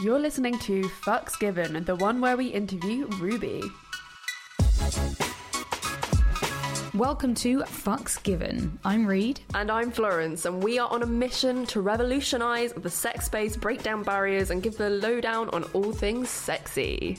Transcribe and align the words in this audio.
You're 0.00 0.18
listening 0.18 0.58
to 0.60 0.82
Fucks 1.04 1.38
Given, 1.38 1.84
the 1.84 1.94
one 1.94 2.20
where 2.20 2.36
we 2.36 2.46
interview 2.46 3.06
Ruby. 3.18 3.62
Welcome 6.94 7.34
to 7.36 7.58
Fucks 7.58 8.20
Given. 8.22 8.78
I'm 8.84 9.06
Reed. 9.06 9.40
And 9.54 9.70
I'm 9.70 9.92
Florence, 9.92 10.46
and 10.46 10.62
we 10.62 10.78
are 10.78 10.88
on 10.90 11.02
a 11.02 11.06
mission 11.06 11.66
to 11.66 11.82
revolutionize 11.82 12.72
the 12.72 12.90
sex 12.90 13.26
space, 13.26 13.54
break 13.54 13.82
down 13.82 14.02
barriers, 14.02 14.50
and 14.50 14.62
give 14.62 14.78
the 14.78 14.90
lowdown 14.90 15.50
on 15.50 15.64
all 15.74 15.92
things 15.92 16.30
sexy. 16.30 17.18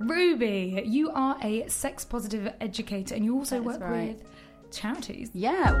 Ruby, 0.00 0.82
you 0.86 1.10
are 1.10 1.36
a 1.42 1.66
sex 1.68 2.04
positive 2.04 2.52
educator 2.60 3.14
and 3.14 3.24
you 3.24 3.34
also 3.36 3.56
That 3.56 3.64
work 3.64 3.80
right. 3.80 4.16
with 4.16 4.24
charities. 4.70 5.30
Yeah. 5.34 5.72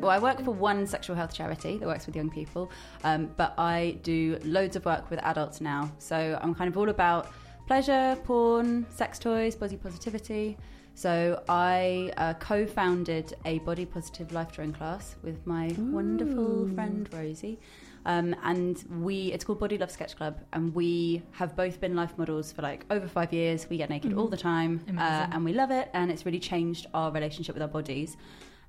Well, 0.00 0.10
I 0.10 0.18
work 0.20 0.40
for 0.44 0.52
one 0.52 0.86
sexual 0.86 1.16
health 1.16 1.34
charity 1.34 1.78
that 1.78 1.86
works 1.86 2.06
with 2.06 2.14
young 2.14 2.30
people, 2.30 2.70
um, 3.02 3.28
but 3.36 3.54
I 3.58 3.98
do 4.04 4.38
loads 4.44 4.76
of 4.76 4.84
work 4.84 5.10
with 5.10 5.18
adults 5.24 5.60
now. 5.60 5.90
So 5.98 6.38
I'm 6.40 6.54
kind 6.54 6.68
of 6.68 6.76
all 6.76 6.90
about 6.90 7.32
pleasure, 7.66 8.16
porn, 8.22 8.86
sex 8.90 9.18
toys, 9.18 9.56
body 9.56 9.76
positivity. 9.76 10.56
So 10.96 11.42
I 11.46 12.10
uh, 12.16 12.32
co-founded 12.40 13.34
a 13.44 13.58
body 13.58 13.84
positive 13.84 14.32
life 14.32 14.50
drawing 14.52 14.72
class 14.72 15.16
with 15.22 15.46
my 15.46 15.74
wonderful 15.78 16.70
friend 16.74 17.06
Rosie. 17.12 17.60
Um, 18.06 18.34
and 18.42 18.82
we, 19.02 19.30
it's 19.30 19.44
called 19.44 19.60
Body 19.60 19.76
Love 19.76 19.90
Sketch 19.90 20.16
Club, 20.16 20.40
and 20.54 20.74
we 20.74 21.22
have 21.32 21.54
both 21.54 21.82
been 21.82 21.94
life 21.94 22.16
models 22.16 22.50
for 22.50 22.62
like 22.62 22.86
over 22.90 23.06
five 23.06 23.30
years. 23.30 23.68
We 23.68 23.76
get 23.76 23.90
naked 23.90 24.14
all 24.14 24.28
the 24.28 24.38
time, 24.38 24.80
uh, 24.96 25.26
and 25.32 25.44
we 25.44 25.52
love 25.52 25.70
it, 25.70 25.90
and 25.92 26.10
it's 26.10 26.24
really 26.24 26.40
changed 26.40 26.86
our 26.94 27.12
relationship 27.12 27.54
with 27.54 27.62
our 27.62 27.68
bodies. 27.68 28.16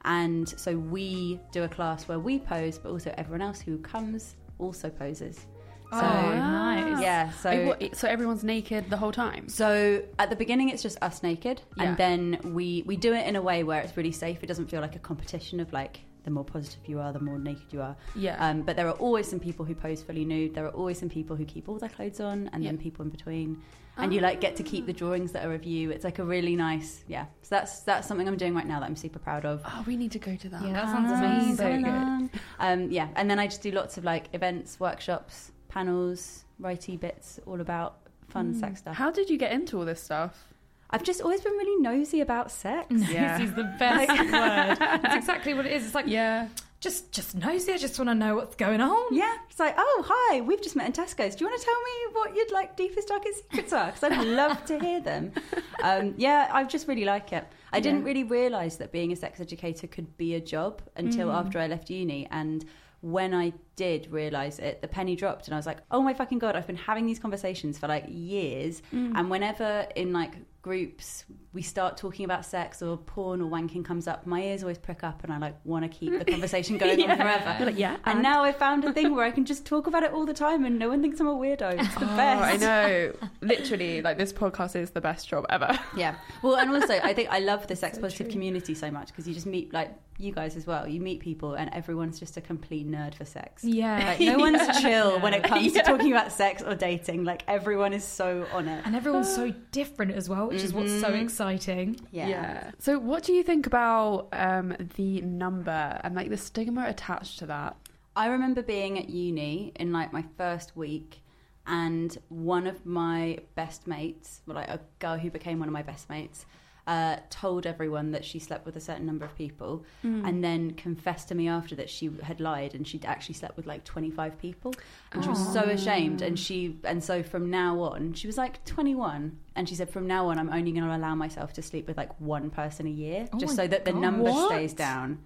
And 0.03 0.49
so 0.49 0.77
we 0.77 1.39
do 1.53 1.63
a 1.63 1.69
class 1.69 2.09
where 2.09 2.19
we 2.19 2.39
pose, 2.39 2.77
but 2.77 2.89
also 2.89 3.13
everyone 3.17 3.41
else 3.41 3.61
who 3.61 3.77
comes 3.77 4.35
also 4.59 4.89
poses. 4.89 5.47
So, 5.91 5.97
Oh, 5.99 6.35
nice. 6.35 7.01
yeah, 7.01 7.31
so 7.31 7.49
Wait, 7.49 7.65
what, 7.67 7.95
so 7.95 8.07
everyone's 8.07 8.43
naked 8.43 8.89
the 8.89 8.97
whole 8.97 9.11
time? 9.13 9.47
so 9.47 10.03
at 10.19 10.29
the 10.29 10.35
beginning, 10.35 10.69
it's 10.69 10.83
just 10.83 10.97
us 11.01 11.23
naked, 11.23 11.61
Yeah. 11.77 11.83
and 11.83 11.97
then 11.97 12.39
we 12.53 12.83
we 12.85 12.97
do 12.97 13.13
it 13.13 13.25
in 13.25 13.35
a 13.37 13.41
way 13.41 13.63
where 13.63 13.81
it's 13.81 13.95
really 13.95 14.11
safe. 14.11 14.43
It 14.43 14.47
doesn't 14.47 14.67
feel 14.69 14.81
like 14.81 14.95
a 14.95 14.99
competition 14.99 15.59
of 15.59 15.71
like 15.71 16.01
the 16.23 16.31
more 16.31 16.43
positive 16.43 16.81
you 16.87 16.99
are, 16.99 17.13
the 17.13 17.21
more 17.21 17.39
naked 17.39 17.71
you 17.71 17.81
are. 17.81 17.95
Yeah. 18.13 18.35
Um, 18.45 18.63
but 18.63 18.75
there 18.75 18.87
are 18.89 18.97
always 19.05 19.29
some 19.29 19.39
people 19.39 19.63
who 19.63 19.73
pose 19.75 20.03
fully 20.03 20.25
nude. 20.25 20.53
There 20.55 20.65
are 20.65 20.71
always 20.75 20.99
some 20.99 21.07
people 21.07 21.37
who 21.37 21.45
keep 21.45 21.69
all 21.69 21.77
their 21.79 21.87
clothes 21.87 22.19
on, 22.19 22.49
and 22.51 22.65
then 22.65 22.77
people 22.77 23.03
in 23.05 23.09
between. 23.11 23.61
And 23.99 24.13
you 24.13 24.19
like 24.19 24.39
get 24.41 24.55
to 24.57 24.63
keep 24.63 24.85
the 24.85 24.93
drawings 24.93 25.31
that 25.31 25.43
are 25.43 25.53
of 25.55 25.63
you. 25.63 25.89
It's 25.89 26.03
like 26.03 26.19
a 26.19 26.23
really 26.23 26.55
nice, 26.55 27.03
yeah. 27.07 27.25
So 27.41 27.55
that's 27.55 27.79
that's 27.79 28.07
something 28.07 28.27
I'm 28.27 28.37
doing 28.37 28.53
right 28.53 28.67
now 28.67 28.79
that 28.81 28.85
I'm 28.85 28.95
super 28.97 29.17
proud 29.19 29.43
of. 29.45 29.61
oh, 29.65 29.83
we 29.87 29.95
need 29.95 30.11
to 30.11 30.19
go 30.19 30.35
to 30.35 30.49
that. 30.49 30.61
Yeah, 30.63 30.73
that 30.73 30.85
sounds 30.85 31.11
Ah, 31.13 31.17
amazing. 31.25 31.55
so 31.55 31.69
long. 31.89 32.29
Um, 32.59 32.91
yeah, 32.91 33.07
and 33.15 33.27
then 33.31 33.39
I 33.39 33.47
just 33.47 33.61
do 33.63 33.71
lots 33.71 33.97
of 33.97 34.03
like 34.03 34.25
events, 34.33 34.79
workshops, 34.79 35.51
panels, 35.67 36.43
righty 36.59 36.97
bits, 36.97 37.39
all 37.45 37.61
about 37.61 37.97
fun 38.29 38.53
sex 38.53 38.79
stuff. 38.79 38.95
How 38.95 39.11
did 39.11 39.29
you 39.29 39.37
get 39.37 39.51
into 39.51 39.77
all 39.77 39.85
this 39.85 40.01
stuff? 40.01 40.47
I've 40.89 41.03
just 41.03 41.21
always 41.21 41.41
been 41.41 41.53
really 41.53 41.81
nosy 41.81 42.21
about 42.21 42.51
sex. 42.51 42.87
Yeah. 42.91 43.37
This 43.37 43.49
is 43.49 43.55
the 43.55 43.63
best 43.77 44.09
word. 44.09 44.77
That's 45.01 45.15
exactly 45.15 45.53
what 45.53 45.65
it 45.65 45.73
is. 45.73 45.85
It's 45.85 45.95
like 45.95 46.07
Yeah. 46.07 46.47
just 46.79 47.11
just 47.11 47.35
nosy. 47.35 47.73
I 47.73 47.77
just 47.77 47.97
want 47.99 48.09
to 48.09 48.15
know 48.15 48.35
what's 48.35 48.55
going 48.55 48.79
on. 48.79 49.13
Yeah, 49.13 49.35
it's 49.49 49.59
like, 49.59 49.75
oh, 49.77 50.03
hi, 50.07 50.39
we've 50.41 50.61
just 50.61 50.75
met 50.77 50.85
in 50.87 50.93
Tesco's. 50.93 51.35
Do 51.35 51.43
you 51.43 51.49
want 51.49 51.59
to 51.59 51.65
tell 51.65 51.81
me 51.89 52.13
what 52.13 52.35
your 52.35 52.45
like 52.53 52.77
deepest, 52.77 53.09
darkest 53.09 53.43
secrets 53.43 53.73
are? 53.73 53.87
Because 53.87 54.03
I'd 54.03 54.25
love 54.27 54.63
to 54.65 54.79
hear 54.79 55.01
them. 55.01 55.31
Um, 55.83 56.15
yeah, 56.17 56.49
I 56.51 56.63
just 56.63 56.87
really 56.87 57.05
like 57.05 57.31
it. 57.31 57.45
I 57.71 57.79
didn't 57.79 58.03
really 58.03 58.23
realise 58.23 58.77
that 58.77 58.91
being 58.91 59.11
a 59.11 59.15
sex 59.15 59.39
educator 59.39 59.85
could 59.85 60.17
be 60.17 60.33
a 60.33 60.41
job 60.41 60.81
until 60.95 61.31
after 61.31 61.59
I 61.59 61.67
left 61.67 61.91
uni. 61.91 62.27
And 62.31 62.65
when 63.01 63.33
I 63.33 63.53
did 63.75 64.11
realise 64.11 64.57
it, 64.59 64.81
the 64.81 64.87
penny 64.87 65.15
dropped, 65.15 65.47
and 65.47 65.53
I 65.53 65.57
was 65.57 65.65
like, 65.67 65.77
oh 65.91 66.01
my 66.01 66.13
fucking 66.13 66.39
god, 66.39 66.55
I've 66.55 66.67
been 66.67 66.75
having 66.75 67.05
these 67.05 67.19
conversations 67.19 67.77
for 67.77 67.87
like 67.87 68.05
years. 68.07 68.81
Mm. 68.93 69.13
And 69.15 69.29
whenever 69.29 69.87
in 69.95 70.13
like 70.13 70.33
groups 70.63 71.23
we 71.53 71.61
start 71.61 71.95
talking 71.95 72.25
about 72.25 72.45
sex 72.45 72.81
or 72.81 72.97
porn 72.97 73.41
or 73.41 73.49
wanking 73.49 73.85
comes 73.85 74.07
up, 74.07 74.25
my 74.27 74.41
ears 74.41 74.63
always 74.63 74.77
prick 74.79 75.03
up, 75.03 75.23
and 75.23 75.31
I 75.31 75.37
like 75.37 75.55
want 75.63 75.83
to 75.83 75.89
keep 75.89 76.17
the 76.17 76.25
conversation 76.25 76.77
going 76.79 76.99
on 77.09 77.17
forever. 77.17 77.65
Like, 77.65 77.77
yeah. 77.77 77.97
And 78.05 78.21
now 78.23 78.43
I've 78.43 78.57
found 78.57 78.83
a 78.83 78.91
thing 78.91 79.15
where 79.15 79.23
I 79.25 79.31
can 79.31 79.45
just 79.45 79.65
talk 79.65 79.85
about 79.87 80.01
it 80.03 80.11
all 80.11 80.25
the 80.25 80.33
time 80.33 80.65
and 80.65 80.77
no 80.79 80.89
one 80.89 81.01
thinks 81.01 81.19
I'm 81.19 81.27
a 81.27 81.35
weirdo. 81.35 81.79
It's 81.79 81.93
the 81.95 82.05
Oh, 82.11 82.17
best. 82.17 82.41
I 82.41 82.57
know. 82.57 83.13
Literally, 83.41 84.01
like 84.01 84.17
this 84.17 84.33
podcast 84.33 84.75
is 84.75 84.91
the 84.91 85.01
best 85.01 85.29
job 85.29 85.45
ever. 85.49 85.79
Yeah. 85.95 86.15
Well, 86.41 86.55
and 86.55 86.71
also 86.71 86.95
I 86.95 87.13
think 87.13 87.29
I 87.29 87.39
love 87.39 87.67
the 87.67 87.75
sex 87.75 87.95
So 87.97 88.01
positive 88.01 88.27
true. 88.27 88.33
community 88.33 88.73
so 88.73 88.89
much 88.91 89.07
because 89.07 89.27
you 89.27 89.33
just 89.33 89.45
meet 89.45 89.71
like 89.71 89.95
you 90.19 90.31
guys 90.31 90.55
as 90.55 90.65
well. 90.65 90.87
You 90.87 90.99
meet 90.99 91.19
people 91.19 91.53
and 91.53 91.71
everyone's 91.73 92.19
just 92.19 92.37
a 92.37 92.41
complete 92.41 92.89
nerd 92.89 93.13
for 93.13 93.23
sex. 93.25 93.63
Yeah. 93.63 93.97
Like 94.07 94.19
no 94.19 94.37
one's 94.37 94.65
chill 94.81 95.19
when 95.19 95.33
it 95.33 95.43
comes 95.43 95.73
Yeah. 95.75 95.81
to 95.83 95.91
talking 95.91 96.11
about 96.11 96.31
sex 96.31 96.63
or 96.63 96.73
dating. 96.75 97.23
Like 97.23 97.43
everyone 97.47 97.93
is 97.93 98.03
so 98.03 98.47
on 98.51 98.67
it. 98.67 98.83
And 98.85 98.95
everyone's 98.95 99.33
so 99.33 99.53
different 99.71 100.13
as 100.13 100.27
well, 100.27 100.47
which 100.47 100.63
is 100.63 100.73
what's 100.73 100.91
so 100.99 101.11
Mhm. 101.11 101.21
exciting. 101.23 101.99
Yeah. 102.11 102.71
So, 102.79 102.97
what 102.97 103.23
do 103.23 103.33
you 103.33 103.43
think 103.43 103.67
about 103.67 104.29
um, 104.33 104.75
the 104.95 105.21
number 105.21 105.99
and 106.03 106.15
like 106.15 106.29
the 106.29 106.37
stigma 106.37 106.85
attached 106.87 107.39
to 107.39 107.45
that? 107.47 107.75
I 108.15 108.27
remember 108.27 108.63
being 108.63 108.97
at 108.97 109.09
uni 109.09 109.71
in 109.75 109.91
like 109.93 110.11
my 110.11 110.23
first 110.37 110.75
week, 110.75 111.21
and 111.67 112.17
one 112.29 112.65
of 112.65 112.85
my 112.85 113.39
best 113.55 113.87
mates, 113.87 114.41
well, 114.47 114.55
like 114.55 114.69
a 114.69 114.79
girl 114.99 115.17
who 115.17 115.29
became 115.29 115.59
one 115.59 115.67
of 115.67 115.73
my 115.73 115.83
best 115.83 116.09
mates, 116.09 116.45
uh, 116.87 117.17
told 117.29 117.65
everyone 117.67 118.11
that 118.11 118.23
she 118.25 118.39
slept 118.39 118.65
with 118.65 118.75
a 118.77 118.79
certain 118.79 119.05
number 119.05 119.25
of 119.25 119.35
people, 119.37 119.83
and 120.03 120.43
then 120.43 120.71
confessed 120.71 121.27
to 121.27 121.35
me 121.35 121.47
after 121.49 121.75
that 121.75 121.89
she 121.89 122.09
had 122.23 122.39
lied 122.39 122.73
and 122.73 122.87
she'd 122.87 123.03
actually 123.05 123.35
slept 123.35 123.57
with 123.57 123.67
like 123.67 123.83
25 123.83 124.39
people, 124.39 124.73
and 125.11 125.21
she 125.23 125.29
was 125.29 125.53
so 125.53 125.63
ashamed. 125.63 126.21
And 126.21 126.39
she, 126.39 126.77
and 126.85 127.03
so 127.03 127.21
from 127.23 127.49
now 127.49 127.79
on, 127.81 128.13
she 128.13 128.25
was 128.27 128.37
like 128.37 128.63
21, 128.65 129.37
and 129.55 129.67
she 129.67 129.75
said, 129.75 129.89
from 129.89 130.07
now 130.07 130.27
on, 130.29 130.39
I'm 130.39 130.49
only 130.49 130.71
going 130.71 130.85
to 130.85 130.95
allow 130.95 131.13
myself 131.15 131.53
to 131.53 131.61
sleep 131.61 131.87
with 131.87 131.97
like 131.97 132.19
one 132.21 132.49
person 132.49 132.87
a 132.87 132.89
year, 132.89 133.27
Oh 133.33 133.37
just 133.37 133.55
so 133.55 133.67
that 133.67 133.83
the 133.85 133.91
God. 133.91 134.01
number 134.01 134.23
What? 134.31 134.49
stays 134.51 134.73
down. 134.73 135.25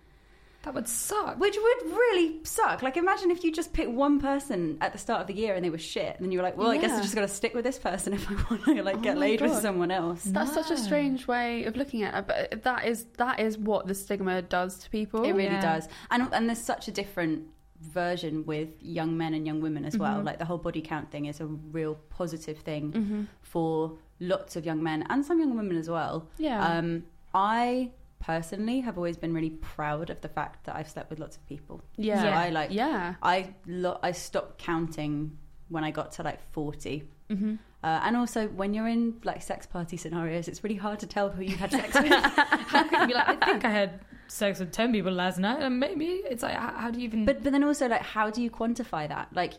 That 0.64 0.76
would 0.76 0.88
suck. 0.88 1.40
Which 1.40 1.56
would 1.58 1.92
really 1.92 2.40
suck. 2.44 2.84
Like, 2.84 2.96
imagine 2.96 3.32
if 3.32 3.44
you 3.44 3.52
just 3.52 3.74
picked 3.74 3.90
one 3.90 4.20
person 4.20 4.78
at 4.80 4.92
the 4.92 5.00
start 5.00 5.22
of 5.22 5.28
the 5.28 5.34
year 5.34 5.56
and 5.56 5.66
they 5.66 5.72
were 5.72 5.80
shit, 5.80 6.16
and 6.16 6.24
then 6.26 6.32
you 6.32 6.38
were 6.38 6.44
like, 6.44 6.56
"Well, 6.56 6.70
I 6.70 6.78
guess 6.78 6.92
I 6.92 6.96
Yeah. 6.98 7.02
just 7.02 7.16
got 7.16 7.22
to 7.22 7.28
stick 7.28 7.56
with 7.56 7.64
this 7.64 7.80
person 7.80 8.14
if 8.18 8.30
I 8.30 8.34
want 8.50 8.66
to 8.66 8.84
like 8.84 8.98
Oh 8.98 9.00
get 9.02 9.16
my 9.16 9.22
laid 9.22 9.42
with 9.42 9.52
God. 9.54 9.62
someone 9.64 9.90
else." 9.92 10.24
That's 10.24 10.54
such 10.54 10.70
a 10.70 10.76
No. 10.76 10.80
strange 10.82 11.28
way 11.28 11.64
of 11.66 11.76
looking 11.76 12.04
at 12.04 12.14
it, 12.14 12.28
but 12.28 12.64
that 12.64 12.86
is 12.86 13.06
that 13.18 13.40
is 13.40 13.58
what 13.58 13.88
the 13.88 13.96
stigma 13.96 14.42
does 14.44 14.78
to 14.80 14.90
people. 14.92 15.24
It 15.24 15.32
really 15.34 15.46
Yeah. 15.46 15.62
does, 15.62 15.88
and 16.12 16.28
and 16.32 16.48
there's 16.48 16.62
such 16.62 16.88
a 16.88 16.92
different 16.92 17.48
version 17.82 18.46
with 18.46 18.70
young 18.80 19.18
men 19.18 19.34
and 19.34 19.48
young 19.48 19.60
women 19.62 19.86
as 19.86 19.98
well. 19.98 20.20
Mhm. 20.22 20.26
Like 20.26 20.38
the 20.38 20.46
whole 20.46 20.60
body 20.60 20.82
count 20.82 21.10
thing 21.10 21.26
is 21.26 21.40
a 21.42 21.48
real 21.48 21.96
positive 22.10 22.60
thing 22.60 22.92
hmm 22.92 23.24
for 23.42 23.98
lots 24.20 24.56
of 24.56 24.66
young 24.66 24.84
men 24.84 25.04
and 25.10 25.26
some 25.26 25.40
young 25.40 25.56
women 25.58 25.76
as 25.76 25.90
well. 25.90 26.28
Yeah. 26.38 26.64
Um, 26.78 27.04
I 27.34 27.90
personally 28.22 28.80
have 28.82 28.98
always 28.98 29.18
been 29.18 29.34
really 29.34 29.50
proud 29.50 30.10
of 30.10 30.22
the 30.22 30.30
fact 30.30 30.64
that 30.66 30.76
I've 30.78 30.90
slept 30.90 31.10
with 31.10 31.20
lots 31.20 31.36
of 31.38 31.46
people. 31.48 31.82
yeah. 31.98 32.22
So 32.24 32.30
I 32.30 32.50
like 32.50 32.72
Yeah. 32.72 33.16
I 33.22 33.54
lo- 33.66 34.00
I 34.02 34.12
stopped 34.14 34.58
counting 34.58 35.38
when 35.70 35.84
I 35.84 35.92
got 35.92 36.12
to 36.14 36.24
like 36.24 36.40
40. 36.52 37.04
hmm 37.30 37.56
Uh, 37.84 38.00
and 38.06 38.16
also, 38.16 38.48
when 38.60 38.76
you're 38.76 38.88
in 38.88 39.16
like 39.24 39.42
sex 39.42 39.66
party 39.66 39.98
scenarios, 39.98 40.48
it's 40.48 40.64
really 40.64 40.76
hard 40.88 41.00
to 41.00 41.08
tell 41.08 41.28
who 41.32 41.42
you've 41.42 41.60
had 41.66 41.72
sex 41.72 41.90
with. 42.00 42.12
How 42.74 42.84
could 42.88 43.00
you 43.02 43.08
be 43.08 43.14
like, 43.20 43.28
I 43.28 43.36
think 43.48 43.66
I 43.66 43.72
had 43.72 43.92
sex 44.28 44.60
with 44.60 44.72
10 44.72 44.92
people 44.96 45.12
last 45.12 45.40
night, 45.40 45.62
and 45.64 45.80
maybe 45.80 46.06
it's 46.32 46.44
like, 46.44 46.54
how, 46.56 46.72
how 46.84 46.90
do 46.92 47.00
you 47.00 47.06
even. 47.10 47.26
but 47.26 47.42
but 47.44 47.52
then 47.52 47.64
also, 47.64 47.88
like, 47.88 48.04
how 48.04 48.30
do 48.30 48.40
you 48.44 48.52
quantify 48.52 49.08
that? 49.16 49.28
Like, 49.34 49.54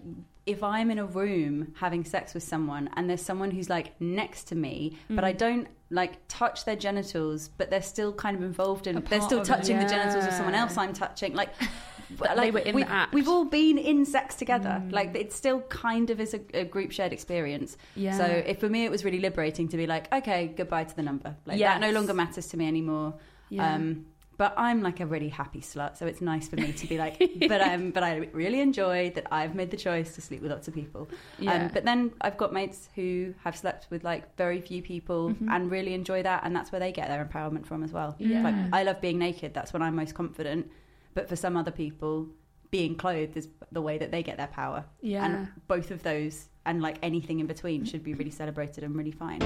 if 0.47 0.63
I'm 0.63 0.91
in 0.91 0.99
a 0.99 1.07
room 1.07 1.73
having 1.77 2.05
sex 2.05 2.35
with 2.35 2.43
someone 2.43 2.91
and 2.97 3.09
there's 3.09 3.23
someone 3.23 3.51
who's 3.51 3.71
like 3.71 4.01
next 4.01 4.45
to 4.49 4.55
me, 4.57 4.97
but 5.09 5.23
Mm. 5.23 5.29
I 5.29 5.33
don't 5.33 5.69
like 5.91 6.15
touch 6.27 6.65
their 6.65 6.77
genitals, 6.77 7.49
but 7.49 7.71
they're 7.71 7.83
still 7.83 8.13
kind 8.13 8.37
of 8.37 8.43
involved 8.43 8.87
in, 8.87 9.01
they're 9.09 9.21
still 9.21 9.45
touching 9.45 9.79
the 9.79 9.85
genitals 9.87 10.25
of 10.25 10.33
someone 10.33 10.55
else 10.55 10.77
I'm 10.77 10.95
touching. 10.95 11.35
Like, 11.35 11.51
But 12.19 12.37
they 12.37 12.51
were 12.51 12.59
in 12.59 12.75
we. 12.75 12.85
We've 13.13 13.29
all 13.29 13.45
been 13.47 13.79
in 13.79 14.05
sex 14.05 14.35
together. 14.35 14.83
Like 14.91 15.15
it 15.17 15.33
still 15.33 15.61
kind 15.63 16.11
of 16.11 16.21
is 16.21 16.35
a, 16.35 16.41
a 16.53 16.65
group 16.65 16.93
shared 16.93 17.13
experience. 17.13 17.77
Yeah. 17.97 18.19
So 18.19 18.25
if 18.25 18.61
for 18.61 18.69
me 18.69 18.85
it 18.85 18.91
was 18.91 19.05
really 19.05 19.21
liberating 19.21 19.69
to 19.69 19.77
be 19.77 19.87
like, 19.87 20.13
okay, 20.13 20.49
goodbye 20.49 20.85
to 20.85 20.97
the 20.97 21.03
number. 21.03 21.37
Like 21.47 21.59
that 21.59 21.81
no 21.81 21.91
longer 21.91 22.15
matters 22.15 22.49
to 22.49 22.57
me 22.57 22.67
anymore. 22.69 23.15
Yeah. 23.49 23.75
Um, 23.75 24.07
but 24.43 24.55
I'm 24.57 24.83
like 24.83 24.99
a 24.99 25.07
really 25.07 25.29
happy 25.29 25.61
slut, 25.61 25.97
so 25.97 26.05
it's 26.05 26.21
nice 26.21 26.49
for 26.49 26.57
me 26.57 26.73
to 26.73 26.87
be 26.89 26.99
like, 26.99 27.17
but 27.49 27.61
I'm, 27.61 27.93
but 27.93 28.03
I 28.03 28.29
really 28.33 28.59
enjoy 28.59 29.13
that 29.15 29.29
I've 29.31 29.55
made 29.55 29.71
the 29.71 29.77
choice 29.77 30.17
to 30.17 30.21
sleep 30.21 30.43
with 30.43 30.51
lots 30.51 30.67
of 30.67 30.75
people. 30.75 31.09
Yeah. 31.39 31.67
Um, 31.67 31.71
but 31.73 31.85
then 31.85 32.11
I've 32.21 32.37
got 32.37 32.53
mates 32.53 32.89
who 32.97 33.35
have 33.45 33.57
slept 33.57 33.87
with 33.91 34.03
like 34.03 34.37
very 34.37 34.61
few 34.61 34.83
people 34.83 35.29
Mm-hmm. 35.31 35.49
and 35.49 35.71
really 35.71 35.95
enjoy 35.95 36.25
that, 36.25 36.43
and 36.45 36.57
that's 36.57 36.73
where 36.73 36.81
they 36.81 36.91
get 36.91 37.07
their 37.07 37.25
empowerment 37.25 37.67
from 37.67 37.85
as 37.85 37.93
well. 37.93 38.17
Yeah. 38.19 38.43
Like 38.43 38.57
I 38.73 38.83
love 38.83 39.01
being 39.01 39.17
naked; 39.17 39.55
that's 39.55 39.73
when 39.73 39.81
I'm 39.81 39.95
most 39.95 40.17
confident. 40.17 40.69
But 41.15 41.29
for 41.29 41.37
some 41.37 41.57
other 41.57 41.71
people, 41.71 42.27
being 42.73 42.97
clothed 42.97 43.37
is 43.37 43.47
the 43.71 43.81
way 43.81 43.97
that 43.99 44.11
they 44.11 44.25
get 44.25 44.39
their 44.39 44.49
power. 44.49 44.85
Yeah. 45.03 45.25
And 45.25 45.49
both 45.69 45.93
of 45.93 46.03
those 46.03 46.49
and 46.67 46.83
like 46.83 46.99
anything 47.01 47.39
in 47.39 47.47
between 47.47 47.85
should 47.85 48.03
be 48.03 48.15
really 48.15 48.33
celebrated 48.33 48.83
and 48.83 48.97
really 48.97 49.13
fine. 49.13 49.39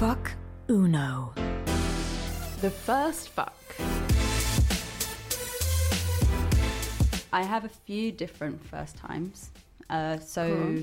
Fuck 0.00 0.32
Uno. 0.68 1.32
The 2.60 2.70
first 2.70 3.28
fuck. 3.28 3.54
I 7.32 7.42
have 7.42 7.64
a 7.64 7.68
few 7.68 8.12
different 8.12 8.64
first 8.66 8.96
times. 8.96 9.50
Uh, 9.88 10.18
so, 10.18 10.78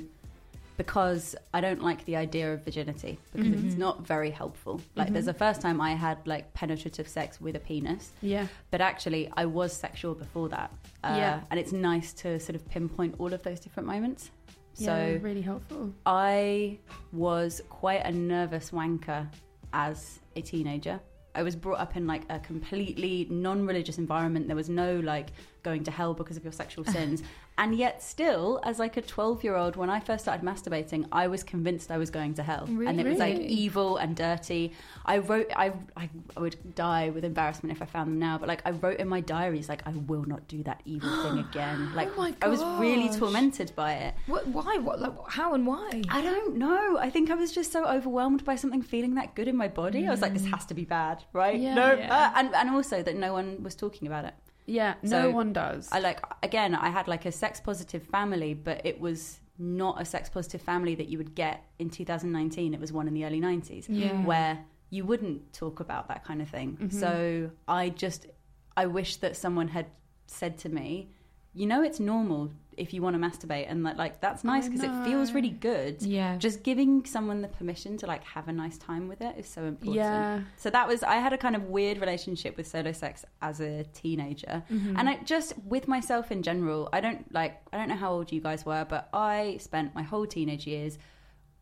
because 0.78 1.36
I 1.54 1.62
don't 1.62 1.82
like 1.84 2.04
the 2.06 2.16
idea 2.16 2.54
of 2.54 2.64
virginity 2.64 3.20
because 3.36 3.64
it's 3.64 3.76
not 3.78 4.06
very 4.06 4.32
helpful. 4.32 4.82
Like, 4.96 5.12
there's 5.14 5.28
a 5.28 5.34
first 5.34 5.62
time 5.62 5.80
I 5.80 5.94
had 5.94 6.18
like 6.26 6.54
penetrative 6.54 7.08
sex 7.08 7.40
with 7.40 7.56
a 7.56 7.60
penis, 7.60 8.12
yeah. 8.22 8.48
but 8.72 8.82
actually 8.82 9.32
I 9.36 9.46
was 9.46 9.74
sexual 9.74 10.16
before 10.16 10.50
that. 10.50 10.72
Uh, 11.04 11.16
Yeah. 11.18 11.42
And 11.52 11.60
it's 11.60 11.72
nice 11.72 12.14
to 12.14 12.40
sort 12.40 12.56
of 12.56 12.68
pinpoint 12.70 13.16
all 13.20 13.34
of 13.34 13.44
those 13.44 13.60
different 13.60 13.88
moments. 13.88 14.32
Yeah, 14.78 14.86
So, 14.86 15.20
really 15.22 15.42
helpful. 15.42 15.94
I 16.06 16.80
was 17.12 17.62
quite 17.70 18.04
a 18.06 18.12
nervous 18.12 18.72
wanker 18.72 19.28
as 19.74 20.20
a 20.36 20.42
teenager. 20.42 21.00
I 21.36 21.44
was 21.44 21.56
brought 21.56 21.80
up 21.80 21.96
in 21.96 22.06
like 22.06 22.24
a 22.30 22.40
completely 22.40 23.28
non-religious 23.30 23.98
environment. 23.98 24.48
There 24.48 24.56
was 24.56 24.70
no 24.70 25.00
like 25.00 25.30
going 25.64 25.84
to 25.86 25.92
hell 25.92 26.14
because 26.14 26.38
of 26.38 26.44
your 26.44 26.54
sexual 26.54 26.86
sins. 26.86 27.24
And 27.58 27.76
yet 27.76 28.02
still 28.02 28.60
as 28.64 28.80
like 28.80 28.98
a 28.98 29.02
12-year-old 29.02 29.76
when 29.76 29.90
I 29.90 30.00
first 30.00 30.24
started 30.26 30.44
masturbating, 30.44 31.06
I 31.12 31.28
was 31.28 31.44
convinced 31.44 31.92
I 31.92 31.98
was 31.98 32.10
going 32.10 32.34
to 32.36 32.44
hell. 32.44 32.66
And 32.68 33.00
it 33.00 33.06
was 33.06 33.20
like 33.20 33.38
evil 33.38 33.98
and 33.98 34.16
dirty. 34.16 34.74
I 35.06 35.20
wrote 35.20 35.52
I, 35.56 35.74
I 35.96 36.10
I 36.36 36.40
would 36.40 36.76
die 36.76 37.10
with 37.10 37.24
embarrassment 37.24 37.76
if 37.76 37.82
I 37.82 37.86
found 37.86 38.10
them 38.10 38.20
now, 38.20 38.38
but 38.40 38.48
like 38.48 38.62
I 38.66 38.72
wrote 38.72 38.98
in 39.00 39.08
my 39.08 39.22
diaries 39.22 39.70
like 39.70 39.84
I 39.86 39.92
will 39.92 40.26
not 40.26 40.48
do 40.48 40.64
that 40.64 40.82
evil 40.86 41.10
thing 41.24 41.38
again. 41.50 41.94
Like 41.94 42.10
Oh 42.18 42.34
I 42.42 42.48
was 42.48 42.64
really 42.80 43.10
tormented 43.18 43.72
by 43.76 43.94
it. 43.94 44.16
What, 44.26 44.48
why? 44.48 44.78
What? 44.78 45.00
Like, 45.00 45.14
how 45.30 45.54
and 45.54 45.68
why? 45.68 46.02
I 46.10 46.22
don't 46.22 46.56
know. 46.58 46.98
I 46.98 47.10
think 47.10 47.30
I 47.30 47.36
was 47.36 47.52
just 47.52 47.72
so 47.72 47.86
overwhelmed 47.86 48.44
by 48.46 48.56
something 48.56 48.82
feeling 48.82 49.14
that 49.16 49.36
good 49.36 49.48
in 49.48 49.56
my 49.56 49.68
body. 49.68 50.08
I 50.08 50.12
was 50.12 50.22
like, 50.22 50.34
this 50.34 50.46
has 50.48 50.66
to 50.68 50.74
be 50.74 50.86
bad, 50.86 51.24
right? 51.34 51.60
Yeah. 51.60 51.76
no, 51.76 51.94
Yeah. 51.94 52.16
uh, 52.16 52.32
and 52.40 52.56
and 52.56 52.70
also 52.72 53.04
that 53.04 53.16
no 53.16 53.32
one 53.34 53.62
was 53.62 53.76
talking 53.76 54.08
about 54.08 54.26
it. 54.26 54.34
Yeah, 54.66 54.96
no 55.02 55.30
one 55.32 55.54
does. 55.54 55.90
I 55.92 56.00
like 56.00 56.22
again, 56.42 56.76
I 56.76 56.90
had 56.90 57.08
like 57.08 57.26
a 57.26 57.32
sex 57.32 57.60
positive 57.60 58.04
family, 58.04 58.54
but 58.54 58.86
it 58.86 59.00
was 59.00 59.40
not 59.60 60.02
a 60.02 60.06
sex 60.06 60.30
positive 60.30 60.62
family 60.62 60.96
that 60.96 61.08
you 61.10 61.18
would 61.18 61.36
get 61.36 61.64
in 61.80 61.90
2019. 61.90 62.74
It 62.74 62.80
was 62.80 62.92
one 62.92 63.08
in 63.08 63.14
the 63.14 63.26
early 63.26 63.40
90s 63.40 63.86
Yeah. 63.88 64.24
where 64.24 64.66
you 64.90 65.06
wouldn't 65.06 65.54
talk 65.54 65.80
about 65.80 66.08
that 66.08 66.24
kind 66.24 66.42
of 66.42 66.50
thing. 66.50 66.78
Mm-hmm. 66.82 67.00
So 67.00 67.52
I 67.68 67.90
just 67.90 68.28
I 68.76 68.86
wish 68.88 69.18
that 69.18 69.36
someone 69.36 69.68
had 69.68 69.88
said 70.28 70.58
to 70.60 70.70
me, 70.70 71.10
you 71.54 71.68
know, 71.68 71.84
it's 71.84 72.00
normal 72.00 72.52
if 72.78 72.94
you 72.94 73.02
want 73.02 73.16
to 73.16 73.20
masturbate, 73.20 73.66
and 73.70 73.86
that 73.86 73.98
like 73.98 74.22
that's 74.22 74.44
nice 74.44 74.68
because 74.68 74.84
it 74.84 75.04
feels 75.06 75.32
really 75.34 75.50
good. 75.50 76.02
Yeah. 76.02 76.38
Just 76.38 76.64
giving 76.64 77.06
someone 77.06 77.42
the 77.42 77.48
permission 77.48 77.98
to 77.98 78.06
like 78.08 78.24
have 78.24 78.48
a 78.48 78.54
nice 78.54 78.78
time 78.78 79.08
with 79.08 79.22
it 79.22 79.38
is 79.38 79.48
so 79.48 79.64
important. 79.66 79.98
Yeah. 79.98 80.42
So 80.58 80.70
that 80.70 80.88
was 80.88 81.04
I 81.04 81.16
had 81.16 81.34
a 81.34 81.38
kind 81.38 81.56
of 81.56 81.64
weird 81.66 82.00
relationship 82.00 82.58
with 82.58 82.68
solo 82.68 82.92
sex 82.92 83.26
as 83.42 83.60
a 83.60 83.84
teenager, 83.94 84.64
Mm-hmm. 84.72 84.98
and 84.98 85.10
I 85.10 85.18
just 85.24 85.54
with 85.66 85.88
myself 85.88 86.32
in 86.32 86.44
general. 86.44 86.90
I 86.92 87.02
don't 87.02 87.32
like 87.34 87.62
I 87.72 87.78
don't 87.78 87.90
know 87.90 87.96
how 87.96 88.12
old 88.14 88.32
you 88.32 88.42
guys 88.42 88.66
were, 88.66 88.86
but 88.88 89.10
I 89.14 89.58
spent 89.60 89.94
my 89.96 90.04
whole 90.04 90.26
teenage 90.26 90.66
years 90.68 90.98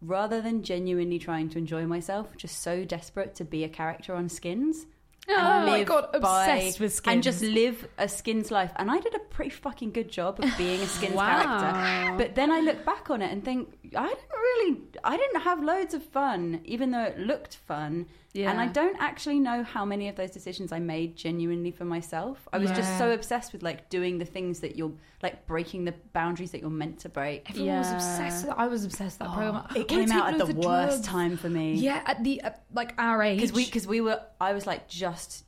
rather 0.01 0.41
than 0.41 0.63
genuinely 0.63 1.19
trying 1.19 1.49
to 1.49 1.57
enjoy 1.57 1.85
myself, 1.85 2.35
just 2.37 2.61
so 2.61 2.83
desperate 2.85 3.35
to 3.35 3.45
be 3.45 3.63
a 3.63 3.69
character 3.69 4.15
on 4.15 4.29
Skins. 4.29 4.85
Oh 5.29 5.65
my 5.65 5.83
God, 5.83 6.09
obsessed 6.13 6.79
with 6.79 6.99
and 7.07 7.23
just 7.23 7.41
live 7.41 7.87
a 7.97 8.09
Skins 8.09 8.51
life. 8.51 8.71
And 8.75 8.89
I 8.91 8.99
did 8.99 9.13
a 9.15 9.19
pretty 9.19 9.51
fucking 9.51 9.91
good 9.91 10.09
job 10.11 10.39
of 10.43 10.57
being 10.57 10.81
a 10.81 10.87
Skins 10.87 11.13
Wow. 11.15 11.27
character. 11.43 12.17
But 12.17 12.35
then 12.35 12.51
I 12.51 12.59
look 12.59 12.83
back 12.85 13.09
on 13.09 13.21
it 13.21 13.31
and 13.31 13.43
think 13.43 13.73
I 13.95 14.07
didn't 14.07 14.29
really, 14.31 14.77
I 15.03 15.17
didn't 15.17 15.41
have 15.41 15.63
loads 15.63 15.93
of 15.93 16.03
fun, 16.03 16.61
even 16.65 16.91
though 16.91 17.03
it 17.03 17.17
looked 17.19 17.55
fun. 17.55 18.07
Yeah. 18.33 18.49
And 18.51 18.61
I 18.61 18.67
don't 18.67 18.95
actually 18.99 19.39
know 19.39 19.63
how 19.63 19.83
many 19.83 20.07
of 20.07 20.15
those 20.15 20.31
decisions 20.31 20.71
I 20.71 20.79
made 20.79 21.15
genuinely 21.17 21.71
for 21.71 21.83
myself. 21.85 22.47
I 22.53 22.59
was 22.59 22.71
just 22.71 22.97
so 22.97 23.11
obsessed 23.11 23.51
with 23.51 23.61
like 23.61 23.89
doing 23.89 24.19
the 24.19 24.25
things 24.25 24.61
that 24.61 24.77
you're 24.77 24.93
like 25.21 25.45
breaking 25.47 25.83
the 25.85 25.93
boundaries 26.13 26.51
that 26.51 26.61
you're 26.61 26.69
meant 26.69 26.99
to 26.99 27.09
break. 27.09 27.49
Everyone 27.49 27.77
was 27.79 27.91
obsessed 27.91 28.45
with 28.45 28.55
that. 28.55 28.59
I 28.61 28.67
was 28.67 28.85
obsessed 28.85 29.19
with 29.19 29.27
that 29.29 29.35
program. 29.35 29.65
It 29.75 29.87
came 29.87 30.11
out 30.11 30.31
at 30.33 30.37
the 30.37 30.45
of 30.45 30.55
worst 30.55 30.63
drugs. 31.03 31.07
time 31.07 31.35
for 31.37 31.49
me. 31.49 31.73
Yeah, 31.73 32.01
at 32.05 32.23
the 32.23 32.41
uh, 32.41 32.49
like 32.73 32.93
our 32.97 33.21
age. 33.21 33.37
because 33.39 33.51
we 33.53 33.65
because 33.65 33.85
we 33.85 33.99
were 34.01 34.21
I 34.39 34.53
was 34.53 34.65
like 34.65 34.87
just 34.87 35.43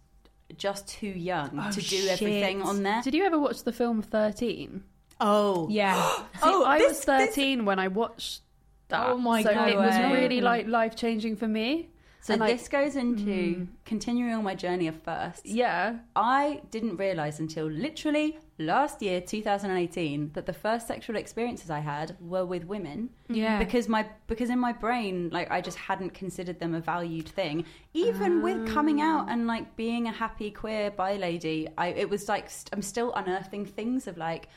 just 0.57 0.87
too 0.87 1.07
young 1.07 1.51
Oh, 1.59 1.69
to 1.71 1.75
do 1.79 1.81
shit. 1.81 2.11
everything 2.21 2.61
on 2.61 2.83
there. 2.83 3.01
Did 3.01 3.13
you 3.13 3.23
ever 3.23 3.39
watch 3.39 3.63
the 3.63 3.71
film 3.71 4.01
13? 4.01 4.83
Oh 5.21 5.67
yeah. 5.69 5.95
See, 6.17 6.23
Oh, 6.43 6.65
I 6.65 6.79
this- 6.79 6.89
was 6.89 7.05
13 7.05 7.65
when 7.65 7.79
I 7.79 7.87
watched 7.87 8.41
that. 8.89 9.07
Oh 9.07 9.17
my 9.17 9.41
so 9.41 9.53
God. 9.53 9.69
it 9.69 9.77
was 9.77 9.95
really 10.13 10.41
like 10.41 10.67
life 10.67 10.95
changing 10.97 11.37
for 11.37 11.47
me. 11.47 11.89
So 12.23 12.33
And, 12.33 12.39
like, 12.39 12.57
this 12.57 12.69
goes 12.69 12.95
into 12.95 13.53
hmm. 13.53 13.63
continuing 13.83 14.33
on 14.33 14.45
my 14.45 14.55
journey 14.55 14.87
of 14.87 14.95
first. 15.03 15.45
Yeah. 15.45 15.97
I 16.15 16.61
didn't 16.71 16.95
realize 16.95 17.41
until 17.41 17.65
literally 17.65 18.39
last 18.57 19.01
year, 19.01 19.19
2018, 19.19 20.31
that 20.31 20.45
the 20.45 20.53
first 20.53 20.87
sexual 20.87 21.17
experiences 21.17 21.69
I 21.69 21.79
had 21.79 22.15
were 22.21 22.45
with 22.45 22.63
women. 22.63 23.09
Yeah. 23.27 23.49
Mm-hmm. 23.49 23.59
Because 23.59 23.89
my 23.89 24.05
because 24.27 24.49
in 24.49 24.57
my 24.57 24.71
brain, 24.71 25.31
like 25.33 25.51
I 25.51 25.59
just 25.59 25.77
hadn't 25.77 26.13
considered 26.13 26.61
them 26.61 26.73
a 26.73 26.79
valued 26.79 27.27
thing. 27.27 27.65
Even 27.93 28.41
with 28.41 28.69
ah. 28.69 28.73
coming 28.73 29.01
out 29.01 29.29
and 29.29 29.45
like 29.45 29.75
being 29.75 30.07
a 30.07 30.11
happy 30.13 30.49
queer 30.49 30.91
bi 30.91 31.17
lady, 31.17 31.67
I 31.77 31.87
it 31.87 32.09
was 32.09 32.29
like 32.29 32.49
st- 32.49 32.69
I'm 32.71 32.81
still 32.81 33.11
unearthing 33.15 33.65
things 33.65 34.07
of 34.07 34.17
like, 34.17 34.47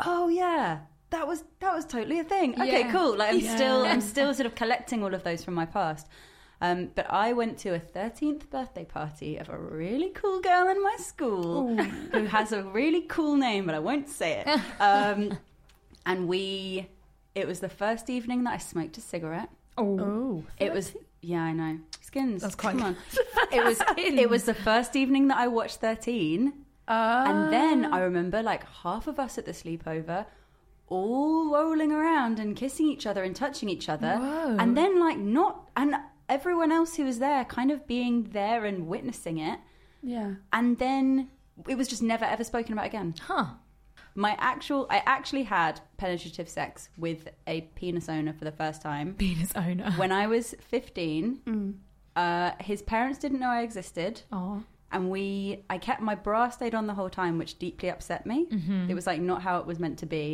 oh 0.00 0.28
yeah. 0.28 0.78
That 1.10 1.28
was 1.28 1.44
that 1.60 1.74
was 1.74 1.84
totally 1.84 2.20
a 2.20 2.24
thing. 2.24 2.54
Okay, 2.54 2.84
Yeah. 2.86 2.92
cool. 2.92 3.18
Like 3.18 3.34
I'm 3.34 3.40
Yeah. 3.40 3.54
still 3.54 3.84
I'm 3.84 4.00
still 4.14 4.32
sort 4.32 4.46
of 4.46 4.54
collecting 4.54 5.04
all 5.04 5.12
of 5.12 5.24
those 5.24 5.44
from 5.44 5.52
my 5.52 5.66
past. 5.66 6.08
Um, 6.62 6.90
but 6.94 7.06
I 7.10 7.32
went 7.32 7.58
to 7.64 7.70
a 7.74 7.80
13th 7.80 8.48
birthday 8.48 8.84
party 8.84 9.36
of 9.36 9.48
a 9.48 9.58
really 9.58 10.10
cool 10.10 10.40
girl 10.40 10.68
in 10.68 10.80
my 10.82 10.96
school 10.98 11.76
who 11.76 12.24
has 12.26 12.52
a 12.52 12.62
really 12.62 13.02
cool 13.02 13.34
name, 13.36 13.66
but 13.66 13.74
I 13.74 13.80
won't 13.80 14.08
say 14.08 14.42
it. 14.46 14.60
Um, 14.80 15.38
and 16.06 16.28
we, 16.28 16.88
it 17.34 17.46
was 17.48 17.58
the 17.60 17.68
first 17.68 18.08
evening 18.08 18.44
that 18.44 18.54
I 18.54 18.58
smoked 18.58 18.96
a 18.96 19.00
cigarette. 19.00 19.50
oh. 19.76 20.44
It 20.58 20.72
was, 20.72 20.94
yeah, 21.20 21.42
I 21.42 21.52
know. 21.52 21.78
Skins. 22.00 22.42
That's 22.42 22.54
quite- 22.54 22.78
Come 22.78 22.82
on. 22.90 22.96
It 23.52 23.62
was, 23.64 23.82
it 23.98 24.30
was 24.30 24.44
the 24.44 24.54
first 24.54 24.94
evening 24.96 25.28
that 25.28 25.38
I 25.38 25.48
watched 25.48 25.76
13. 25.80 26.52
Uh, 26.88 27.24
And 27.28 27.52
then 27.52 27.92
I 27.92 27.98
remember 28.00 28.40
like 28.42 28.64
half 28.82 29.06
of 29.08 29.18
us 29.18 29.36
at 29.36 29.46
the 29.46 29.52
sleepover 29.52 30.26
all 30.88 31.50
rolling 31.52 31.90
around 31.92 32.38
and 32.38 32.54
kissing 32.56 32.86
each 32.86 33.06
other 33.06 33.22
and 33.24 33.34
touching 33.34 33.68
each 33.68 33.88
other. 33.88 34.16
Whoa. 34.16 34.56
And 34.58 34.76
then 34.76 35.00
like 35.00 35.18
not 35.18 35.70
and 35.76 35.94
everyone 36.36 36.70
else 36.78 36.90
who 36.96 37.04
was 37.04 37.18
there 37.18 37.44
kind 37.58 37.70
of 37.70 37.86
being 37.86 38.14
there 38.38 38.60
and 38.64 38.86
witnessing 38.94 39.36
it. 39.50 39.58
yeah. 40.02 40.30
And 40.52 40.78
then 40.78 41.28
it 41.68 41.76
was 41.80 41.88
just 41.92 42.02
never 42.02 42.24
ever 42.34 42.44
spoken 42.52 42.72
about 42.72 42.86
again. 42.86 43.14
Huh. 43.30 43.46
My 44.14 44.32
actual 44.52 44.86
I 44.90 44.98
actually 45.16 45.44
had 45.44 45.74
penetrative 46.02 46.48
sex 46.48 46.88
with 47.04 47.20
a 47.46 47.56
penis 47.78 48.08
owner 48.08 48.32
for 48.38 48.44
the 48.44 48.52
first 48.62 48.82
time 48.82 49.14
Penis 49.14 49.52
owner. 49.56 49.90
when 50.02 50.12
I 50.12 50.26
was 50.26 50.54
15. 50.60 51.40
Mm. 51.46 51.74
Uh, 52.14 52.50
his 52.60 52.80
parents 52.82 53.18
didn't 53.18 53.40
know 53.40 53.48
I 53.48 53.62
existed 53.62 54.14
Oh. 54.30 54.62
and 54.94 55.02
we 55.16 55.64
i 55.74 55.78
kept 55.88 56.00
my 56.10 56.14
bra 56.26 56.42
stayed 56.50 56.74
on 56.80 56.84
the 56.90 56.92
whole 56.98 57.08
time 57.22 57.34
which 57.38 57.52
deeply 57.58 57.88
upset 57.94 58.22
me 58.32 58.38
Mm-hmm. 58.56 58.90
it 58.90 58.94
was 58.98 59.06
like 59.10 59.20
not 59.32 59.40
how 59.46 59.54
it 59.62 59.66
was 59.70 59.78
meant 59.84 59.98
to 60.00 60.06
be 60.16 60.26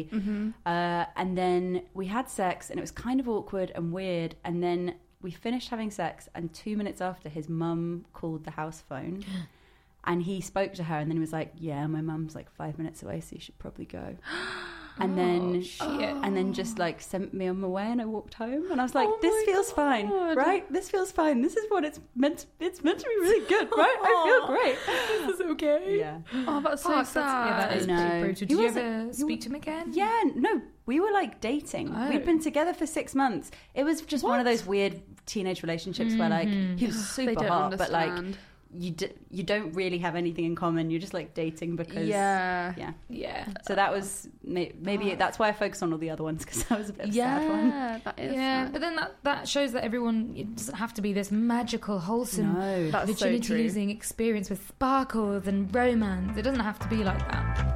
uh, 0.73 1.05
and 1.21 1.39
then 1.43 1.63
we 2.01 2.07
had 2.17 2.27
sex 2.29 2.71
and 2.71 2.77
it 2.81 2.85
was 2.89 2.91
kind 3.07 3.19
of 3.21 3.27
awkward 3.29 3.71
and 3.77 3.93
weird 3.93 4.35
and 4.47 4.61
then 4.67 4.81
we 5.21 5.31
finished 5.31 5.69
having 5.69 5.91
sex 5.91 6.29
and 6.35 6.53
two 6.53 6.77
minutes 6.77 7.01
after 7.01 7.29
his 7.29 7.49
mum 7.49 8.05
called 8.13 8.45
the 8.45 8.53
house 8.53 8.83
phone 8.89 9.25
and 10.05 10.23
he 10.23 10.41
spoke 10.41 10.73
to 10.75 10.85
her 10.85 10.97
and 10.97 11.11
then 11.11 11.17
he 11.17 11.21
was 11.21 11.33
like 11.33 11.53
yeah 11.59 11.87
my 11.87 12.01
mum's 12.01 12.35
like 12.35 12.51
five 12.51 12.79
minutes 12.79 13.03
away 13.03 13.21
so 13.21 13.35
you 13.35 13.41
should 13.41 13.59
probably 13.59 13.85
go 13.85 14.17
and 15.01 15.17
then 15.19 15.57
oh, 15.81 15.99
shit. 15.99 16.11
and 16.25 16.37
then 16.37 16.53
just 16.53 16.79
like 16.79 17.01
sent 17.01 17.33
me 17.35 17.47
on 17.49 17.61
my 17.61 17.69
way, 17.69 17.85
and 17.91 18.01
I 18.01 18.05
walked 18.05 18.35
home, 18.35 18.71
and 18.71 18.81
I 18.81 18.85
was 18.85 18.95
oh 18.95 18.99
like, 19.01 19.09
Oh 19.09 19.19
"This 19.23 19.35
my 19.47 19.53
feels 19.53 19.71
fine, 19.73 20.11
right? 20.37 20.73
This 20.73 20.91
feels 20.91 21.13
fine. 21.13 21.43
This 21.43 21.57
is 21.57 21.65
what 21.71 21.85
it's 21.85 22.01
meant. 22.17 22.47
it's 22.61 22.83
meant 22.85 22.99
to 23.01 23.05
be 23.07 23.15
really 23.21 23.47
good, 23.49 23.69
right? 23.77 23.97
I 24.03 24.25
feel 24.27 24.47
great. 24.57 24.79
This 25.29 25.41
is 25.41 25.51
okay. 25.53 25.99
Yeah, 25.99 26.19
Oh, 26.47 26.61
that's 26.61 26.83
so 26.83 26.91
Fuck, 26.91 27.07
sad. 27.07 27.25
that's, 27.25 27.27
yeah, 27.27 27.59
that 27.59 27.71
I 27.71 27.75
is 27.75 27.87
know. 27.87 28.21
pretty 28.23 28.47
brutal. 28.47 28.47
He 28.47 28.47
Did 28.47 28.51
you 28.61 28.67
ever 28.83 29.13
speak 29.13 29.39
wa- 29.39 29.43
to 29.43 29.49
him 29.49 29.55
again? 29.55 29.93
yeah. 29.93 30.23
No, 30.35 30.63
we 30.87 31.01
were 31.01 31.11
like 31.13 31.41
dating. 31.41 31.93
Oh. 31.95 32.09
We'd 32.09 32.25
been 32.25 32.41
together 32.41 32.73
for 32.75 32.87
six 32.87 33.15
months. 33.15 33.51
It 33.75 33.85
was 33.85 34.01
just 34.03 34.25
one 34.25 34.39
of 34.41 34.45
those 34.47 34.65
weird 34.67 35.03
teenage 35.27 35.63
relationships 35.63 36.15
where 36.17 36.31
like 36.31 36.49
he 36.49 36.87
was 36.87 37.09
super 37.09 37.35
don't 37.35 37.47
hot, 37.49 37.77
but 37.79 37.91
like 37.91 38.09
understand. 38.11 38.39
You 38.77 38.91
d- 38.91 39.13
you 39.31 39.43
don't 39.43 39.73
really 39.73 39.99
have 39.99 40.15
anything 40.15 40.45
in 40.45 40.55
common. 40.55 40.91
You're 40.91 41.01
just 41.01 41.15
like 41.15 41.33
dating 41.35 41.77
because 41.77 42.07
yeah, 42.07 42.75
yeah. 42.77 42.93
Yeah. 43.09 43.47
So 43.67 43.75
that 43.75 43.93
was 43.93 44.29
may- 44.45 44.73
maybe 44.81 45.15
that's 45.15 45.39
why 45.39 45.49
I 45.49 45.53
focused 45.53 45.83
on 45.83 45.91
all 45.93 45.99
the 45.99 46.11
other 46.11 46.23
ones 46.25 46.45
because 46.45 46.65
that 46.65 46.79
was 46.79 46.91
a 46.91 46.93
bit 46.93 47.05
of 47.07 47.11
a 47.11 47.15
sad 47.15 47.49
one. 47.51 47.69
yeah, 47.71 47.99
that 48.05 48.19
is. 48.19 48.35
Yeah, 48.35 48.65
sad. 48.65 48.73
but 48.73 48.81
then 48.83 48.97
that, 48.97 49.15
that 49.23 49.49
shows 49.49 49.73
that 49.73 49.85
everyone 49.85 50.35
it 50.37 50.55
doesn't 50.57 50.75
have 50.77 50.93
to 50.95 51.01
be 51.03 51.13
this 51.15 51.31
magical, 51.31 51.99
wholesome, 51.99 52.55
No, 52.55 52.91
That's 52.91 53.19
so 53.19 53.27
virginity 53.27 53.55
losing 53.55 53.91
experience 53.91 54.51
with 54.51 54.67
sparkles 54.69 55.47
and 55.47 55.75
romance. 55.75 56.37
It 56.37 56.43
doesn't 56.43 56.61
have 56.61 56.79
to 56.81 56.89
be 56.89 57.05
like 57.05 57.27
that. 57.31 57.75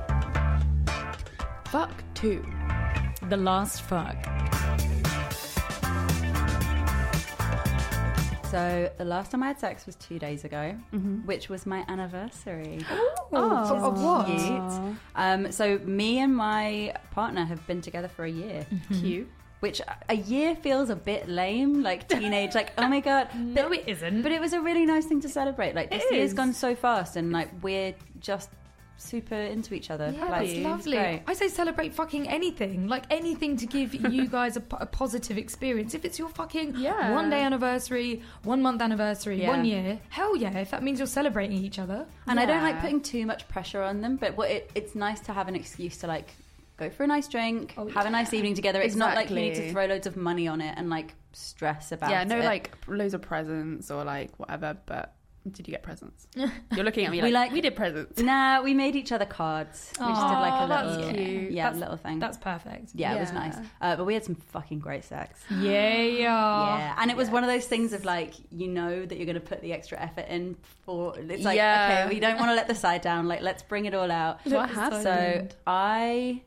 Fuck 1.69 2.05
two. 2.15 2.45
The 3.31 3.37
last 3.39 3.81
fuck. 3.83 4.17
So 8.53 8.91
the 8.99 9.05
last 9.07 9.31
time 9.31 9.43
I 9.43 9.47
had 9.49 9.59
sex 9.59 9.87
was 9.87 9.97
two 9.97 10.19
days 10.19 10.45
ago, 10.45 10.77
Mm-hmm. 10.93 11.27
which 11.27 11.49
was 11.49 11.65
my 11.67 11.85
anniversary. 11.89 12.79
Oh, 13.35 13.87
of 13.89 14.03
what? 14.03 14.27
Cute. 14.27 14.97
Um, 15.17 15.51
so 15.51 15.79
me 15.79 16.19
and 16.19 16.37
my 16.37 16.95
partner 17.13 17.47
have 17.47 17.67
been 17.67 17.81
together 17.81 18.09
for 18.09 18.27
a 18.27 18.31
year, 18.31 18.67
Cute. 19.01 19.27
which 19.61 19.81
a 20.11 20.15
year 20.17 20.55
feels 20.55 20.91
a 20.91 20.97
bit 20.97 21.31
lame, 21.31 21.83
like 21.83 22.07
teenage, 22.11 22.55
like 22.55 22.73
oh 22.77 22.87
my 22.89 23.01
god. 23.01 23.29
No, 23.35 23.71
But, 23.71 23.79
it 23.79 23.89
isn't. 23.89 24.21
but 24.21 24.33
it 24.33 24.41
was 24.43 24.53
a 24.53 24.61
really 24.61 24.85
nice 24.85 25.07
thing 25.07 25.23
to 25.23 25.31
celebrate. 25.31 25.75
Like 25.75 25.89
this 25.91 26.05
year's 26.11 26.35
gone 26.35 26.53
so 26.53 26.75
fast, 26.75 27.17
and 27.17 27.33
like 27.33 27.49
we're 27.63 27.95
just 28.21 28.51
super 28.97 29.35
into 29.35 29.75
each 29.75 29.91
other. 29.91 30.13
Yeah, 30.17 30.27
like, 30.27 30.49
that's 30.49 30.59
lovely. 30.61 30.99
I 31.27 31.33
say 31.35 31.49
celebrate 31.49 31.93
fucking 31.93 32.29
anything, 32.29 32.89
like 32.89 33.05
anything 33.11 33.57
to 33.59 33.67
give 33.67 33.95
you 33.95 34.27
guys 34.39 34.57
a, 34.57 34.63
a 34.81 34.87
positive 34.87 35.39
experience. 35.39 35.95
If 35.95 36.05
it's 36.05 36.19
your 36.19 36.29
fucking 36.29 36.77
Yeah. 36.77 37.13
one 37.15 37.29
day 37.31 37.43
anniversary, 37.43 38.23
one 38.45 38.63
month 38.63 38.81
anniversary, 38.81 39.41
Yeah. 39.43 39.49
one 39.49 39.65
year, 39.65 39.99
hell 40.09 40.37
yeah! 40.37 40.57
If 40.59 40.71
that 40.71 40.83
means 40.83 40.99
you're 41.01 41.07
celebrating 41.07 41.59
each 41.59 41.79
other, 41.79 42.07
And 42.27 42.39
I 42.39 42.47
don't 42.47 42.63
like 42.63 42.81
putting 42.81 43.01
too 43.01 43.27
much 43.27 43.49
pressure 43.49 43.83
on 43.83 44.01
them, 44.01 44.17
but 44.17 44.37
what 44.37 44.51
it, 44.51 44.71
it's 44.75 44.95
nice 44.95 45.21
to 45.21 45.33
have 45.33 45.49
an 45.49 45.57
excuse 45.57 45.99
to 45.99 46.07
like 46.07 46.29
go 46.77 46.89
for 46.91 47.05
a 47.05 47.07
nice 47.07 47.29
drink, 47.29 47.75
Oh, 47.77 47.89
have 47.89 48.07
a 48.07 48.11
nice 48.11 48.33
evening 48.33 48.55
together. 48.55 48.81
It's 48.81 48.95
not 48.97 49.15
like 49.17 49.31
you 49.31 49.37
need 49.37 49.55
to 49.57 49.73
throw 49.73 49.87
loads 49.87 50.07
of 50.07 50.17
money 50.17 50.49
on 50.49 50.61
it 50.61 50.75
and 50.79 50.89
like 50.91 51.15
stress 51.33 51.93
about 51.93 52.11
Yeah, 52.11 52.25
no, 52.25 52.39
it. 52.39 52.45
like 52.45 52.71
loads 52.87 53.15
of 53.15 53.23
presents 53.23 53.91
or 53.91 54.05
like 54.05 54.39
whatever. 54.39 54.77
But 54.87 55.15
did 55.51 55.67
you 55.67 55.73
get 55.73 55.83
presents? 55.83 56.27
You're 56.37 56.85
looking 56.85 57.05
at 57.05 57.11
me 57.11 57.19
like, 57.21 57.25
We 57.29 57.33
like, 57.33 57.47
like- 57.49 57.53
we 57.53 57.61
did 57.61 57.75
presents. 57.75 58.21
Nah, 58.23 58.63
we 58.63 58.75
made 58.75 58.95
each 58.97 59.11
other 59.11 59.25
cards. 59.27 59.93
We 59.99 60.07
just 60.07 60.21
did 60.21 60.35
like 60.35 60.53
Aw, 60.53 60.65
a 60.65 60.69
that's 60.69 60.97
little, 60.99 61.15
cute. 61.15 61.51
yeah, 61.53 61.65
That's- 61.65 61.81
little 61.81 61.97
thing. 61.97 62.19
that's 62.21 62.39
perfect. 62.39 62.91
yeah, 62.95 63.15
it 63.17 63.21
was 63.21 63.33
nice. 63.33 63.57
Uh, 63.81 63.97
but 63.97 64.05
we 64.05 64.15
had 64.15 64.25
some 64.25 64.37
fucking 64.37 64.79
great 64.79 65.05
sex. 65.05 65.41
Yeah, 65.51 65.97
yeah, 66.03 66.95
and 66.99 67.11
it 67.11 67.17
was 67.17 67.29
one 67.31 67.43
of 67.43 67.51
those 67.51 67.67
things 67.67 67.93
of 67.93 68.05
like 68.05 68.35
you 68.51 68.69
know 68.69 69.05
that 69.05 69.17
you're 69.17 69.27
going 69.27 69.35
to 69.35 69.41
put 69.41 69.61
the 69.63 69.73
extra 69.73 69.99
effort 70.01 70.27
in 70.29 70.57
for. 70.85 71.19
It's 71.19 71.45
like 71.45 71.57
Yeah. 71.57 72.03
okay, 72.07 72.15
we 72.15 72.21
don't 72.21 72.39
want 72.39 72.51
to 72.51 72.55
let 72.55 72.69
the 72.69 72.75
side 72.75 73.01
down. 73.03 73.27
Like 73.29 73.41
let's 73.43 73.63
bring 73.63 73.87
it 73.87 73.95
all 73.95 74.11
out. 74.11 74.41
What 74.47 74.71
happened? 74.71 75.03
So 75.03 75.49
I, 75.67 76.43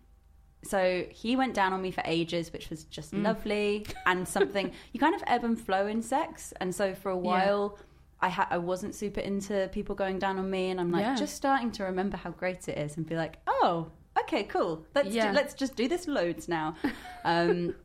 so 0.64 1.06
he 1.12 1.36
went 1.36 1.54
down 1.54 1.74
on 1.74 1.82
me 1.82 1.92
for 1.92 2.02
ages, 2.06 2.52
which 2.52 2.70
was 2.70 2.86
just 2.86 3.14
Mm. 3.14 3.24
lovely 3.24 3.86
and 4.06 4.28
something 4.28 4.72
you 4.94 5.00
kind 5.00 5.14
of 5.16 5.24
ebb 5.28 5.44
and 5.44 5.60
flow 5.60 5.86
in 5.88 6.02
sex. 6.02 6.54
And 6.60 6.74
so 6.74 6.94
for 6.96 7.10
a 7.10 7.18
while, 7.18 7.78
I 8.26 8.30
ha- 8.30 8.48
I 8.50 8.58
wasn't 8.72 8.94
super 8.96 9.20
into 9.32 9.70
people 9.78 9.94
going 10.04 10.18
down 10.20 10.36
on 10.40 10.48
me, 10.50 10.64
and 10.72 10.80
I'm 10.82 10.92
like 10.92 11.04
Yeah. 11.06 11.16
just 11.16 11.36
starting 11.36 11.72
to 11.78 11.84
remember 11.84 12.18
how 12.18 12.32
great 12.32 12.68
it 12.72 12.78
is 12.86 12.98
and 12.98 13.06
be 13.06 13.16
like, 13.24 13.36
oh, 13.48 13.92
okay, 14.22 14.44
cool. 14.56 14.74
Let's 14.96 15.10
Yeah. 15.10 15.28
ju- 15.28 15.36
let's 15.40 15.54
just 15.54 15.76
do 15.76 15.88
this 15.88 16.08
loads 16.08 16.48
now. 16.48 16.68
Um, 17.34 17.76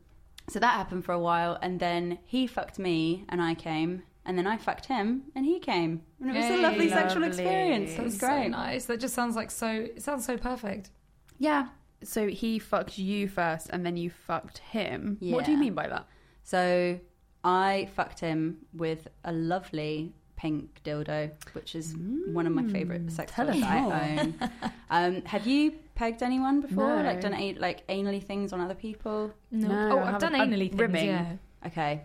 so 0.53 0.57
that 0.59 0.73
happened 0.81 1.03
for 1.05 1.13
a 1.13 1.19
while, 1.29 1.57
and 1.61 1.79
then 1.79 2.03
he 2.25 2.41
fucked 2.47 2.77
me, 2.79 3.25
and 3.29 3.41
I 3.41 3.53
came. 3.55 4.03
And 4.25 4.37
then 4.37 4.45
I 4.53 4.55
fucked 4.57 4.85
him, 4.85 5.05
and 5.35 5.43
he 5.45 5.57
came, 5.59 5.91
and 6.19 6.29
it 6.29 6.35
was 6.35 6.45
a 6.45 6.55
Yay. 6.57 6.61
lovely 6.67 6.89
sexual 6.89 7.23
experience. 7.23 7.91
It 7.97 8.03
was 8.03 8.17
That's 8.19 8.33
so 8.33 8.39
great. 8.41 8.49
nice. 8.51 8.85
That 8.85 8.99
just 8.99 9.15
sounds 9.15 9.35
like 9.35 9.49
so. 9.49 9.67
It 9.97 10.01
sounds 10.03 10.25
so 10.25 10.37
perfect. 10.37 10.91
Yeah, 11.39 11.63
So 12.03 12.27
he 12.27 12.51
fucked 12.59 12.97
you 12.99 13.27
first, 13.27 13.65
and 13.73 13.83
then 13.85 13.95
you 13.97 14.09
fucked 14.11 14.59
him. 14.77 15.17
Yeah. 15.19 15.33
What 15.35 15.45
do 15.45 15.51
you 15.51 15.57
mean 15.65 15.73
by 15.81 15.87
that? 15.87 16.05
So 16.43 16.99
I 17.43 17.89
fucked 17.95 18.19
him 18.19 18.41
with 18.73 19.07
a 19.23 19.31
lovely 19.31 20.13
pink 20.41 20.81
dildo, 20.83 21.29
which 21.53 21.75
is 21.75 21.95
one 22.39 22.47
of 22.47 22.53
my 22.53 22.63
favourite 22.71 23.11
sex 23.11 23.31
tell 23.35 23.45
toys 23.45 23.61
us 23.61 23.63
I 23.63 24.17
own. 24.21 24.35
Um, 24.89 25.21
have 25.21 25.45
you 25.47 25.71
pegged 25.95 26.21
anyone 26.23 26.61
before? 26.61 26.97
No. 26.97 27.03
Like 27.03 27.21
done 27.21 27.33
a- 27.35 27.53
like 27.53 27.87
anally 27.87 28.21
things 28.21 28.51
on 28.51 28.59
other 28.59 28.73
people? 28.73 29.31
No, 29.51 29.67
No, 29.67 29.95
oh, 29.95 29.99
I 29.99 30.13
I've 30.13 30.19
done 30.19 30.33
haven't- 30.33 30.53
anally 30.53 30.69
things. 30.69 30.79
ribbing. 30.81 31.05
Yeah, 31.05 31.33
Okay, 31.65 32.01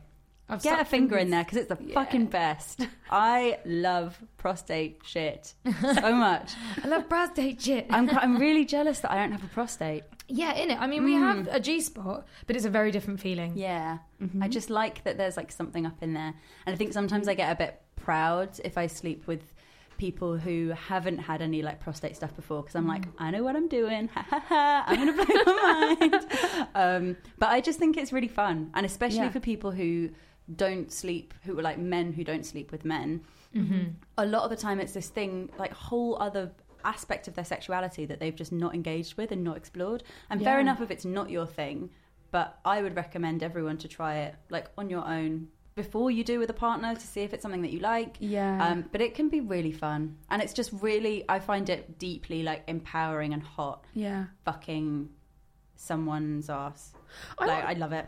I've 0.48 0.62
get 0.62 0.74
a 0.74 0.76
stuck 0.76 0.86
finger 0.88 1.16
in 1.16 1.30
there 1.30 1.42
because 1.44 1.58
it's 1.58 1.68
the 1.68 1.78
Yeah. 1.82 1.94
fucking 1.94 2.26
best. 2.26 2.86
I 3.10 3.58
love 3.64 4.22
prostate 4.36 5.00
shit 5.04 5.54
so 5.80 6.12
much. 6.14 6.52
I 6.84 6.86
love 6.88 7.08
prostate 7.08 7.60
shit. 7.62 7.86
I'm 7.90 8.08
I'm 8.10 8.36
really 8.36 8.64
jealous 8.66 9.00
that 9.00 9.10
I 9.10 9.16
don't 9.16 9.32
have 9.32 9.42
a 9.44 9.48
prostate. 9.48 10.04
yeah, 10.28 10.52
in 10.54 10.70
it. 10.72 10.78
I 10.80 10.86
mean, 10.86 11.02
we 11.04 11.14
Mm. 11.14 11.20
have 11.28 11.48
a 11.50 11.58
G 11.60 11.80
spot, 11.80 12.26
but 12.46 12.54
it's 12.56 12.64
a 12.66 12.70
very 12.70 12.90
different 12.92 13.18
feeling. 13.20 13.52
Yeah. 13.56 13.98
Mm-hmm. 14.22 14.42
I 14.44 14.48
just 14.48 14.70
like 14.70 15.02
that 15.04 15.16
there's 15.18 15.36
like 15.36 15.50
something 15.50 15.86
up 15.86 15.98
in 16.02 16.12
there. 16.14 16.32
And 16.66 16.74
I 16.74 16.76
think 16.76 16.92
sometimes 16.92 17.26
I 17.28 17.34
get 17.34 17.50
a 17.50 17.56
bit 17.56 17.80
proud 17.96 18.58
if 18.64 18.78
I 18.78 18.86
sleep 18.86 19.26
with 19.26 19.52
people 19.98 20.36
who 20.36 20.68
haven't 20.70 21.18
had 21.18 21.40
any 21.40 21.62
like 21.62 21.80
prostate 21.80 22.14
stuff 22.14 22.34
before 22.36 22.60
because 22.62 22.74
I'm 22.76 22.86
like, 22.86 23.04
I 23.18 23.30
know 23.30 23.42
what 23.42 23.56
I'm 23.56 23.68
doing. 23.68 24.08
Ha 24.14 24.26
ha 24.28 24.40
ha. 24.46 24.84
I'm 24.86 24.96
going 24.96 25.16
to 25.16 25.24
blow 25.24 25.34
your 25.34 25.62
mind. 25.62 26.26
Um, 26.74 27.16
but 27.38 27.48
I 27.48 27.60
just 27.62 27.78
think 27.78 27.96
it's 27.96 28.12
really 28.12 28.28
fun. 28.28 28.70
And 28.74 28.84
especially 28.84 29.18
Yeah. 29.20 29.30
for 29.30 29.40
people 29.40 29.70
who 29.70 30.10
don't 30.54 30.92
sleep, 30.92 31.32
who 31.44 31.58
are 31.58 31.62
like 31.62 31.78
men 31.78 32.12
who 32.12 32.22
don't 32.22 32.44
sleep 32.44 32.70
with 32.70 32.84
men. 32.84 33.22
Mm-hmm. 33.54 33.88
A 34.18 34.26
lot 34.26 34.42
of 34.44 34.50
the 34.50 34.56
time 34.56 34.78
it's 34.80 34.92
this 34.92 35.08
thing, 35.08 35.50
like 35.58 35.72
whole 35.72 36.18
other 36.20 36.52
aspect 36.84 37.26
of 37.26 37.34
their 37.34 37.44
sexuality 37.44 38.04
that 38.06 38.20
they've 38.20 38.36
just 38.36 38.52
not 38.52 38.74
engaged 38.74 39.16
with 39.16 39.32
and 39.32 39.42
not 39.42 39.56
explored. 39.56 40.02
And 40.28 40.42
fair 40.42 40.60
enough 40.60 40.80
if 40.82 40.90
it's 40.90 41.04
not 41.06 41.30
your 41.30 41.46
thing, 41.46 41.90
but 42.30 42.58
I 42.64 42.82
would 42.82 42.94
recommend 42.94 43.42
everyone 43.42 43.78
to 43.78 43.88
try 43.88 44.18
it 44.18 44.34
like 44.50 44.66
on 44.76 44.90
your 44.90 45.04
own 45.06 45.48
before 45.76 46.10
you 46.10 46.24
do 46.24 46.38
with 46.38 46.50
a 46.50 46.54
partner 46.54 46.94
to 46.94 47.00
see 47.00 47.20
if 47.20 47.32
it's 47.32 47.42
something 47.42 47.62
that 47.62 47.70
you 47.70 47.78
like. 47.78 48.16
Yeah. 48.18 48.66
Um, 48.66 48.86
but 48.90 49.00
it 49.00 49.14
can 49.14 49.28
be 49.28 49.40
really 49.40 49.72
fun, 49.72 50.16
and 50.30 50.42
it's 50.42 50.52
just 50.52 50.72
really 50.80 51.24
I 51.28 51.38
find 51.38 51.68
it 51.68 51.98
deeply 51.98 52.42
like 52.42 52.64
empowering 52.66 53.32
and 53.32 53.42
hot 53.42 53.84
yeah. 53.94 54.24
fucking 54.44 55.10
someone's 55.76 56.50
ass. 56.50 56.92
I, 57.38 57.46
Like 57.46 57.64
I 57.64 57.72
love 57.74 57.92
it. 57.92 58.06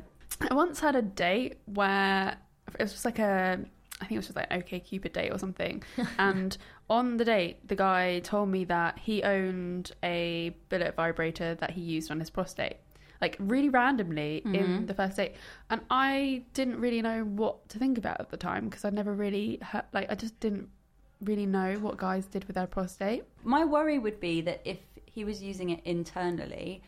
I 0.50 0.54
once 0.54 0.80
had 0.80 0.96
a 0.96 1.02
date 1.02 1.58
where 1.66 2.37
it 2.78 2.82
was 2.82 2.92
just 2.92 3.04
like 3.04 3.18
a, 3.18 3.58
I 4.00 4.04
think 4.04 4.12
it 4.12 4.16
was 4.18 4.26
just 4.26 4.37
like 4.37 4.52
OK 4.52 4.80
Cupid 4.80 5.12
date 5.12 5.30
or 5.30 5.38
something. 5.38 5.82
and 6.18 6.56
on 6.88 7.18
the 7.18 7.25
date, 7.25 7.68
the 7.68 7.76
guy 7.76 8.20
told 8.20 8.48
me 8.48 8.64
that 8.64 8.98
he 8.98 9.22
owned 9.22 9.92
a 10.02 10.56
bullet 10.70 10.96
vibrator 10.96 11.54
that 11.56 11.72
he 11.72 11.82
used 11.82 12.10
on 12.10 12.18
his 12.18 12.30
prostate. 12.30 12.78
Like 13.20 13.37
really 13.40 13.68
randomly 13.68 14.42
in 14.44 14.87
the 14.87 14.94
first 14.94 15.16
date, 15.16 15.34
and 15.70 15.80
I 15.90 16.44
didn't 16.54 16.78
really 16.80 17.02
know 17.02 17.25
what 17.25 17.68
to 17.70 17.78
think 17.78 17.98
about 17.98 18.20
at 18.20 18.30
the 18.30 18.37
time 18.37 18.68
because 18.68 18.84
I'd 18.84 18.94
never 18.94 19.12
really 19.12 19.58
heard, 19.60 19.84
like 19.92 20.10
I 20.10 20.14
just 20.14 20.38
didn't 20.38 20.68
really 21.20 21.46
know 21.46 21.75
what 21.80 21.96
guys 21.96 22.26
did 22.26 22.44
with 22.44 22.54
their 22.54 22.68
prostate. 22.68 23.25
My 23.42 23.64
worry 23.64 23.98
would 23.98 24.20
be 24.20 24.40
that 24.42 24.60
if 24.64 24.78
he 25.04 25.25
was 25.25 25.42
using 25.42 25.70
it 25.70 25.80
internally, 25.84 26.80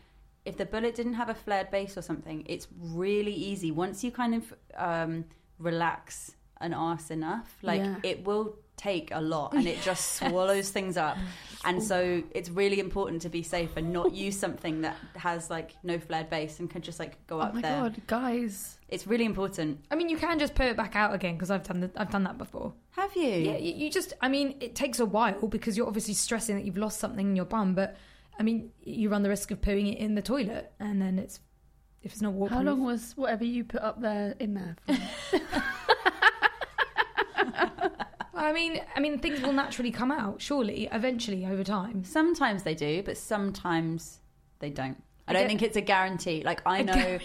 if 0.45 0.57
the 0.57 0.67
bullet 0.67 0.95
didn't 0.95 1.15
have 1.15 1.29
a 1.29 1.35
flared 1.35 1.71
base 1.73 1.99
or 1.99 2.03
something, 2.03 2.45
it's 2.47 2.69
really 2.79 3.35
easy. 3.35 3.73
Once 3.73 4.05
you 4.05 4.13
kind 4.13 4.35
of 4.37 4.55
um, 4.77 5.25
relax 5.59 6.37
an 6.61 6.73
arse 6.73 7.11
enough, 7.11 7.59
like 7.63 7.81
Yeah. 7.81 7.97
it 8.05 8.25
will 8.25 8.57
take 8.81 9.11
a 9.13 9.21
lot 9.21 9.53
and 9.57 9.67
it 9.67 9.81
just 9.83 10.15
swallows 10.17 10.71
things 10.71 10.97
up. 10.97 11.17
And 11.65 11.83
so 11.83 12.23
it's 12.35 12.49
really 12.49 12.81
important 12.81 13.21
to 13.23 13.29
be 13.29 13.43
safe 13.43 13.77
and 13.77 13.93
not 13.93 14.15
use 14.15 14.39
something 14.39 14.81
that 14.81 14.97
has 15.15 15.51
like 15.51 15.77
no 15.83 15.99
flared 15.99 16.31
base 16.31 16.59
and 16.59 16.71
can 16.71 16.81
just 16.81 16.99
like 16.99 17.27
go 17.27 17.37
Oh 17.37 17.43
up 17.43 17.55
my 17.55 17.61
there. 17.61 17.81
god, 17.83 18.01
guys! 18.07 18.79
It's 18.89 19.07
really 19.07 19.27
important. 19.27 19.85
I 19.91 19.95
mean, 19.95 20.09
you 20.09 20.17
can 20.17 20.39
just 20.39 20.55
put 20.55 20.67
it 20.67 20.77
back 20.77 20.97
out 20.97 21.15
again 21.15 21.35
because 21.35 21.51
I've 21.51 21.63
done 21.65 21.81
the, 21.81 21.91
I've 21.97 22.11
done 22.11 22.25
that 22.25 22.39
before. 22.39 22.73
Have 22.93 23.15
you? 23.15 23.29
Yeah, 23.29 23.59
you, 23.59 23.75
you 23.75 23.91
just. 23.91 24.15
I 24.23 24.29
mean, 24.29 24.57
it 24.61 24.75
takes 24.75 25.01
a 25.01 25.05
while 25.05 25.47
because 25.49 25.77
you're 25.77 25.87
obviously 25.87 26.15
stressing 26.15 26.57
that 26.57 26.65
you've 26.65 26.79
lost 26.79 26.99
something 26.99 27.29
in 27.29 27.37
your 27.37 27.45
bum, 27.45 27.75
but 27.75 27.97
I 28.39 28.43
mean, 28.43 28.71
you 28.83 29.11
run 29.11 29.23
the 29.23 29.29
risk 29.29 29.51
of 29.51 29.61
pooing 29.61 29.93
it 29.93 29.99
in 29.99 30.15
the 30.15 30.23
toilet, 30.23 30.73
and 30.81 31.01
then 31.03 31.19
it's 31.19 31.41
if 32.03 32.13
it's 32.13 32.23
not 32.23 32.33
waterproof. 32.33 32.59
How 32.59 32.65
long 32.65 32.83
was 32.85 33.13
whatever 33.17 33.45
you 33.45 33.65
put 33.65 33.83
up 33.83 34.01
there 34.01 34.35
in 34.41 34.55
there? 34.55 34.77
I 38.41 38.53
mean, 38.53 38.81
I 38.97 39.01
mean, 39.01 39.19
things 39.19 39.41
will 39.43 39.53
naturally 39.53 39.91
come 39.91 40.11
out, 40.11 40.41
surely, 40.41 40.89
eventually, 40.91 41.45
over 41.47 41.63
time. 41.63 42.05
Sometimes 42.05 42.63
they 42.63 42.75
do, 42.75 43.03
but 43.03 43.17
sometimes 43.17 44.21
they 44.61 44.71
don't. 44.71 45.03
I 45.29 45.33
don't 45.33 45.47
think 45.47 45.63
it's 45.63 45.77
a 45.77 45.81
guarantee. 45.81 46.43
Like 46.43 46.61
I 46.67 46.83
know. 46.83 47.19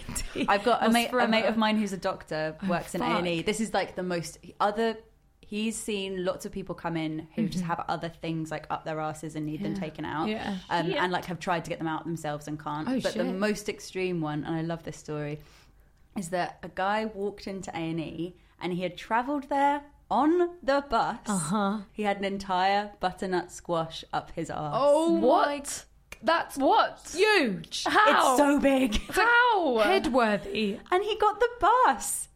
I've 0.48 0.62
got 0.62 0.86
a 0.86 0.90
mate, 0.90 1.10
a 1.12 1.26
mate 1.26 1.44
of 1.46 1.56
mine 1.56 1.76
who's 1.76 1.92
a 1.92 1.96
doctor, 1.96 2.56
works 2.68 2.94
in 2.94 3.02
A 3.02 3.04
and 3.06 3.26
E. 3.26 3.42
This 3.42 3.60
is 3.60 3.74
like 3.74 3.96
the 3.96 4.02
most 4.04 4.38
other. 4.60 4.96
He's 5.40 5.76
seen 5.76 6.24
lots 6.24 6.44
of 6.44 6.50
people 6.52 6.74
come 6.74 6.96
in 6.96 7.28
who 7.36 7.46
just 7.48 7.58
Mm-hmm. 7.64 7.68
have 7.68 7.84
other 7.88 8.08
things 8.08 8.50
like 8.50 8.66
up 8.68 8.84
their 8.84 8.98
asses 9.00 9.36
and 9.36 9.46
need 9.46 9.62
them 9.62 9.74
taken 9.74 10.04
out. 10.04 10.28
Yeah. 10.28 10.58
Um, 10.70 10.88
Yeah. 10.90 11.02
and 11.04 11.12
like 11.12 11.24
have 11.26 11.38
tried 11.38 11.64
to 11.64 11.68
get 11.70 11.78
them 11.78 11.86
out 11.88 12.04
themselves 12.04 12.46
and 12.48 12.58
can't. 12.62 12.88
Oh, 12.88 13.00
but 13.00 13.14
the 13.14 13.22
most 13.24 13.68
extreme 13.68 14.20
one, 14.20 14.44
and 14.44 14.54
I 14.56 14.62
love 14.62 14.82
this 14.82 14.96
story, 14.96 15.38
is 16.18 16.30
that 16.30 16.58
a 16.64 16.68
guy 16.68 17.04
walked 17.06 17.46
into 17.46 17.70
A 17.70 17.78
and 17.78 18.00
E 18.00 18.34
and 18.60 18.72
he 18.72 18.82
had 18.82 18.96
travelled 18.96 19.48
there 19.48 19.82
on 20.10 20.50
the 20.62 20.84
bus. 20.88 21.18
Uh 21.26 21.38
huh. 21.38 21.78
He 21.92 22.02
had 22.04 22.18
an 22.18 22.24
entire 22.24 22.92
butternut 23.00 23.50
squash 23.52 24.04
up 24.12 24.30
his 24.32 24.50
arse. 24.50 24.74
Oh 24.76 25.12
What? 25.18 25.84
That's 26.22 26.56
What? 26.56 27.00
huge. 27.14 27.84
How? 27.86 28.30
it's 28.34 28.38
so 28.38 28.58
big. 28.58 29.00
How? 29.10 29.78
Headworthy. 29.84 30.78
And 30.90 31.04
he 31.04 31.16
got 31.18 31.38
the 31.40 31.48
bus. 31.60 32.28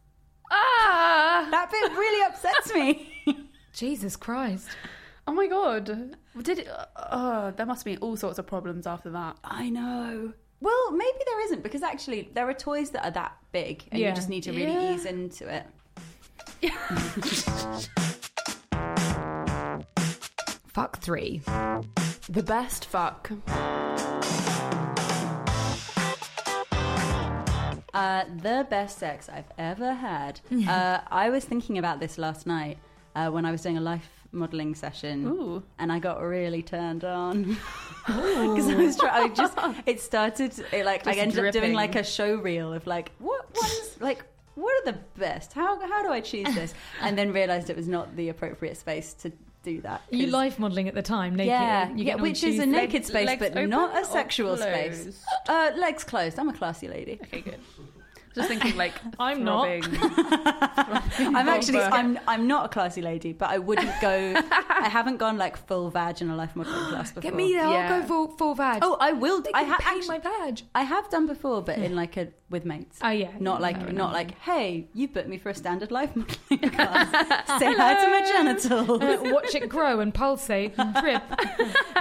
Ah! 0.50 1.48
That 1.50 1.70
bit 1.70 1.92
really 1.92 2.24
upsets 2.26 2.74
me. 2.74 3.48
Jesus 3.72 4.16
Christ. 4.16 4.68
Oh 5.26 5.32
my 5.32 5.46
god. 5.46 6.16
Did 6.42 6.58
it? 6.60 6.68
Uh, 6.96 7.52
there 7.52 7.66
must 7.66 7.84
be 7.84 7.96
all 7.98 8.16
sorts 8.16 8.38
of 8.38 8.46
problems 8.46 8.86
after 8.86 9.10
that. 9.10 9.36
I 9.44 9.70
know. 9.70 10.32
Well, 10.60 10.90
maybe 10.92 11.18
there 11.26 11.40
isn't 11.46 11.62
because 11.62 11.82
actually 11.82 12.30
there 12.34 12.48
are 12.48 12.54
toys 12.54 12.90
that 12.90 13.04
are 13.04 13.10
that 13.12 13.32
big 13.52 13.84
and 13.90 14.00
Yeah. 14.00 14.10
you 14.10 14.14
just 14.14 14.28
need 14.28 14.42
to 14.42 14.50
really 14.52 14.72
Yeah. 14.72 14.94
ease 14.94 15.04
into 15.06 15.48
it. 15.48 15.64
Fuck 20.68 20.98
three. 20.98 21.42
The 22.28 22.42
best 22.42 22.84
fuck. 22.84 23.30
Uh, 27.92 28.24
the 28.36 28.66
best 28.70 28.98
sex 28.98 29.28
I've 29.28 29.50
ever 29.58 29.92
had. 29.92 30.40
uh, 30.68 31.00
I 31.10 31.30
was 31.30 31.44
thinking 31.44 31.78
about 31.78 31.98
this 31.98 32.18
last 32.18 32.46
night 32.46 32.78
uh, 33.16 33.30
when 33.30 33.44
I 33.44 33.50
was 33.50 33.62
doing 33.62 33.78
a 33.78 33.80
life 33.80 34.08
modelling 34.32 34.76
session, 34.76 35.26
Ooh. 35.26 35.62
and 35.78 35.90
I 35.90 35.98
got 35.98 36.22
really 36.22 36.62
turned 36.62 37.04
on 37.04 37.42
because 38.06 38.68
I 38.68 38.74
was 38.76 38.96
trying. 38.96 39.32
I 39.32 39.34
just 39.34 39.58
it 39.86 40.00
started 40.00 40.56
it, 40.72 40.86
like 40.86 41.06
I 41.06 41.14
ended 41.14 41.44
up 41.44 41.52
doing 41.52 41.72
like 41.72 41.96
a 41.96 42.04
show 42.04 42.36
reel 42.36 42.72
of 42.72 42.86
like 42.86 43.10
what 43.18 43.44
ones 43.54 43.96
like. 43.98 44.24
What 44.60 44.72
are 44.88 44.92
the 44.92 44.98
best? 45.18 45.52
How 45.52 45.80
how 45.80 46.02
do 46.02 46.10
I 46.10 46.20
choose 46.20 46.54
this? 46.54 46.74
And 47.00 47.16
then 47.16 47.32
realised 47.32 47.70
it 47.70 47.76
was 47.76 47.88
not 47.88 48.14
the 48.16 48.28
appropriate 48.28 48.76
space 48.76 49.14
to 49.22 49.32
do 49.62 49.80
that. 49.82 50.02
You 50.10 50.26
life 50.28 50.58
modelling 50.58 50.88
at 50.88 50.94
the 50.94 51.02
time, 51.02 51.36
naked. 51.36 51.50
yeah, 51.50 51.90
You 51.90 52.04
yeah, 52.04 52.14
which 52.16 52.42
is 52.44 52.58
a 52.58 52.66
naked 52.66 53.04
space, 53.04 53.26
legs 53.26 53.40
but 53.40 53.68
not 53.68 54.00
a 54.00 54.04
sexual 54.04 54.56
space. 54.56 55.24
Uh, 55.48 55.70
legs 55.76 56.04
closed. 56.04 56.38
I'm 56.38 56.48
a 56.48 56.52
classy 56.52 56.88
lady. 56.88 57.18
Okay, 57.22 57.40
good. 57.42 57.60
Just 58.34 58.48
thinking 58.48 58.76
like 58.76 58.94
I'm 59.18 59.42
not. 59.44 59.66
throbbing- 59.66 59.98
I'm 61.36 61.48
actually 61.48 61.78
vulva. 61.80 61.94
I'm 61.96 62.18
I'm 62.28 62.46
not 62.46 62.66
a 62.66 62.68
classy 62.68 63.02
lady, 63.02 63.32
but 63.32 63.50
I 63.50 63.58
wouldn't 63.58 63.90
go. 64.00 64.34
I 64.36 64.88
haven't 64.88 65.16
gone 65.16 65.36
like 65.36 65.56
full 65.66 65.90
vag 65.90 66.22
in 66.22 66.30
a 66.30 66.36
life 66.36 66.54
modelling 66.54 66.84
class 66.90 67.10
before. 67.10 67.22
Get 67.22 67.34
me 67.34 67.52
there. 67.54 67.68
Yeah. 67.68 67.92
I'll 67.94 68.00
go 68.02 68.06
full, 68.06 68.28
full 68.36 68.54
vag. 68.54 68.78
Oh, 68.82 68.96
I 69.00 69.12
will. 69.12 69.40
they 69.42 69.50
I 69.52 69.62
have 69.62 69.80
actually, 69.84 70.06
my 70.08 70.18
badge. 70.18 70.64
I 70.74 70.82
have 70.82 71.08
done 71.10 71.26
before, 71.26 71.60
but 71.62 71.78
in 71.78 71.96
like 71.96 72.16
a 72.16 72.28
with 72.50 72.64
mates. 72.64 72.98
Oh 73.02 73.10
yeah. 73.10 73.30
Not 73.40 73.60
like 73.60 73.76
Fair 73.76 73.86
not 73.86 73.90
enough. 73.92 74.12
like 74.12 74.38
hey, 74.40 74.88
you 74.94 75.08
booked 75.08 75.28
me 75.28 75.38
for 75.38 75.50
a 75.50 75.54
standard 75.54 75.90
life 75.90 76.14
modelling 76.14 76.70
class. 76.76 77.58
Say 77.58 77.72
hi 77.74 77.94
to 77.94 78.10
my 78.10 78.22
genitals. 78.26 79.00
Uh, 79.02 79.18
watch 79.34 79.54
it 79.54 79.68
grow 79.68 80.00
and 80.00 80.14
pulsate 80.14 80.74
and 80.78 80.94
drip. 80.94 81.22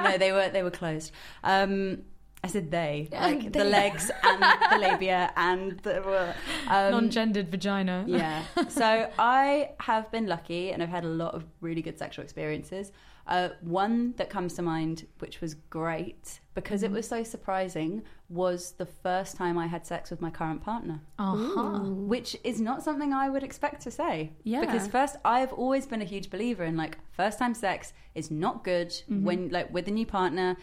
no, 0.03 0.17
they 0.17 0.31
were 0.31 0.49
they 0.49 0.61
were 0.63 0.71
closed. 0.71 1.11
Um, 1.43 2.03
I 2.43 2.47
said 2.47 2.71
they, 2.71 3.09
Yeah, 3.11 3.25
like 3.27 3.51
the 3.51 3.65
legs 3.65 4.09
and 4.23 4.41
the 4.71 4.77
labia 4.79 5.31
and 5.35 5.77
the 5.81 6.33
um, 6.69 6.91
Non-gendered 6.91 7.49
vagina. 7.49 8.05
yeah. 8.07 8.43
So 8.69 9.11
I 9.19 9.71
have 9.81 10.09
been 10.11 10.25
lucky 10.27 10.71
and 10.71 10.81
I've 10.81 10.89
had 10.89 11.03
a 11.03 11.09
lot 11.09 11.33
of 11.35 11.43
really 11.59 11.81
good 11.81 11.97
sexual 11.99 12.23
experiences. 12.23 12.91
Uh, 13.27 13.49
one 13.61 14.13
that 14.17 14.29
comes 14.29 14.53
to 14.55 14.61
mind, 14.63 15.05
which 15.19 15.39
was 15.41 15.53
great 15.69 16.39
because 16.55 16.81
Mm-hmm. 16.81 16.93
it 16.95 16.97
was 16.97 17.07
so 17.07 17.23
surprising, 17.23 18.03
was 18.29 18.71
the 18.71 18.85
first 18.85 19.35
time 19.37 19.57
I 19.57 19.67
had 19.67 19.85
sex 19.85 20.09
with 20.09 20.19
my 20.21 20.29
current 20.31 20.61
partner, 20.63 21.01
Uh-huh. 21.19 21.79
which 22.13 22.35
is 22.43 22.59
not 22.61 22.81
something 22.83 23.13
I 23.13 23.29
would 23.29 23.43
expect 23.43 23.81
to 23.83 23.91
say. 23.91 24.31
Yeah. 24.43 24.61
Because 24.61 24.87
first, 24.87 25.17
I've 25.25 25.53
always 25.53 25.85
been 25.85 26.01
a 26.01 26.05
huge 26.05 26.29
believer 26.29 26.63
in 26.63 26.75
like 26.77 26.97
first 27.11 27.37
time 27.37 27.53
sex 27.53 27.93
is 28.15 28.31
not 28.31 28.63
good 28.63 28.89
Mm-hmm. 28.89 29.23
when 29.25 29.49
like 29.49 29.71
with 29.73 29.87
a 29.87 29.91
new 29.91 30.05
partner. 30.05 30.55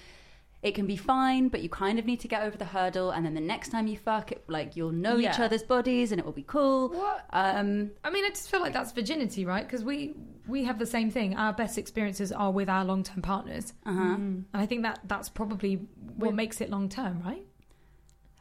It 0.63 0.75
can 0.75 0.87
be 0.87 0.97
fine, 0.97 1.49
but 1.49 1.61
you 1.63 1.69
kind 1.69 1.99
of 1.99 2.07
need 2.07 2.21
to 2.21 2.29
get 2.29 2.43
over 2.43 2.57
the 2.57 2.65
hurdle, 2.65 3.11
and 3.11 3.25
then 3.25 3.35
the 3.35 3.41
next 3.41 3.69
time 3.69 3.87
you 3.87 3.97
fuck, 3.97 4.33
it, 4.33 4.43
like 4.49 4.75
you'll 4.75 4.91
know 4.91 5.19
each 5.19 5.39
other's 5.39 5.63
bodies, 5.63 6.13
and 6.13 6.19
it 6.19 6.25
will 6.25 6.33
be 6.33 6.43
cool. 6.43 6.89
What? 6.89 7.25
Um, 7.31 7.91
I 8.03 8.11
mean, 8.11 8.25
I 8.25 8.31
just 8.31 8.51
feel 8.51 8.61
like 8.61 8.73
that's 8.73 8.93
virginity, 8.93 9.45
right? 9.45 9.65
Because 9.65 9.85
we 9.85 10.15
we 10.49 10.65
have 10.65 10.79
the 10.79 10.87
same 10.87 11.11
thing. 11.11 11.37
Our 11.37 11.53
best 11.53 11.79
experiences 11.79 12.33
are 12.33 12.51
with 12.51 12.69
our 12.69 12.85
long 12.85 13.03
term 13.05 13.23
partners, 13.23 13.75
uh-huh. 13.85 14.01
and 14.01 14.47
I 14.55 14.67
think 14.67 14.83
that 14.83 15.01
that's 15.05 15.29
probably 15.29 15.87
what 16.17 16.35
makes 16.35 16.61
it 16.61 16.71
long 16.71 16.89
term, 16.89 17.23
right? 17.23 17.47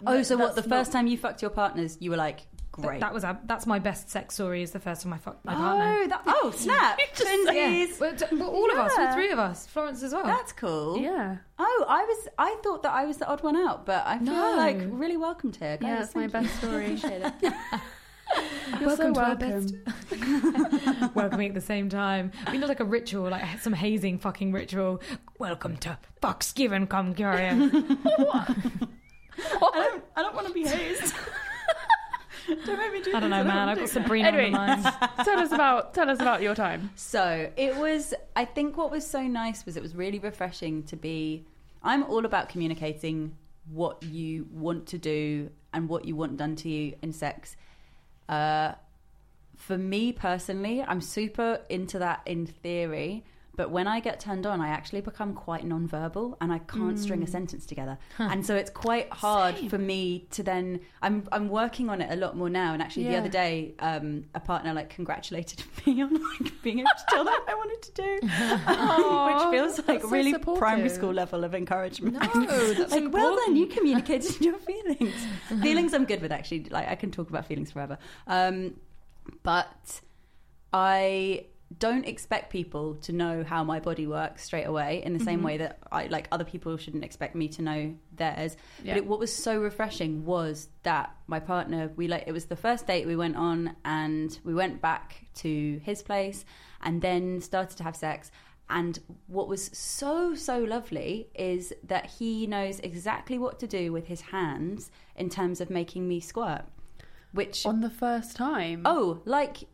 Oh, 0.06 0.22
so 0.24 0.38
what? 0.38 0.56
The 0.56 0.62
That's 0.62 0.68
first 0.68 0.92
time 0.92 1.08
you 1.08 1.18
fucked 1.18 1.42
your 1.42 1.52
partners, 1.52 1.98
you 2.00 2.12
were 2.12 2.18
like, 2.18 2.48
Th- 2.82 3.00
That 3.00 3.14
was 3.14 3.24
our, 3.24 3.40
that's 3.46 3.66
my 3.66 3.80
best 3.80 4.10
sex 4.10 4.34
story. 4.36 4.62
Is 4.62 4.72
the 4.72 4.80
first 4.80 5.04
time 5.04 5.14
I 5.14 5.18
fucked 5.18 5.46
my 5.46 5.54
partner. 5.54 5.98
oh, 6.04 6.08
that, 6.08 6.22
oh, 6.28 6.52
snap! 6.56 7.00
Yeah, 7.20 7.26
Twinsies. 7.26 8.00
well, 8.00 8.16
t- 8.16 8.26
well, 8.36 8.50
all 8.50 8.72
of 8.72 8.78
us, 8.78 8.92
all 8.98 9.04
Yeah. 9.04 9.14
three 9.14 9.32
of 9.32 9.40
us, 9.40 9.66
Florence 9.68 10.04
as 10.04 10.14
well. 10.14 10.26
That's 10.26 10.52
cool. 10.52 10.98
Yeah. 10.98 11.38
Oh, 11.58 11.86
I 11.88 12.04
was. 12.04 12.28
I 12.38 12.58
thought 12.64 12.84
that 12.84 12.92
I 12.94 13.06
was 13.06 13.18
the 13.18 13.28
odd 13.28 13.42
one 13.44 13.56
out, 13.56 13.86
but 13.86 14.06
I 14.06 14.18
feel 14.18 14.34
No. 14.34 14.56
like 14.58 14.78
really 14.90 15.18
welcomed 15.18 15.56
here. 15.56 15.78
Guys, 15.78 15.88
Yeah, 15.88 16.00
that's 16.00 16.16
my 16.16 16.28
best 16.28 16.50
you. 16.62 16.68
story. 16.68 16.86
Appreciate 16.96 17.22
it. 17.22 17.34
You're 18.80 18.88
welcome 18.88 19.14
so 19.14 19.14
to 19.14 19.20
our 19.22 19.36
welcome. 19.36 19.84
best. 20.10 21.16
Welcoming 21.16 21.48
at 21.50 21.54
the 21.54 21.62
same 21.62 21.88
time. 21.90 22.32
We 22.52 22.58
know 22.58 22.68
like 22.68 22.80
a 22.82 22.86
ritual, 22.86 23.30
like 23.30 23.60
some 23.62 23.72
hazing 23.74 24.18
fucking 24.20 24.52
ritual. 24.52 25.02
Welcome 25.40 25.78
to 25.78 25.98
Fucks 26.22 26.54
Given 26.54 26.88
Come 26.88 27.14
Curious. 27.14 27.54
I 27.54 28.56
don't. 29.74 30.04
I 30.16 30.22
don't 30.22 30.36
want 30.36 30.48
to 30.48 30.54
be 30.54 30.64
hazed. 30.68 31.14
Don't 32.48 32.78
make 32.78 32.94
me 32.94 33.02
do 33.02 33.16
I 33.16 33.20
don't 33.20 33.30
know, 33.30 33.44
man. 33.44 33.70
I've 33.70 33.78
got 33.78 33.90
Sabrina 33.90 34.28
Anyway. 34.30 34.52
on 34.54 34.82
the 34.82 34.84
mind. 34.84 34.96
tell 35.26 35.40
us 35.40 35.52
about 35.52 35.94
tell 35.94 36.10
us 36.10 36.20
about 36.20 36.42
your 36.42 36.56
time. 36.56 36.92
So 36.96 37.50
it 37.58 37.76
was. 37.76 38.14
I 38.36 38.46
think 38.46 38.78
what 38.78 38.92
was 38.92 39.06
so 39.08 39.22
nice 39.24 39.66
was 39.66 39.78
it 39.78 39.84
was 39.84 39.96
really 39.96 40.20
refreshing 40.20 40.84
to 40.84 40.96
be. 40.96 41.46
I'm 41.84 42.04
all 42.04 42.26
about 42.26 42.50
communicating 42.50 43.36
what 43.72 44.02
you 44.04 44.48
want 44.52 44.88
to 44.88 44.98
do 44.98 45.50
and 45.74 45.88
what 45.90 46.06
you 46.06 46.16
want 46.16 46.38
done 46.38 46.56
to 46.58 46.70
you 46.70 46.96
in 47.02 47.14
sex. 47.14 47.56
Uh, 48.30 48.74
for 49.56 49.78
me 49.78 50.12
personally, 50.12 50.82
I'm 50.82 51.02
super 51.02 51.62
into 51.70 52.00
that 52.00 52.22
in 52.26 52.46
theory. 52.46 53.24
But 53.56 53.72
when 53.72 53.88
I 53.88 54.00
get 54.00 54.20
turned 54.20 54.46
on, 54.46 54.62
I 54.62 54.70
actually 54.70 55.02
become 55.02 55.34
quite 55.34 55.66
non-verbal 55.66 56.38
and 56.42 56.52
I 56.52 56.60
can't 56.60 57.00
string 57.00 57.24
a 57.24 57.28
sentence 57.28 57.66
together. 57.66 57.98
And 58.20 58.46
so 58.46 58.56
it's 58.56 58.70
quite 58.70 59.12
hard 59.12 59.58
for 59.70 59.78
me 59.78 60.28
to 60.32 60.44
then. 60.44 60.82
I'm 61.02 61.28
I'm 61.32 61.50
working 61.50 61.90
on 61.90 62.02
it 62.02 62.12
a 62.12 62.16
lot 62.16 62.36
more 62.36 62.50
now. 62.50 62.74
And 62.74 62.82
actually, 62.82 63.06
the 63.06 63.18
other 63.18 63.30
day, 63.30 63.76
um, 63.80 64.26
a 64.34 64.40
partner 64.40 64.74
like 64.74 64.90
congratulated 64.90 65.64
me 65.86 66.02
on 66.02 66.14
like 66.14 66.62
being 66.62 66.80
able 66.80 66.90
to 66.98 67.06
tell 67.10 67.24
them 67.24 67.34
what 67.34 67.50
I 67.50 67.56
wanted 67.56 67.82
to 67.82 67.92
do, 67.92 68.20
which 69.52 69.52
feels 69.52 69.88
like 69.88 70.02
so 70.02 70.10
really 70.10 70.34
supportive. 70.34 70.60
primary 70.60 70.90
school 70.90 71.14
level 71.14 71.44
of 71.44 71.56
encouragement. 71.56 72.14
No, 72.14 72.74
that's 72.74 72.92
like, 72.96 73.14
well 73.14 73.38
then 73.46 73.56
you 73.56 73.68
communicated 73.68 74.42
your 74.42 74.58
feelings. 74.58 75.14
feelings, 75.62 75.94
I'm 75.94 76.06
good 76.06 76.22
with 76.22 76.32
actually. 76.32 76.66
Like, 76.66 76.88
I 76.88 76.96
can 76.96 77.12
talk 77.12 77.30
about 77.30 77.46
feelings 77.46 77.72
forever. 77.72 77.98
Um, 78.28 78.76
but 79.44 80.02
I 80.74 81.46
don't 81.80 82.06
expect 82.06 82.52
people 82.52 82.96
to 82.96 83.12
know 83.12 83.44
how 83.44 83.64
my 83.64 83.80
body 83.80 84.08
works 84.08 84.44
straight 84.44 84.66
away 84.66 85.02
in 85.04 85.14
the 85.14 85.20
same 85.20 85.38
Mm-hmm. 85.40 85.46
way 85.46 85.58
that 85.58 85.80
I 85.92 86.08
like 86.08 86.28
other 86.32 86.44
people 86.46 86.78
shouldn't 86.78 87.04
expect 87.04 87.36
me 87.36 87.48
to 87.50 87.62
know 87.62 87.96
theirs. 88.16 88.56
Yeah. 88.84 88.94
But 88.94 88.98
it, 89.00 89.08
what 89.08 89.20
was 89.20 89.36
so 89.36 89.60
refreshing 89.60 90.26
was 90.26 90.70
that 90.84 91.16
my 91.28 91.40
partner, 91.40 91.92
we 91.96 92.08
like 92.08 92.24
it 92.28 92.32
was 92.32 92.46
the 92.46 92.56
first 92.56 92.88
date 92.88 93.06
we 93.08 93.16
went 93.16 93.36
on, 93.36 93.76
and 93.84 94.38
we 94.44 94.54
went 94.54 94.82
back 94.82 95.26
to 95.36 95.80
his 95.84 96.02
place, 96.02 96.46
and 96.82 97.02
then 97.02 97.42
started 97.42 97.78
to 97.78 97.84
have 97.84 97.96
sex. 97.96 98.32
And 98.70 98.98
what 99.28 99.48
was 99.48 99.70
so 99.78 100.34
so 100.34 100.60
lovely 100.60 101.28
is 101.36 101.72
that 101.84 102.08
he 102.08 102.48
knows 102.48 102.80
exactly 102.80 103.38
what 103.38 103.60
to 103.60 103.68
do 103.68 103.92
with 103.92 104.08
his 104.08 104.22
hands 104.22 104.90
in 105.16 105.30
terms 105.30 105.62
of 105.62 105.70
making 105.70 106.08
me 106.08 106.20
squirt. 106.20 106.64
Which 107.32 107.66
On 107.66 107.82
the 107.82 107.90
first 107.90 108.36
time. 108.36 108.84
oh, 108.86 109.22
like 109.26 109.66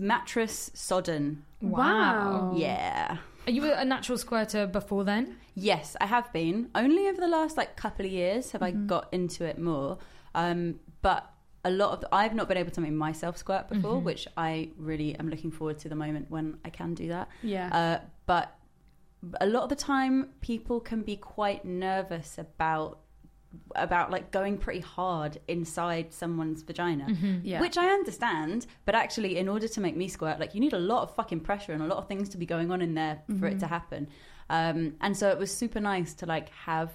mattress 0.00 0.70
sodden. 0.74 1.44
Wow. 1.60 2.54
Yeah. 2.56 3.18
Are 3.46 3.50
you 3.50 3.72
a 3.72 3.84
natural 3.84 4.18
squirter 4.18 4.66
before 4.66 5.04
then? 5.04 5.36
Yes, 5.54 5.96
I 6.00 6.06
have 6.06 6.32
been. 6.32 6.70
Only 6.74 7.08
over 7.08 7.20
the 7.20 7.28
last 7.28 7.56
like 7.56 7.76
couple 7.76 8.06
of 8.06 8.12
years 8.12 8.52
have 8.52 8.62
Mm-hmm. 8.62 8.84
I 8.84 8.86
got 8.86 9.08
into 9.12 9.44
it 9.44 9.58
more. 9.58 9.98
Um, 10.34 10.80
but 11.02 11.30
a 11.64 11.70
lot 11.70 11.92
of 11.92 12.04
I've 12.12 12.34
not 12.34 12.48
been 12.48 12.56
able 12.56 12.70
to 12.72 12.80
make 12.80 12.92
myself 12.92 13.36
squirt 13.36 13.68
before, 13.68 13.96
Mm-hmm. 13.96 14.04
which 14.04 14.26
I 14.36 14.70
really 14.76 15.14
am 15.18 15.28
looking 15.28 15.50
forward 15.50 15.78
to 15.80 15.88
the 15.88 15.94
moment 15.96 16.30
when 16.30 16.58
I 16.64 16.70
can 16.70 16.94
do 16.94 17.08
that. 17.08 17.28
Yeah. 17.42 17.68
Uh, 18.00 18.04
but 18.26 18.56
a 19.40 19.46
lot 19.46 19.64
of 19.64 19.68
the 19.68 19.76
time, 19.76 20.30
people 20.40 20.80
can 20.80 21.02
be 21.02 21.16
quite 21.16 21.64
nervous 21.64 22.38
about 22.38 23.00
about 23.74 24.10
like 24.10 24.30
going 24.30 24.56
pretty 24.58 24.80
hard 24.80 25.38
inside 25.48 26.12
someone's 26.12 26.62
vagina, 26.62 27.06
Yeah. 27.42 27.60
which 27.60 27.76
I 27.76 27.88
understand. 27.88 28.66
But 28.84 28.94
actually, 28.94 29.38
in 29.38 29.48
order 29.48 29.68
to 29.68 29.80
make 29.80 29.96
me 29.96 30.08
squirt, 30.08 30.38
like 30.38 30.54
you 30.54 30.60
need 30.60 30.72
a 30.72 30.78
lot 30.78 31.02
of 31.02 31.14
fucking 31.14 31.40
pressure 31.40 31.72
and 31.72 31.82
a 31.82 31.86
lot 31.86 31.98
of 31.98 32.08
things 32.08 32.28
to 32.30 32.38
be 32.38 32.46
going 32.46 32.70
on 32.70 32.80
in 32.82 32.94
there 32.94 33.22
for 33.38 33.46
it 33.46 33.58
to 33.60 33.66
happen. 33.66 34.08
Um, 34.48 34.94
and 35.00 35.16
so 35.16 35.28
it 35.30 35.38
was 35.38 35.54
super 35.56 35.80
nice 35.80 36.14
to 36.14 36.26
like 36.26 36.48
have 36.50 36.90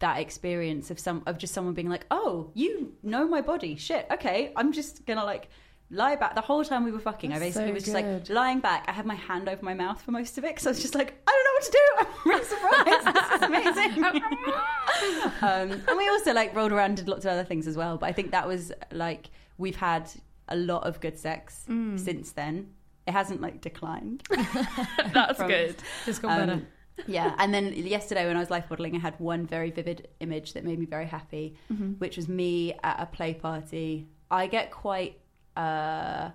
that 0.00 0.18
experience 0.18 0.90
of 0.90 0.98
some 0.98 1.22
of 1.26 1.38
just 1.38 1.54
someone 1.54 1.74
being 1.74 1.88
like, 1.88 2.06
"Oh, 2.10 2.50
you 2.54 2.94
know 3.02 3.28
my 3.28 3.40
body, 3.42 3.76
shit. 3.76 4.06
Okay, 4.10 4.52
I'm 4.56 4.72
just 4.72 5.06
gonna 5.06 5.24
like." 5.24 5.48
Lie 5.90 6.16
back 6.16 6.34
the 6.34 6.40
whole 6.40 6.64
time 6.64 6.84
we 6.84 6.90
were 6.90 6.98
fucking. 6.98 7.32
I 7.32 7.38
basically 7.38 7.68
so 7.68 7.74
was 7.74 7.84
just 7.84 7.94
like 7.94 8.28
lying 8.28 8.58
back. 8.60 8.84
I 8.88 8.92
had 8.92 9.06
my 9.06 9.14
hand 9.14 9.48
over 9.48 9.64
my 9.64 9.74
mouth 9.74 10.02
for 10.02 10.10
most 10.10 10.36
of 10.36 10.44
it 10.44 10.48
because 10.54 10.66
I 10.66 10.70
was 10.70 10.80
just 10.82 10.94
like, 10.96 11.14
I 11.26 11.30
don't 11.32 11.44
know 11.44 11.52
what 11.54 11.64
to 11.64 11.72
do. 11.72 11.86
I'm 12.24 12.30
really 12.30 12.44
surprised. 12.44 13.06
This 13.14 13.32
is 13.32 13.42
amazing. 13.42 14.04
um, 15.42 15.82
and 15.88 15.96
we 15.96 16.08
also 16.08 16.32
like 16.32 16.54
rolled 16.54 16.72
around 16.72 16.90
and 16.90 16.96
did 16.96 17.08
lots 17.08 17.24
of 17.24 17.30
other 17.32 17.44
things 17.44 17.66
as 17.66 17.76
well. 17.76 17.96
But 17.98 18.06
I 18.06 18.12
think 18.12 18.30
that 18.32 18.46
was 18.48 18.72
like 18.92 19.30
we've 19.58 19.76
had 19.76 20.10
a 20.48 20.56
lot 20.56 20.84
of 20.86 21.00
good 21.00 21.18
sex 21.18 21.64
Mm. 21.68 21.98
since 21.98 22.32
then. 22.32 22.72
It 23.06 23.12
hasn't 23.12 23.40
like 23.40 23.60
declined. 23.60 24.24
That's 25.14 25.38
good. 25.40 25.76
Just 26.04 26.22
got 26.22 26.38
better. 26.38 26.52
Um, 26.52 26.66
yeah, 27.06 27.34
and 27.38 27.52
then 27.54 27.72
yesterday 27.74 28.26
when 28.26 28.36
I 28.36 28.40
was 28.40 28.50
life 28.50 28.64
modeling, 28.70 28.96
I 28.96 28.98
had 28.98 29.20
one 29.20 29.46
very 29.46 29.70
vivid 29.70 30.08
image 30.18 30.54
that 30.54 30.64
made 30.64 30.78
me 30.78 30.86
very 30.86 31.06
happy, 31.06 31.54
Mm-hmm. 31.72 31.92
which 31.98 32.16
was 32.16 32.28
me 32.28 32.72
at 32.82 32.96
a 32.98 33.06
play 33.06 33.34
party. 33.34 34.08
I 34.30 34.46
get 34.48 34.70
quite, 34.72 35.20
uh, 35.56 36.30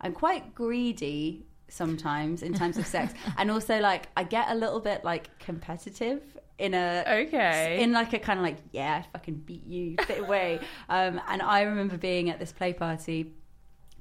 I'm 0.00 0.12
quite 0.12 0.54
greedy 0.54 1.46
sometimes 1.68 2.42
in 2.42 2.52
terms 2.54 2.76
of 2.76 2.86
sex, 2.86 3.14
and 3.38 3.50
also 3.50 3.78
like 3.80 4.08
I 4.16 4.24
get 4.24 4.50
a 4.50 4.54
little 4.54 4.80
bit 4.80 5.04
like 5.04 5.38
competitive 5.38 6.22
in 6.58 6.74
a 6.74 7.04
Okay. 7.08 7.82
in 7.82 7.92
like 7.92 8.12
a 8.12 8.18
kind 8.18 8.38
of 8.38 8.44
like 8.44 8.58
yeah 8.72 9.02
I 9.04 9.10
fucking 9.12 9.36
beat 9.46 9.66
you 9.66 9.96
fit 10.06 10.28
way 10.28 10.60
um 10.88 11.20
and 11.28 11.40
I 11.42 11.62
remember 11.62 11.96
being 11.96 12.28
at 12.30 12.38
this 12.38 12.52
play 12.52 12.72
party 12.74 13.32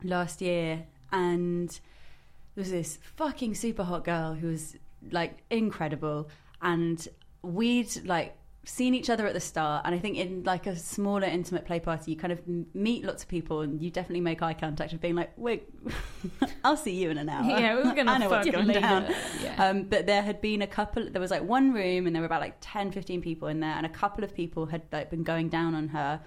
last 0.03 0.41
year 0.41 0.85
and 1.11 1.69
there 1.69 2.61
was 2.63 2.71
this 2.71 2.99
fucking 3.15 3.55
super 3.55 3.83
hot 3.83 4.03
girl 4.03 4.33
who 4.33 4.47
was 4.47 4.75
like 5.09 5.39
incredible. 5.49 6.29
And 6.61 7.05
we'd 7.41 8.05
like 8.05 8.35
seen 8.63 8.93
each 8.93 9.09
other 9.09 9.25
at 9.25 9.33
the 9.33 9.39
start 9.39 9.83
and 9.85 9.95
I 9.95 9.97
think 9.97 10.17
in 10.17 10.43
like 10.43 10.67
a 10.67 10.75
smaller 10.75 11.27
intimate 11.27 11.65
play 11.65 11.79
party 11.79 12.11
you 12.11 12.17
kind 12.17 12.31
of 12.31 12.41
meet 12.75 13.03
lots 13.03 13.23
of 13.23 13.29
people 13.29 13.61
and 13.61 13.81
you 13.81 13.89
definitely 13.89 14.21
make 14.21 14.43
eye 14.43 14.53
contact 14.53 14.93
of 14.93 15.01
being 15.01 15.15
like 15.15 15.31
wait 15.35 15.67
I'll 16.63 16.77
see 16.77 16.93
you 16.93 17.09
in 17.09 17.17
an 17.17 17.27
hour. 17.27 17.43
Yeah, 17.43 17.75
we're 17.75 17.83
gonna 17.95 18.11
I 18.11 18.17
know 18.19 18.29
what's 18.29 18.45
fuck 18.45 18.53
going 18.53 18.67
down. 18.67 19.11
Yeah. 19.41 19.69
um, 19.69 19.83
but 19.83 20.05
there 20.05 20.21
had 20.21 20.41
been 20.41 20.61
a 20.61 20.67
couple 20.67 21.09
there 21.09 21.21
was 21.21 21.31
like 21.31 21.43
one 21.43 21.73
room 21.73 22.05
and 22.05 22.15
there 22.15 22.21
were 22.21 22.27
about 22.27 22.41
like 22.41 22.57
10 22.61 22.91
15 22.91 23.21
people 23.21 23.47
in 23.47 23.59
there 23.61 23.73
and 23.73 23.85
a 23.85 23.89
couple 23.89 24.23
of 24.23 24.35
people 24.35 24.67
had 24.67 24.83
like 24.91 25.09
been 25.09 25.23
going 25.23 25.49
down 25.49 25.73
on 25.73 25.87
her 25.87 26.21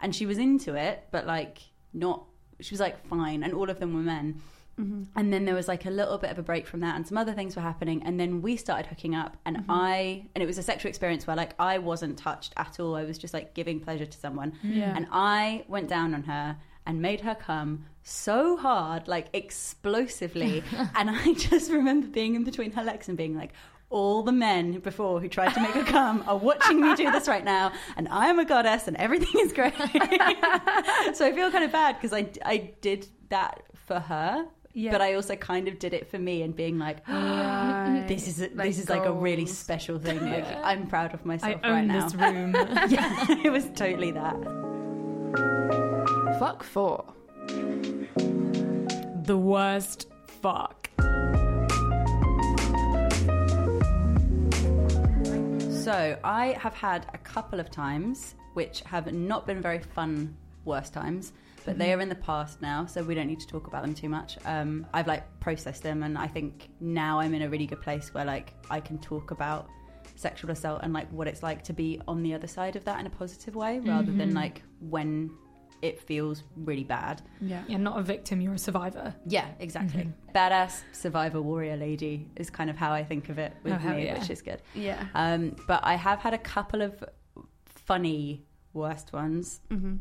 and 0.00 0.14
she 0.16 0.24
was 0.24 0.38
into 0.38 0.74
it 0.74 1.04
but 1.10 1.26
like 1.26 1.58
not 1.92 2.24
she 2.60 2.72
was 2.72 2.80
like 2.80 3.06
fine 3.08 3.42
and 3.42 3.52
all 3.52 3.68
of 3.68 3.78
them 3.78 3.92
were 3.94 4.00
men 4.00 4.40
Mm-hmm. 4.78 5.04
and 5.14 5.32
then 5.32 5.44
there 5.44 5.54
was 5.54 5.68
like 5.68 5.86
a 5.86 5.90
little 5.90 6.18
bit 6.18 6.30
of 6.30 6.38
a 6.38 6.42
break 6.42 6.66
from 6.66 6.80
that 6.80 6.96
and 6.96 7.06
some 7.06 7.16
other 7.16 7.32
things 7.32 7.54
were 7.54 7.62
happening. 7.62 8.02
And 8.04 8.18
then 8.18 8.42
we 8.42 8.56
started 8.56 8.86
hooking 8.86 9.14
up 9.14 9.36
and 9.44 9.58
mm-hmm. 9.58 9.70
i 9.70 10.26
and 10.34 10.42
it 10.42 10.46
was 10.46 10.58
a 10.58 10.62
sexual 10.62 10.88
experience 10.88 11.26
where 11.26 11.36
like 11.36 11.54
i 11.58 11.78
wasn't 11.78 12.18
touched 12.18 12.52
at 12.56 12.80
all. 12.80 12.96
I 12.96 13.04
was 13.04 13.16
just 13.16 13.32
like 13.32 13.54
giving 13.54 13.80
pleasure 13.80 14.06
to 14.06 14.18
someone. 14.18 14.52
Yeah. 14.62 14.94
and 14.96 15.06
i 15.12 15.64
went 15.68 15.88
down 15.88 16.14
on 16.14 16.24
her 16.24 16.56
and 16.86 17.00
made 17.00 17.20
her 17.22 17.34
come 17.34 17.86
so 18.02 18.56
hard 18.56 19.06
like 19.08 19.28
explosively. 19.32 20.62
And 20.96 21.10
i 21.10 21.34
just 21.34 21.70
remember 21.70 22.08
being 22.08 22.34
in 22.34 22.44
between 22.44 22.72
her 22.72 22.82
legs 22.82 23.08
and 23.08 23.16
being 23.16 23.36
like 23.36 23.52
all 23.94 24.24
the 24.24 24.32
men 24.32 24.80
before 24.80 25.20
who 25.20 25.28
tried 25.28 25.54
to 25.54 25.60
make 25.60 25.70
her 25.70 25.84
come 25.84 26.24
are 26.26 26.36
watching 26.36 26.80
me 26.80 26.94
do 26.96 27.10
this 27.12 27.28
right 27.28 27.44
now, 27.44 27.72
and 27.96 28.08
I 28.08 28.26
am 28.26 28.40
a 28.40 28.44
goddess, 28.44 28.88
and 28.88 28.96
everything 28.96 29.40
is 29.40 29.52
great. 29.52 29.74
so 31.14 31.26
I 31.26 31.32
feel 31.32 31.50
kind 31.52 31.64
of 31.64 31.70
bad 31.70 31.96
because 32.00 32.12
I, 32.12 32.26
I 32.44 32.72
did 32.80 33.06
that 33.28 33.62
for 33.86 34.00
her, 34.00 34.46
Yeah. 34.76 34.90
but 34.90 35.00
I 35.00 35.14
also 35.14 35.36
kind 35.36 35.68
of 35.68 35.78
did 35.78 35.94
it 35.94 36.10
for 36.10 36.18
me 36.18 36.42
and 36.42 36.54
being 36.54 36.78
like, 36.80 37.06
Right. 37.08 38.04
this 38.08 38.26
is 38.26 38.40
a, 38.40 38.48
Like 38.54 38.66
this 38.68 38.78
is 38.80 38.88
like 38.88 39.04
a 39.04 39.12
really 39.12 39.46
special 39.46 39.98
thing. 40.00 40.18
Like 40.30 40.44
I'm 40.64 40.88
proud 40.88 41.14
of 41.14 41.20
I 41.22 41.24
myself 41.24 41.60
own 41.62 41.72
right 41.72 41.84
now. 41.86 42.04
this 42.04 42.14
room. 42.24 42.52
yeah, 42.90 43.26
it 43.44 43.50
was 43.52 43.66
totally 43.76 44.10
that. 44.10 44.34
Fuck 46.40 46.62
four. 46.64 47.04
the 49.26 49.38
worst 49.38 50.08
fuck. 50.26 50.90
So 55.84 56.18
I 56.24 56.56
have 56.58 56.74
had 56.74 57.06
a 57.14 57.18
couple 57.18 57.60
of 57.60 57.70
times 57.70 58.34
which 58.54 58.80
have 58.86 59.12
not 59.12 59.46
been 59.46 59.60
very 59.60 59.78
fun 59.80 60.36
worst 60.64 60.92
times, 60.94 61.32
but 61.64 61.78
they 61.78 61.92
are 61.92 62.00
in 62.00 62.08
the 62.08 62.14
past 62.14 62.60
now, 62.62 62.86
so 62.86 63.02
we 63.02 63.14
don't 63.14 63.26
need 63.26 63.40
to 63.40 63.46
talk 63.46 63.66
about 63.66 63.82
them 63.82 63.94
too 63.94 64.08
much. 64.08 64.36
Um, 64.44 64.86
I've 64.92 65.06
like 65.06 65.24
processed 65.40 65.82
them, 65.82 66.02
and 66.02 66.16
I 66.18 66.26
think 66.26 66.68
now 66.80 67.20
I'm 67.20 67.34
in 67.34 67.42
a 67.42 67.48
really 67.48 67.66
good 67.66 67.80
place 67.80 68.12
where 68.14 68.24
like 68.24 68.52
I 68.70 68.80
can 68.80 68.98
talk 68.98 69.30
about 69.30 69.68
sexual 70.16 70.50
assault 70.50 70.80
and 70.82 70.92
like 70.92 71.10
what 71.10 71.26
it's 71.26 71.42
like 71.42 71.62
to 71.64 71.72
be 71.72 72.00
on 72.06 72.22
the 72.22 72.34
other 72.34 72.46
side 72.46 72.76
of 72.76 72.84
that 72.84 73.00
in 73.00 73.06
a 73.06 73.10
positive 73.10 73.54
way, 73.56 73.80
rather 73.80 74.12
than 74.12 74.34
like 74.34 74.62
when 74.80 75.30
it 75.82 76.00
feels 76.00 76.44
really 76.56 76.84
bad. 76.84 77.20
Yeah. 77.42 77.62
You're 77.68 77.78
not 77.78 77.98
a 77.98 78.02
victim, 78.02 78.40
you're 78.40 78.54
a 78.54 78.58
survivor. 78.58 79.14
Yeah, 79.26 79.48
exactly. 79.58 80.08
Badass 80.34 80.80
survivor 80.92 81.42
warrior 81.42 81.76
lady 81.76 82.26
is 82.36 82.48
kind 82.48 82.70
of 82.70 82.76
how 82.76 82.90
I 82.92 83.04
think 83.04 83.28
of 83.28 83.38
it 83.38 83.52
with 83.62 83.74
Oh, 83.84 83.88
me, 83.90 84.06
yeah. 84.06 84.18
which 84.18 84.30
is 84.30 84.40
good. 84.40 84.62
Yeah. 84.74 85.04
Um, 85.14 85.56
but 85.66 85.80
I 85.84 85.96
have 85.96 86.20
had 86.20 86.32
a 86.32 86.38
couple 86.38 86.80
of 86.80 87.04
funny 87.66 88.44
worst 88.72 89.12
ones. 89.12 89.60
Mm-hmm. 89.70 89.96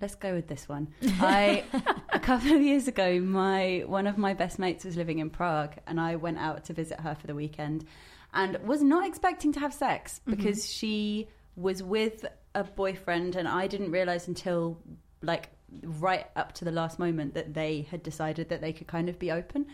Let's 0.00 0.14
go 0.14 0.34
with 0.34 0.46
this 0.46 0.68
one. 0.68 0.88
I 1.20 1.64
a 2.12 2.18
couple 2.20 2.52
of 2.52 2.62
years 2.62 2.88
ago, 2.88 3.20
my 3.20 3.84
one 3.86 4.06
of 4.06 4.18
my 4.18 4.34
best 4.34 4.58
mates 4.58 4.84
was 4.84 4.96
living 4.96 5.18
in 5.18 5.30
Prague, 5.30 5.74
and 5.86 6.00
I 6.00 6.16
went 6.16 6.38
out 6.38 6.64
to 6.64 6.72
visit 6.72 7.00
her 7.00 7.14
for 7.14 7.26
the 7.26 7.34
weekend, 7.34 7.84
and 8.32 8.56
was 8.64 8.82
not 8.82 9.06
expecting 9.06 9.52
to 9.52 9.60
have 9.60 9.74
sex 9.74 10.20
because 10.26 10.70
she 10.70 11.28
was 11.56 11.82
with 11.82 12.24
a 12.54 12.64
boyfriend, 12.64 13.36
and 13.36 13.48
I 13.48 13.66
didn't 13.66 13.90
realize 13.90 14.28
until 14.28 14.78
like 15.22 15.50
right 15.82 16.26
up 16.36 16.52
to 16.52 16.64
the 16.64 16.70
last 16.70 16.98
moment 16.98 17.34
that 17.34 17.52
they 17.52 17.86
had 17.90 18.02
decided 18.02 18.48
that 18.48 18.60
they 18.60 18.72
could 18.72 18.86
kind 18.86 19.08
of 19.08 19.18
be 19.18 19.30
open. 19.30 19.66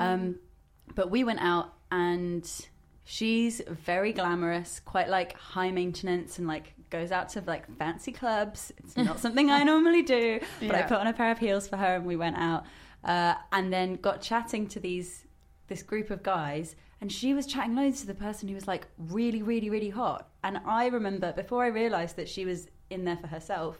Um, 0.00 0.36
but 0.94 1.10
we 1.10 1.24
went 1.24 1.40
out 1.40 1.74
and 1.90 2.50
she's 3.04 3.60
very 3.68 4.12
glamorous, 4.12 4.80
quite 4.80 5.08
like 5.08 5.36
high 5.36 5.70
maintenance 5.70 6.38
and 6.38 6.46
like 6.46 6.74
goes 6.90 7.10
out 7.10 7.28
to 7.30 7.42
like 7.46 7.70
fancy 7.78 8.12
clubs. 8.12 8.72
It's 8.78 8.96
not 8.96 9.18
something 9.24 9.50
I 9.50 9.64
normally 9.64 10.02
do, 10.02 10.40
but 10.60 10.74
I 10.74 10.82
put 10.82 10.98
on 10.98 11.06
a 11.06 11.12
pair 11.12 11.30
of 11.30 11.38
heels 11.38 11.68
for 11.68 11.76
her 11.76 11.96
and 11.96 12.06
we 12.06 12.16
went 12.16 12.36
out. 12.36 12.64
Uh, 13.04 13.34
and 13.50 13.72
then 13.72 13.96
got 13.96 14.20
chatting 14.22 14.68
to 14.68 14.78
these 14.78 15.24
this 15.68 15.82
group 15.82 16.10
of 16.10 16.22
guys 16.22 16.76
and 17.00 17.10
she 17.10 17.34
was 17.34 17.46
chatting 17.46 17.74
loads 17.74 18.00
to 18.00 18.06
the 18.06 18.14
person 18.14 18.48
who 18.48 18.54
was 18.54 18.68
like 18.68 18.86
really 18.96 19.42
really 19.42 19.70
really 19.70 19.88
hot 19.88 20.28
and 20.44 20.58
i 20.66 20.86
remember 20.86 21.32
before 21.32 21.64
i 21.64 21.66
realized 21.66 22.16
that 22.16 22.28
she 22.28 22.44
was 22.44 22.68
in 22.90 23.04
there 23.04 23.16
for 23.16 23.26
herself 23.26 23.78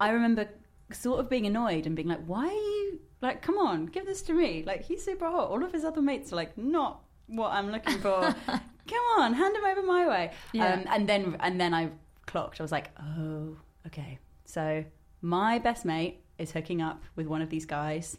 i 0.00 0.08
remember 0.08 0.48
sort 0.90 1.20
of 1.20 1.28
being 1.28 1.46
annoyed 1.46 1.86
and 1.86 1.94
being 1.94 2.08
like 2.08 2.24
why 2.24 2.46
are 2.46 2.50
you 2.50 2.98
like 3.20 3.42
come 3.42 3.58
on 3.58 3.86
give 3.86 4.06
this 4.06 4.22
to 4.22 4.32
me 4.32 4.64
like 4.66 4.82
he's 4.82 5.04
super 5.04 5.30
hot 5.30 5.50
all 5.50 5.62
of 5.62 5.72
his 5.72 5.84
other 5.84 6.00
mates 6.00 6.32
are 6.32 6.36
like 6.36 6.56
not 6.56 7.02
what 7.28 7.52
i'm 7.52 7.70
looking 7.70 7.98
for 8.06 8.20
come 8.46 9.04
on 9.18 9.32
hand 9.34 9.54
him 9.56 9.64
over 9.64 9.82
my 9.82 10.08
way 10.08 10.32
Yeah. 10.52 10.74
um, 10.74 10.84
and 10.88 11.08
then 11.08 11.36
and 11.40 11.60
then 11.60 11.72
i 11.74 11.90
clocked 12.26 12.60
i 12.60 12.64
was 12.64 12.72
like 12.72 12.90
oh 13.00 13.56
okay 13.86 14.18
so 14.44 14.84
my 15.22 15.58
best 15.58 15.84
mate 15.84 16.20
is 16.38 16.50
hooking 16.52 16.80
up 16.82 17.02
with 17.16 17.26
one 17.26 17.42
of 17.42 17.50
these 17.50 17.66
guys 17.66 18.16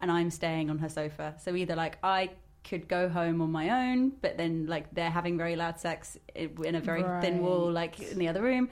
and 0.00 0.10
I'm 0.12 0.30
staying 0.30 0.68
on 0.68 0.78
her 0.78 0.88
sofa. 0.90 1.34
So 1.38 1.54
either 1.56 1.74
like 1.76 1.96
I 2.02 2.30
could 2.62 2.88
go 2.88 3.08
home 3.08 3.40
on 3.40 3.50
my 3.50 3.90
own, 3.90 4.10
but 4.20 4.36
then 4.36 4.66
like 4.66 4.92
they're 4.94 5.10
having 5.10 5.38
very 5.38 5.56
loud 5.56 5.80
sex 5.80 6.18
in 6.34 6.74
a 6.74 6.80
very 6.80 7.02
thin 7.22 7.40
wall, 7.40 7.72
like 7.72 7.98
in 8.00 8.18
the 8.18 8.28
other 8.28 8.42
room, 8.42 8.68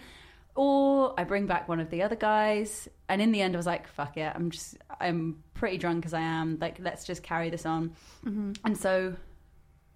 or 0.54 1.14
I 1.18 1.24
bring 1.24 1.46
back 1.46 1.68
one 1.68 1.80
of 1.80 1.88
the 1.90 2.02
other 2.02 2.16
guys. 2.16 2.86
And 3.08 3.22
in 3.22 3.32
the 3.32 3.40
end, 3.40 3.54
I 3.54 3.58
was 3.58 3.64
like, 3.66 3.88
"Fuck 3.88 4.16
it, 4.18 4.30
I'm 4.34 4.50
just 4.50 4.76
I'm 5.00 5.42
pretty 5.54 5.78
drunk 5.78 6.04
as 6.04 6.12
I 6.12 6.20
am. 6.20 6.58
Like 6.60 6.78
let's 6.80 7.04
just 7.04 7.22
carry 7.22 7.48
this 7.48 7.64
on." 7.64 7.92
And 8.64 8.76
so 8.76 9.14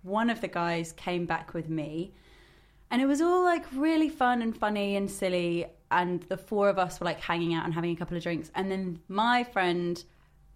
one 0.07 0.31
of 0.31 0.41
the 0.41 0.49
guys 0.49 0.93
came 0.93 1.27
back 1.27 1.53
with 1.53 1.69
me. 1.69 2.13
And 2.91 3.03
it 3.03 3.07
was 3.07 3.21
all 3.21 3.43
like 3.43 3.65
really 3.75 4.09
fun 4.09 4.41
and 4.43 4.57
funny 4.57 4.97
and 4.97 5.11
silly. 5.11 5.67
And 5.91 6.23
the 6.25 6.37
four 6.37 6.69
of 6.69 6.79
us 6.79 7.01
were 7.01 7.05
like 7.05 7.21
hanging 7.21 7.53
out 7.55 7.65
and 7.65 7.75
having 7.75 7.91
a 7.93 7.97
couple 7.97 8.17
of 8.17 8.23
drinks. 8.23 8.51
And 8.55 8.71
then 8.71 9.01
my 9.09 9.43
friend 9.45 10.03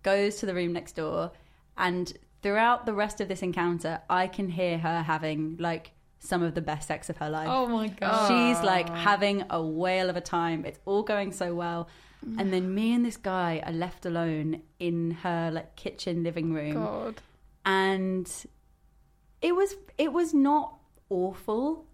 goes 0.03 0.37
to 0.37 0.47
the 0.47 0.55
room 0.55 0.73
next 0.73 0.93
door. 0.97 1.33
And 1.77 2.13
throughout 2.43 2.87
the 2.87 2.95
rest 2.95 3.21
of 3.21 3.29
this 3.29 3.43
encounter, 3.43 4.01
I 4.09 4.29
can 4.29 4.49
hear 4.49 4.79
her 4.79 5.03
having 5.03 5.57
like 5.59 5.93
some 6.21 6.43
of 6.43 6.55
the 6.55 6.61
best 6.61 6.87
sex 6.87 7.11
of 7.11 7.17
her 7.17 7.29
life. 7.31 7.49
Oh 7.51 7.67
my 7.67 7.89
god. 7.89 8.29
She's 8.29 8.63
like 8.65 8.89
having 8.91 9.45
a 9.51 9.61
whale 9.63 10.09
of 10.11 10.17
a 10.17 10.21
time. 10.21 10.65
It's 10.65 10.79
all 10.85 11.03
going 11.03 11.33
so 11.33 11.55
well. 11.55 11.89
And 12.39 12.53
then 12.53 12.75
me 12.75 12.93
and 12.93 13.05
this 13.05 13.17
guy 13.17 13.63
are 13.65 13.73
left 13.73 14.05
alone 14.05 14.61
in 14.79 15.13
her 15.23 15.51
like 15.51 15.75
kitchen 15.77 16.23
living 16.23 16.53
room 16.53 16.75
God. 16.75 17.23
and 17.65 18.31
it 19.43 19.55
was 19.55 19.75
it 19.99 20.13
was 20.13 20.35
not 20.35 20.75
awful 21.09 21.87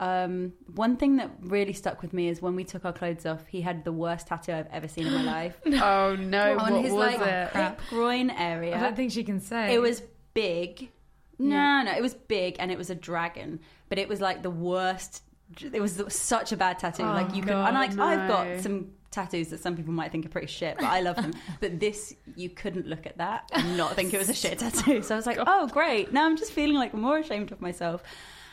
Um, 0.00 0.52
one 0.74 0.96
thing 0.96 1.16
that 1.16 1.30
really 1.40 1.72
stuck 1.72 2.02
with 2.02 2.12
me 2.12 2.28
is 2.28 2.42
when 2.42 2.56
we 2.56 2.64
took 2.64 2.84
our 2.84 2.92
clothes 2.92 3.24
off, 3.26 3.46
he 3.46 3.60
had 3.60 3.84
the 3.84 3.92
worst 3.92 4.26
tattoo 4.26 4.52
I've 4.52 4.66
ever 4.72 4.88
seen 4.88 5.06
in 5.06 5.14
my 5.14 5.22
life. 5.38 5.56
Oh 5.66 6.16
no! 6.16 6.58
On 6.58 6.72
what 6.72 6.82
his 6.84 6.92
was 6.92 7.16
like 7.18 7.20
it? 7.20 7.50
hip 7.56 7.80
groin 7.90 8.30
area. 8.30 8.76
I 8.76 8.80
don't 8.80 8.96
think 8.96 9.12
she 9.12 9.22
can 9.24 9.40
say. 9.40 9.72
It 9.74 9.78
was 9.80 10.02
big. 10.34 10.90
No, 11.38 11.82
no, 11.82 11.92
it 11.92 12.02
was 12.02 12.14
big 12.14 12.56
and 12.58 12.70
it 12.70 12.78
was 12.78 12.90
a 12.90 12.94
dragon, 12.94 13.60
but 13.88 13.98
it 13.98 14.08
was 14.08 14.20
like 14.20 14.42
the 14.42 14.50
worst. 14.50 15.22
It 15.60 15.80
was 15.80 16.02
such 16.08 16.52
a 16.52 16.56
bad 16.56 16.78
tattoo. 16.80 17.04
Oh, 17.04 17.06
like 17.06 17.34
you 17.34 17.42
could, 17.42 17.50
God, 17.52 17.68
and 17.68 17.74
like 17.76 17.98
I've 17.98 18.28
got 18.28 18.60
some 18.62 18.92
tattoos 19.14 19.48
that 19.48 19.60
some 19.60 19.76
people 19.76 19.92
might 19.92 20.12
think 20.12 20.26
are 20.26 20.28
pretty 20.28 20.46
shit, 20.48 20.76
but 20.76 20.84
I 20.86 21.00
love 21.00 21.16
them. 21.16 21.32
but 21.60 21.80
this, 21.80 22.14
you 22.36 22.50
couldn't 22.50 22.86
look 22.86 23.06
at 23.06 23.16
that 23.18 23.48
and 23.52 23.76
not 23.76 23.94
think 23.94 24.12
it 24.12 24.18
was 24.18 24.28
a 24.28 24.34
shit 24.34 24.58
tattoo. 24.64 25.02
So 25.02 25.14
I 25.14 25.16
was 25.16 25.26
like, 25.26 25.38
oh 25.46 25.68
great, 25.68 26.12
now 26.12 26.26
I'm 26.26 26.36
just 26.36 26.52
feeling 26.52 26.76
like 26.76 26.92
more 26.94 27.18
ashamed 27.18 27.52
of 27.52 27.60
myself. 27.60 28.02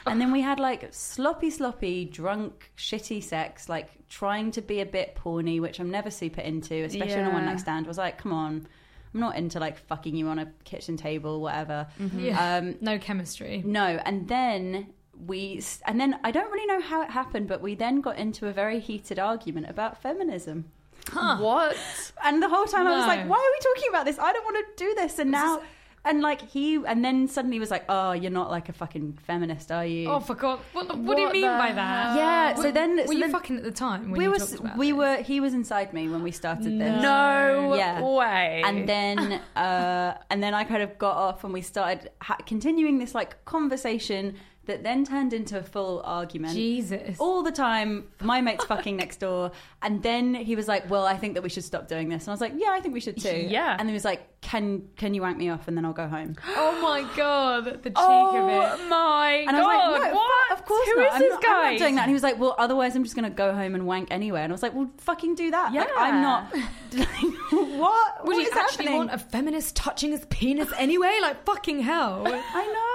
And 0.07 0.19
then 0.19 0.31
we 0.31 0.41
had 0.41 0.59
like 0.59 0.87
sloppy, 0.91 1.51
sloppy, 1.51 2.05
drunk, 2.05 2.71
shitty 2.77 3.23
sex, 3.23 3.69
like 3.69 3.89
trying 4.09 4.49
to 4.51 4.61
be 4.61 4.79
a 4.81 4.85
bit 4.85 5.15
porny, 5.15 5.61
which 5.61 5.79
I'm 5.79 5.91
never 5.91 6.09
super 6.09 6.41
into, 6.41 6.73
especially 6.85 7.13
on 7.15 7.25
a 7.25 7.27
Yeah. 7.29 7.33
one 7.33 7.45
night 7.45 7.59
stand. 7.59 7.85
I 7.85 7.89
was 7.89 7.99
like, 7.99 8.17
come 8.17 8.33
on, 8.33 8.67
I'm 9.13 9.19
not 9.19 9.35
into 9.35 9.59
like 9.59 9.77
fucking 9.77 10.15
you 10.15 10.27
on 10.27 10.39
a 10.39 10.51
kitchen 10.63 10.97
table, 10.97 11.39
whatever. 11.39 11.87
Yeah. 12.17 12.55
Um, 12.57 12.75
no 12.81 12.97
chemistry. 12.97 13.61
no, 13.65 13.85
and 14.05 14.27
then 14.27 14.87
we, 15.25 15.61
and 15.85 15.99
then 15.99 16.19
I 16.23 16.31
don't 16.31 16.51
really 16.51 16.65
know 16.65 16.81
how 16.81 17.01
it 17.01 17.09
happened, 17.11 17.47
but 17.47 17.61
we 17.61 17.75
then 17.75 18.01
got 18.01 18.17
into 18.17 18.47
a 18.47 18.53
very 18.53 18.79
heated 18.79 19.19
argument 19.19 19.69
about 19.69 20.01
feminism. 20.01 20.65
What? 21.13 21.75
And 22.23 22.41
the 22.41 22.49
whole 22.49 22.65
time 22.65 22.87
I 22.87 22.97
was 22.97 23.07
like, 23.07 23.27
why 23.27 23.37
are 23.37 23.51
we 23.55 23.75
talking 23.75 23.89
about 23.89 24.05
this? 24.05 24.19
I 24.19 24.31
don't 24.33 24.43
want 24.45 24.57
to 24.77 24.83
do 24.83 24.93
this. 24.95 25.19
And 25.19 25.31
now, 25.31 25.61
and 26.05 26.21
like 26.21 26.41
he, 26.49 26.75
and 26.75 27.03
then 27.05 27.27
suddenly 27.27 27.59
was 27.59 27.69
like, 27.71 27.85
oh, 27.89 28.11
you're 28.13 28.31
not 28.31 28.49
like 28.49 28.69
a 28.69 28.73
fucking 28.73 29.19
feminist, 29.27 29.71
are 29.71 29.85
you? 29.85 30.09
Oh, 30.09 30.19
for 30.19 30.35
God. 30.35 30.59
What, 30.73 30.87
the- 30.87 30.95
what 30.95 31.15
do 31.15 31.21
you 31.21 31.31
mean 31.31 31.41
the 31.41 31.47
by 31.47 31.71
that? 31.73 32.15
yeah. 32.15 32.55
So 32.55 32.71
then, 32.71 32.97
Were 32.97 33.05
so 33.07 33.11
you 33.13 33.19
then 33.19 33.31
fucking 33.31 33.57
at 33.57 33.63
the 33.63 33.71
time 33.71 34.09
when 34.11 34.17
we 34.19 34.23
you 34.25 34.31
were, 34.31 34.37
about 34.37 34.77
we 34.77 34.87
this? 34.91 34.97
were, 34.97 35.15
he 35.17 35.39
was 35.39 35.53
inside 35.53 35.93
me 35.93 36.07
when 36.09 36.23
we 36.23 36.31
started 36.31 36.79
this. 36.79 37.01
No 37.03 37.73
Yeah. 37.75 38.01
way. 38.01 38.61
and 38.65 38.87
then 38.89 39.41
uh, 39.55 40.17
and 40.29 40.41
then 40.41 40.53
I 40.53 40.63
kind 40.63 40.81
of 40.83 40.97
got 40.97 41.15
off 41.17 41.43
and 41.43 41.53
we 41.53 41.61
started 41.61 42.09
ha- 42.21 42.37
continuing 42.45 42.97
this 42.99 43.13
like 43.15 43.43
conversation 43.45 44.35
that 44.65 44.83
then 44.83 45.03
turned 45.05 45.33
into 45.33 45.57
a 45.57 45.63
full 45.63 46.01
argument. 46.05 46.53
Jesus. 46.53 47.17
All 47.19 47.41
the 47.41 47.51
time, 47.51 48.07
my 48.21 48.41
mate's 48.41 48.63
fucking 48.65 48.95
next 48.95 49.17
door, 49.19 49.51
and 49.81 50.03
then 50.03 50.35
he 50.35 50.55
was 50.55 50.67
like, 50.67 50.89
"Well, 50.89 51.05
I 51.05 51.17
think 51.17 51.33
that 51.33 51.41
we 51.43 51.49
should 51.49 51.63
stop 51.63 51.87
doing 51.87 52.09
this." 52.09 52.23
And 52.23 52.29
I 52.29 52.33
was 52.33 52.41
like, 52.41 52.53
"Yeah, 52.55 52.69
I 52.71 52.79
think 52.79 52.93
we 52.93 52.99
should 52.99 53.17
too." 53.19 53.45
Yeah. 53.49 53.71
And 53.71 53.79
then 53.79 53.87
he 53.87 53.93
was 53.93 54.05
like, 54.05 54.39
"Can 54.41 54.87
can 54.97 55.13
you 55.15 55.21
wank 55.21 55.37
me 55.37 55.49
off 55.49 55.67
and 55.67 55.75
then 55.75 55.83
I'll 55.85 55.93
go 55.93 56.07
home?" 56.07 56.35
Oh 56.55 56.79
my 56.81 57.01
God. 57.17 57.65
The 57.83 57.89
cheek 57.89 57.93
oh 57.97 58.37
of 58.71 58.79
it. 58.81 58.87
my 58.89 59.31
And 59.47 59.55
I 59.57 59.61
was 59.61 59.67
god! 59.67 59.91
like, 59.99 60.13
"No, 60.13 60.17
what? 60.19 60.51
of 60.59 60.65
course 60.65 60.87
Who 60.89 60.95
not. 60.97 61.07
is 61.07 61.13
I'm 61.15 61.19
this 61.21 61.31
not, 61.33 61.43
guy? 61.43 61.49
I'm 61.67 61.71
not 61.73 61.79
doing 61.79 61.95
that." 61.95 62.01
And 62.03 62.09
he 62.09 62.13
was 62.13 62.23
like, 62.23 62.39
"Well, 62.39 62.55
otherwise, 62.57 62.95
I'm 62.95 63.03
just 63.03 63.15
going 63.15 63.29
to 63.29 63.35
go 63.35 63.53
home 63.55 63.73
and 63.75 63.87
wank 63.87 64.09
anyway." 64.11 64.41
And 64.41 64.51
I 64.51 64.53
was 64.53 64.61
like, 64.63 64.75
"Well, 64.75 64.89
fucking 64.99 65.35
do 65.35 65.49
that." 65.51 65.73
Like, 65.73 65.89
I'm 65.97 66.15
Yeah. 66.15 66.21
not. 66.21 66.55
what? 67.51 68.25
Would 68.27 68.35
what 68.35 68.41
you 68.43 68.49
actually 68.53 68.85
happening? 68.85 68.97
want 68.97 69.11
a 69.13 69.17
feminist 69.17 69.75
touching 69.75 70.11
his 70.11 70.25
penis 70.29 70.69
anyway? 70.77 71.17
Like, 71.21 71.43
fucking 71.45 71.79
hell. 71.81 72.23
I 72.27 72.65
know. 72.67 72.90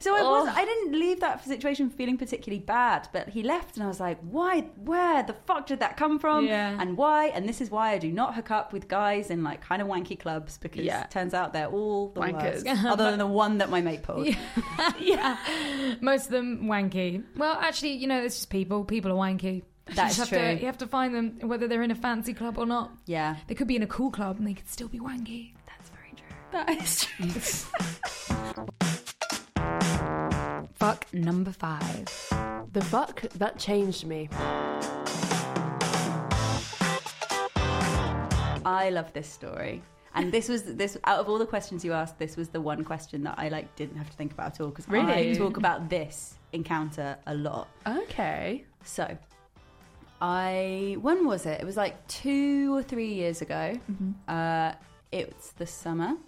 So 0.00 0.14
I 0.16 0.22
was. 0.22 0.48
Ugh. 0.48 0.54
I 0.56 0.64
didn't 0.64 0.92
leave 0.98 1.20
that 1.20 1.44
situation 1.44 1.90
feeling 1.90 2.16
particularly 2.18 2.60
bad, 2.64 3.08
but 3.12 3.28
he 3.28 3.42
left, 3.42 3.76
and 3.76 3.84
I 3.84 3.86
was 3.88 4.00
like, 4.00 4.18
"Why? 4.20 4.62
Where 4.84 5.22
the 5.22 5.34
fuck 5.46 5.66
did 5.66 5.80
that 5.80 5.96
come 5.96 6.18
from? 6.18 6.46
Yeah. 6.46 6.76
And 6.80 6.96
why? 6.96 7.26
And 7.28 7.48
this 7.48 7.60
is 7.60 7.70
why 7.70 7.92
I 7.92 7.98
do 7.98 8.10
not 8.10 8.34
hook 8.34 8.50
up 8.50 8.72
with 8.72 8.88
guys 8.88 9.30
in 9.30 9.42
like 9.44 9.60
kind 9.60 9.80
of 9.82 9.88
wanky 9.88 10.18
clubs 10.18 10.58
because 10.58 10.84
Yeah. 10.84 11.04
it 11.04 11.10
turns 11.10 11.34
out 11.34 11.52
they're 11.52 11.66
all 11.68 12.08
the 12.08 12.20
Wankers. 12.20 12.64
worst, 12.64 12.84
other 12.86 13.04
than 13.10 13.18
the 13.18 13.26
one 13.26 13.58
that 13.58 13.70
my 13.70 13.80
mate 13.80 14.02
pulled. 14.02 14.28
yeah. 15.00 15.36
Most 16.00 16.26
of 16.26 16.30
them 16.32 16.64
wanky. 16.64 17.22
Well, 17.36 17.56
actually, 17.60 17.92
you 17.92 18.06
know, 18.06 18.22
it's 18.22 18.36
just 18.36 18.50
people. 18.50 18.84
People 18.84 19.10
are 19.12 19.14
wanky. 19.14 19.62
That's 19.94 20.16
true. 20.28 20.38
To, 20.38 20.54
you 20.54 20.64
have 20.66 20.78
to 20.78 20.86
find 20.86 21.14
them 21.14 21.38
whether 21.42 21.68
they're 21.68 21.82
in 21.82 21.90
a 21.90 21.94
fancy 21.94 22.32
club 22.32 22.56
or 22.58 22.64
not. 22.64 22.90
Yeah, 23.06 23.36
They 23.48 23.54
could 23.54 23.68
be 23.68 23.76
in 23.76 23.82
a 23.82 23.86
cool 23.86 24.10
club 24.10 24.38
and 24.38 24.46
they 24.48 24.54
could 24.54 24.68
still 24.70 24.88
be 24.88 24.98
wanky. 24.98 25.52
that's 25.66 25.90
very 25.90 26.14
true. 26.16 26.34
That 26.52 26.70
is 26.70 27.04
true. 27.04 28.94
Fuck 30.84 31.14
number 31.14 31.50
five. 31.50 32.04
The 32.74 32.84
fuck 32.84 33.22
that 33.36 33.58
changed 33.58 34.06
me. 34.06 34.28
I 38.66 38.90
love 38.92 39.10
this 39.14 39.26
story. 39.26 39.82
And 40.14 40.30
this 40.30 40.46
was 40.46 40.64
this 40.64 40.98
out 41.04 41.20
of 41.20 41.30
all 41.30 41.38
the 41.38 41.46
questions 41.46 41.86
you 41.86 41.94
asked, 41.94 42.18
this 42.18 42.36
was 42.36 42.50
the 42.50 42.60
one 42.60 42.84
question 42.84 43.22
that 43.22 43.36
I 43.38 43.48
like 43.48 43.74
didn't 43.76 43.96
have 43.96 44.10
to 44.10 44.16
think 44.18 44.32
about 44.32 44.52
at 44.52 44.60
all 44.60 44.68
because 44.68 44.86
I 44.86 44.92
Really? 44.92 45.34
talk 45.36 45.56
about 45.56 45.88
this 45.88 46.34
encounter 46.52 47.16
a 47.26 47.34
lot. 47.34 47.68
Okay. 47.86 48.66
So, 48.84 49.16
I 50.20 50.98
when 51.00 51.26
was 51.26 51.46
it? 51.46 51.62
It 51.62 51.64
was 51.64 51.78
like 51.78 52.06
two 52.08 52.76
or 52.76 52.82
three 52.82 53.14
years 53.14 53.40
ago. 53.40 53.72
Mm-hmm. 53.90 54.10
Uh, 54.28 54.72
it's 55.12 55.52
the 55.52 55.66
summer. 55.66 56.18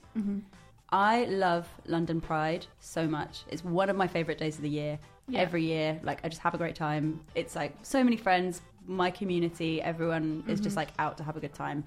I 0.91 1.25
love 1.25 1.69
London 1.87 2.21
Pride 2.21 2.67
so 2.79 3.07
much. 3.07 3.45
It's 3.49 3.65
one 3.65 3.91
of 3.91 3.97
my 3.97 4.07
favorite 4.07 4.39
days 4.39 4.57
of 4.57 4.63
the 4.63 4.69
year. 4.69 4.99
Yeah. 5.29 5.41
Every 5.41 5.65
year, 5.65 6.01
like 6.05 6.21
I 6.25 6.29
just 6.29 6.43
have 6.43 6.55
a 6.55 6.59
great 6.59 6.77
time. 6.77 7.21
It's 7.35 7.57
like 7.57 7.77
so 7.83 8.05
many 8.05 8.17
friends, 8.17 8.63
my 8.87 9.11
community, 9.11 9.83
everyone 9.83 10.45
is 10.47 10.55
Mm-hmm. 10.55 10.65
just 10.65 10.77
like 10.77 10.91
out 10.99 11.19
to 11.19 11.25
have 11.25 11.37
a 11.37 11.41
good 11.41 11.55
time. 11.55 11.85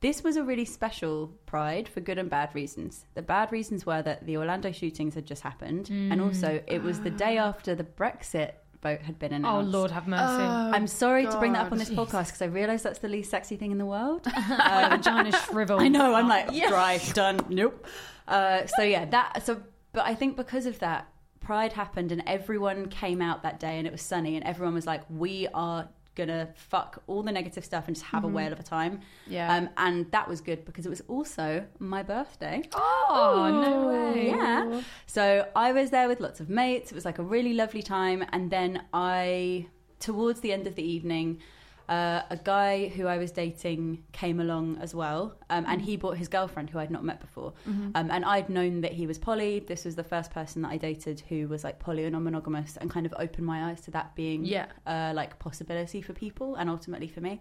This 0.00 0.22
was 0.24 0.36
a 0.36 0.42
really 0.42 0.64
special 0.64 1.30
Pride 1.46 1.88
for 1.88 2.00
good 2.00 2.18
and 2.18 2.28
bad 2.28 2.54
reasons. 2.54 3.06
The 3.14 3.22
bad 3.22 3.52
reasons 3.52 3.86
were 3.86 4.02
that 4.02 4.26
the 4.26 4.36
Orlando 4.36 4.72
shootings 4.72 5.14
had 5.14 5.24
just 5.24 5.42
happened, 5.42 5.88
and 5.88 6.20
mm. 6.20 6.26
also 6.26 6.60
it 6.66 6.82
was 6.82 7.00
the 7.00 7.10
day 7.10 7.38
ah. 7.38 7.48
after 7.48 7.74
the 7.74 7.84
Brexit 7.84 8.52
vote 8.82 9.00
had 9.00 9.18
been 9.18 9.32
oh, 9.32 9.36
announced. 9.36 9.74
Oh. 9.74 9.78
Lord 9.78 9.90
have 9.92 10.06
mercy. 10.06 10.42
I'm 10.42 10.82
oh, 10.82 10.86
sorry 10.86 11.26
to 11.26 11.38
bring 11.38 11.54
that 11.54 11.66
up 11.66 11.72
on 11.72 11.78
God. 11.78 11.86
this 11.86 11.90
podcast 11.96 12.26
because 12.26 12.42
I 12.42 12.46
realise 12.46 12.82
that's 12.82 12.98
the 12.98 13.08
least 13.08 13.30
sexy 13.30 13.56
thing 13.56 13.70
in 13.70 13.78
the 13.78 13.86
world. 13.86 14.26
My 14.26 14.88
vagina 14.90 15.32
shriveled. 15.32 15.80
I 15.80 15.88
know. 15.88 16.14
I'm 16.14 16.28
like 16.28 16.48
dry, 16.68 16.98
done. 17.14 17.40
Nope. 17.48 17.86
Uh, 18.26 18.66
so 18.66 18.82
yeah, 18.82 19.04
that. 19.06 19.44
So, 19.44 19.62
but 19.92 20.04
I 20.04 20.14
think 20.14 20.36
because 20.36 20.66
of 20.66 20.78
that, 20.80 21.08
Pride 21.40 21.74
happened 21.74 22.10
and 22.10 22.22
everyone 22.26 22.88
came 22.88 23.20
out 23.20 23.42
that 23.42 23.60
day 23.60 23.78
and 23.78 23.86
it 23.86 23.92
was 23.92 24.02
sunny 24.02 24.36
and 24.36 24.44
everyone 24.44 24.74
was 24.74 24.86
like, 24.86 25.02
"We 25.10 25.46
are 25.52 25.88
gonna 26.14 26.48
fuck 26.54 27.02
all 27.06 27.22
the 27.22 27.32
negative 27.32 27.64
stuff 27.64 27.86
and 27.86 27.96
just 27.96 28.06
have 28.06 28.24
a 28.24 28.28
whale 28.28 28.52
of 28.52 28.58
a 28.60 28.62
time." 28.62 29.00
Yeah. 29.26 29.54
Um, 29.54 29.68
and 29.76 30.10
that 30.12 30.26
was 30.28 30.40
good 30.40 30.64
because 30.64 30.86
it 30.86 30.88
was 30.88 31.02
also 31.06 31.66
my 31.78 32.02
birthday. 32.02 32.62
Oh, 32.72 33.62
no 33.62 33.88
way. 33.88 34.28
Yeah. 34.28 34.80
So 35.06 35.46
I 35.54 35.72
was 35.72 35.90
there 35.90 36.08
with 36.08 36.20
lots 36.20 36.40
of 36.40 36.48
mates. 36.48 36.90
It 36.92 36.94
was 36.94 37.04
like 37.04 37.18
a 37.18 37.22
really 37.22 37.52
lovely 37.52 37.82
time. 37.82 38.24
And 38.32 38.50
then 38.50 38.84
I, 38.94 39.66
towards 40.00 40.40
the 40.40 40.52
end 40.52 40.66
of 40.66 40.76
the 40.76 40.82
evening, 40.82 41.40
uh, 41.88 42.22
a 42.30 42.36
guy 42.42 42.88
who 42.88 43.06
I 43.06 43.18
was 43.18 43.30
dating 43.30 44.04
came 44.12 44.40
along 44.40 44.78
as 44.80 44.94
well. 44.94 45.36
Um, 45.50 45.64
and 45.68 45.82
he 45.82 45.96
brought 45.96 46.16
his 46.16 46.28
girlfriend, 46.28 46.70
who 46.70 46.78
I'd 46.78 46.90
not 46.90 47.04
met 47.04 47.20
before. 47.20 47.52
Um, 47.66 47.92
and 47.94 48.24
I'd 48.24 48.48
known 48.48 48.80
that 48.82 48.92
he 48.92 49.06
was 49.06 49.18
poly. 49.18 49.60
This 49.60 49.84
was 49.84 49.94
the 49.94 50.04
first 50.04 50.30
person 50.30 50.62
that 50.62 50.70
I 50.70 50.76
dated 50.76 51.20
who 51.28 51.46
was 51.48 51.62
like 51.64 51.78
poly 51.78 52.04
or 52.06 52.10
non 52.10 52.24
monogamous 52.24 52.76
and 52.78 52.90
kind 52.90 53.06
of 53.06 53.14
opened 53.18 53.46
my 53.46 53.70
eyes 53.70 53.80
to 53.82 53.90
that 53.92 54.14
being 54.14 54.44
Yeah. 54.44 54.66
uh, 54.86 55.12
like 55.14 55.38
possibility 55.38 56.00
for 56.00 56.12
people 56.14 56.54
and 56.56 56.70
ultimately 56.70 57.08
for 57.08 57.20
me. 57.20 57.40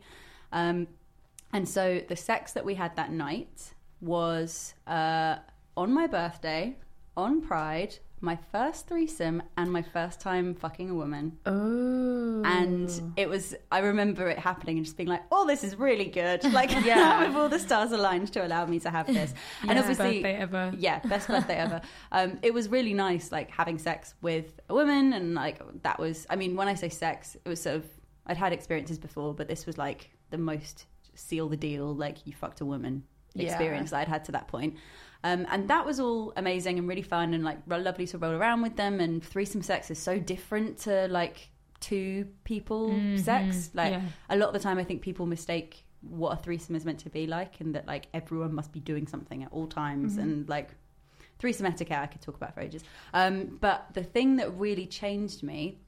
Um, 0.51 0.87
and 1.53 1.67
so 1.67 2.01
the 2.07 2.15
sex 2.15 2.53
that 2.53 2.65
we 2.65 2.75
had 2.75 2.95
that 2.95 3.11
night 3.11 3.73
was 4.01 4.73
uh, 4.87 5.37
on 5.77 5.93
my 5.93 6.07
birthday, 6.07 6.75
on 7.15 7.41
Pride, 7.41 7.97
my 8.23 8.37
first 8.53 8.87
threesome, 8.87 9.43
and 9.57 9.69
my 9.71 9.81
first 9.81 10.21
time 10.21 10.55
fucking 10.55 10.89
a 10.89 10.93
woman. 10.93 11.37
Oh. 11.45 12.41
And 12.45 13.13
it 13.17 13.27
was, 13.27 13.53
I 13.71 13.79
remember 13.79 14.29
it 14.29 14.39
happening 14.39 14.77
and 14.77 14.85
just 14.85 14.95
being 14.97 15.09
like, 15.09 15.23
oh, 15.31 15.45
this 15.45 15.63
is 15.63 15.75
really 15.75 16.05
good. 16.05 16.41
Like, 16.53 16.71
Yeah. 16.71 16.85
yeah, 16.85 17.27
with 17.27 17.35
all 17.35 17.49
the 17.49 17.59
stars 17.59 17.91
aligned 17.91 18.31
to 18.33 18.45
allow 18.47 18.65
me 18.65 18.79
to 18.79 18.89
have 18.89 19.07
this. 19.07 19.33
and 19.61 19.69
Best 19.71 19.79
obviously, 19.81 20.21
birthday 20.21 20.35
ever. 20.37 20.73
yeah, 20.77 20.99
best 20.99 21.27
birthday 21.27 21.55
ever. 21.55 21.81
Um, 22.11 22.39
it 22.41 22.53
was 22.53 22.69
really 22.69 22.93
nice, 22.93 23.31
like 23.31 23.51
having 23.51 23.77
sex 23.77 24.13
with 24.21 24.59
a 24.69 24.73
woman, 24.73 25.13
and 25.13 25.35
like 25.35 25.59
that 25.83 25.99
was. 25.99 26.25
I 26.29 26.35
mean, 26.37 26.55
when 26.55 26.67
I 26.69 26.75
say 26.75 26.89
sex, 26.89 27.35
it 27.43 27.49
was 27.49 27.61
sort 27.61 27.75
of. 27.77 27.85
I'd 28.25 28.37
had 28.37 28.53
experiences 28.53 28.97
before, 28.99 29.33
but 29.33 29.49
this 29.49 29.65
was 29.65 29.77
like 29.77 30.09
the 30.29 30.37
most 30.37 30.85
seal 31.15 31.49
the 31.49 31.57
deal, 31.57 31.93
like 31.93 32.25
you 32.25 32.31
fucked 32.33 32.61
a 32.61 32.65
woman 32.65 33.03
Yeah. 33.33 33.47
experience 33.49 33.89
that 33.91 33.99
I'd 33.99 34.07
had 34.07 34.23
to 34.25 34.31
that 34.31 34.47
point. 34.47 34.75
Um, 35.23 35.45
and 35.49 35.69
that 35.69 35.85
was 35.85 35.99
all 35.99 36.33
amazing 36.35 36.79
and 36.79 36.87
really 36.87 37.01
fun 37.01 37.33
and 37.33 37.43
like 37.43 37.59
lovely 37.67 38.07
to 38.07 38.17
roll 38.17 38.33
around 38.33 38.61
with 38.61 38.75
them. 38.75 38.99
And 38.99 39.23
threesome 39.23 39.61
sex 39.61 39.89
is 39.89 39.99
so 39.99 40.19
different 40.19 40.79
to 40.79 41.07
like 41.07 41.49
two 41.79 42.27
people 42.43 42.93
sex. 43.17 43.69
Like 43.73 43.93
yeah. 43.93 44.01
a 44.29 44.37
lot 44.37 44.47
of 44.47 44.53
the 44.53 44.59
time, 44.59 44.77
I 44.77 44.83
think 44.83 45.01
people 45.01 45.25
mistake 45.25 45.85
what 46.01 46.31
a 46.31 46.35
threesome 46.35 46.75
is 46.75 46.83
meant 46.83 46.99
to 46.99 47.09
be 47.09 47.27
like, 47.27 47.61
and 47.61 47.75
that 47.75 47.87
like 47.87 48.07
everyone 48.13 48.53
must 48.53 48.71
be 48.73 48.79
doing 48.79 49.07
something 49.07 49.43
at 49.43 49.51
all 49.51 49.67
times, 49.67 50.17
and 50.17 50.49
like 50.49 50.69
threesome 51.39 51.65
etiquette 51.65 51.97
I 51.97 52.07
could 52.07 52.21
talk 52.21 52.35
about 52.35 52.53
for 52.53 52.61
ages. 52.61 52.83
Um, 53.13 53.57
but 53.59 53.87
the 53.93 54.03
thing 54.03 54.37
that 54.37 54.53
really 54.57 54.85
changed 54.85 55.43
me 55.43 55.79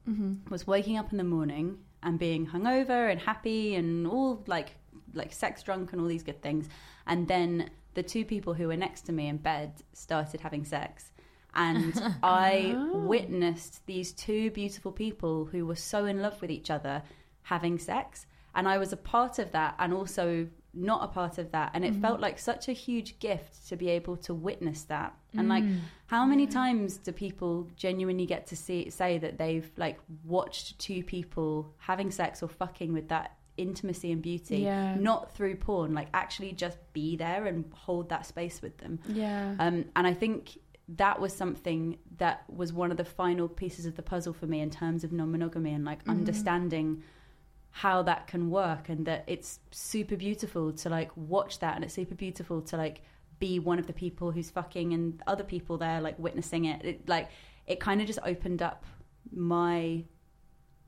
was 0.49 0.65
waking 0.65 0.97
up 0.97 1.11
in 1.11 1.17
the 1.17 1.23
morning 1.23 1.79
and 2.03 2.17
being 2.17 2.47
hungover 2.47 3.11
and 3.11 3.19
happy 3.19 3.75
and 3.75 4.07
all 4.07 4.43
like 4.47 4.75
like 5.13 5.33
sex 5.33 5.63
drunk 5.63 5.91
and 5.91 6.01
all 6.01 6.07
these 6.07 6.23
good 6.23 6.41
things, 6.41 6.69
and 7.07 7.27
then 7.27 7.69
the 7.95 8.03
two 8.03 8.23
people 8.23 8.53
who 8.53 8.67
were 8.67 8.77
next 8.77 9.01
to 9.03 9.11
me 9.11 9.27
in 9.27 9.37
bed 9.37 9.73
started 9.93 10.41
having 10.41 10.63
sex. 10.63 11.11
And 11.53 11.93
I 12.23 12.75
Oh. 12.77 12.99
witnessed 12.99 13.85
these 13.87 14.13
two 14.13 14.51
beautiful 14.51 14.91
people 14.91 15.45
who 15.45 15.65
were 15.65 15.75
so 15.75 16.05
in 16.05 16.21
love 16.21 16.41
with 16.41 16.51
each 16.51 16.69
other 16.69 17.01
having 17.43 17.79
sex. 17.79 18.27
And 18.53 18.67
I 18.67 18.77
was 18.77 18.93
a 18.93 18.97
part 18.97 19.39
of 19.39 19.51
that 19.51 19.75
and 19.79 19.93
also 19.93 20.47
not 20.73 21.03
a 21.03 21.07
part 21.07 21.37
of 21.37 21.51
that. 21.51 21.71
And 21.73 21.83
it 21.85 21.93
mm-hmm. 21.93 22.01
felt 22.01 22.19
like 22.19 22.37
such 22.37 22.67
a 22.67 22.73
huge 22.73 23.19
gift 23.19 23.67
to 23.69 23.75
be 23.75 23.89
able 23.89 24.17
to 24.17 24.33
witness 24.33 24.83
that. 24.83 25.15
And 25.37 25.49
like, 25.49 25.63
mm. 25.63 25.79
how 26.07 26.25
many 26.25 26.47
times 26.47 26.97
do 26.97 27.11
people 27.11 27.69
genuinely 27.75 28.25
get 28.25 28.47
to 28.47 28.55
see 28.55 28.89
say 28.89 29.17
that 29.17 29.37
they've 29.37 29.69
like 29.77 29.99
watched 30.23 30.79
two 30.79 31.03
people 31.03 31.73
having 31.77 32.11
sex 32.11 32.41
or 32.41 32.47
fucking 32.47 32.93
with 32.93 33.09
that 33.09 33.37
intimacy 33.57 34.11
and 34.11 34.21
beauty, 34.21 34.57
Yeah. 34.59 34.95
not 34.95 35.31
through 35.33 35.55
porn, 35.55 35.93
like 35.93 36.07
actually 36.13 36.51
just 36.51 36.77
be 36.93 37.15
there 37.15 37.45
and 37.45 37.71
hold 37.73 38.09
that 38.09 38.25
space 38.25 38.61
with 38.61 38.77
them. 38.79 38.99
Yeah. 39.07 39.55
Um, 39.59 39.85
and 39.95 40.05
I 40.07 40.13
think 40.13 40.57
that 40.87 41.19
was 41.19 41.33
something 41.33 41.97
that 42.17 42.43
was 42.49 42.71
one 42.73 42.91
of 42.91 42.97
the 42.97 43.05
final 43.05 43.47
pieces 43.47 43.85
of 43.85 43.95
the 43.95 44.03
puzzle 44.03 44.33
for 44.33 44.45
me 44.45 44.59
in 44.61 44.69
terms 44.69 45.03
of 45.03 45.11
non-monogamy 45.11 45.73
and 45.73 45.83
like 45.85 45.99
understanding 46.07 47.01
how 47.71 48.03
that 48.03 48.27
can 48.27 48.49
work 48.49 48.87
and 48.87 49.05
that 49.05 49.23
it's 49.27 49.59
super 49.71 50.15
beautiful 50.15 50.71
to 50.71 50.89
like 50.89 51.09
watch 51.17 51.59
that 51.59 51.75
and 51.75 51.83
it's 51.83 51.93
super 51.93 52.15
beautiful 52.15 52.61
to 52.61 52.77
like 52.77 53.01
be 53.39 53.57
one 53.59 53.79
of 53.79 53.87
the 53.87 53.93
people 53.93 54.31
who's 54.31 54.49
fucking 54.49 54.93
and 54.93 55.21
other 55.27 55.43
people 55.43 55.77
there 55.77 55.99
like 56.01 56.17
witnessing 56.19 56.65
it, 56.65 56.85
it 56.85 57.09
like 57.09 57.29
it 57.67 57.79
kind 57.79 57.99
of 57.99 58.07
just 58.07 58.19
opened 58.23 58.61
up 58.61 58.85
my 59.31 60.03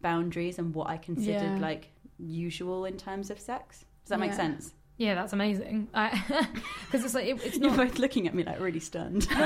boundaries 0.02 0.60
and 0.60 0.74
what 0.74 0.88
I 0.90 0.98
considered 0.98 1.56
Yeah. 1.56 1.60
like 1.60 1.92
usual 2.18 2.86
in 2.86 2.98
terms 2.98 3.30
of 3.30 3.40
sex. 3.40 3.86
Does 4.04 4.10
that 4.10 4.20
make 4.20 4.34
sense? 4.34 4.74
Yeah, 4.98 5.14
that's 5.16 5.34
amazing. 5.34 5.88
Because 5.92 7.04
it's 7.06 7.14
like 7.14 7.26
it, 7.28 7.40
it's 7.44 7.58
You're 7.58 7.70
not. 7.70 7.78
both 7.78 8.00
looking 8.00 8.28
at 8.28 8.34
me 8.34 8.44
like 8.44 8.60
really 8.60 8.80
stunned. 8.80 9.28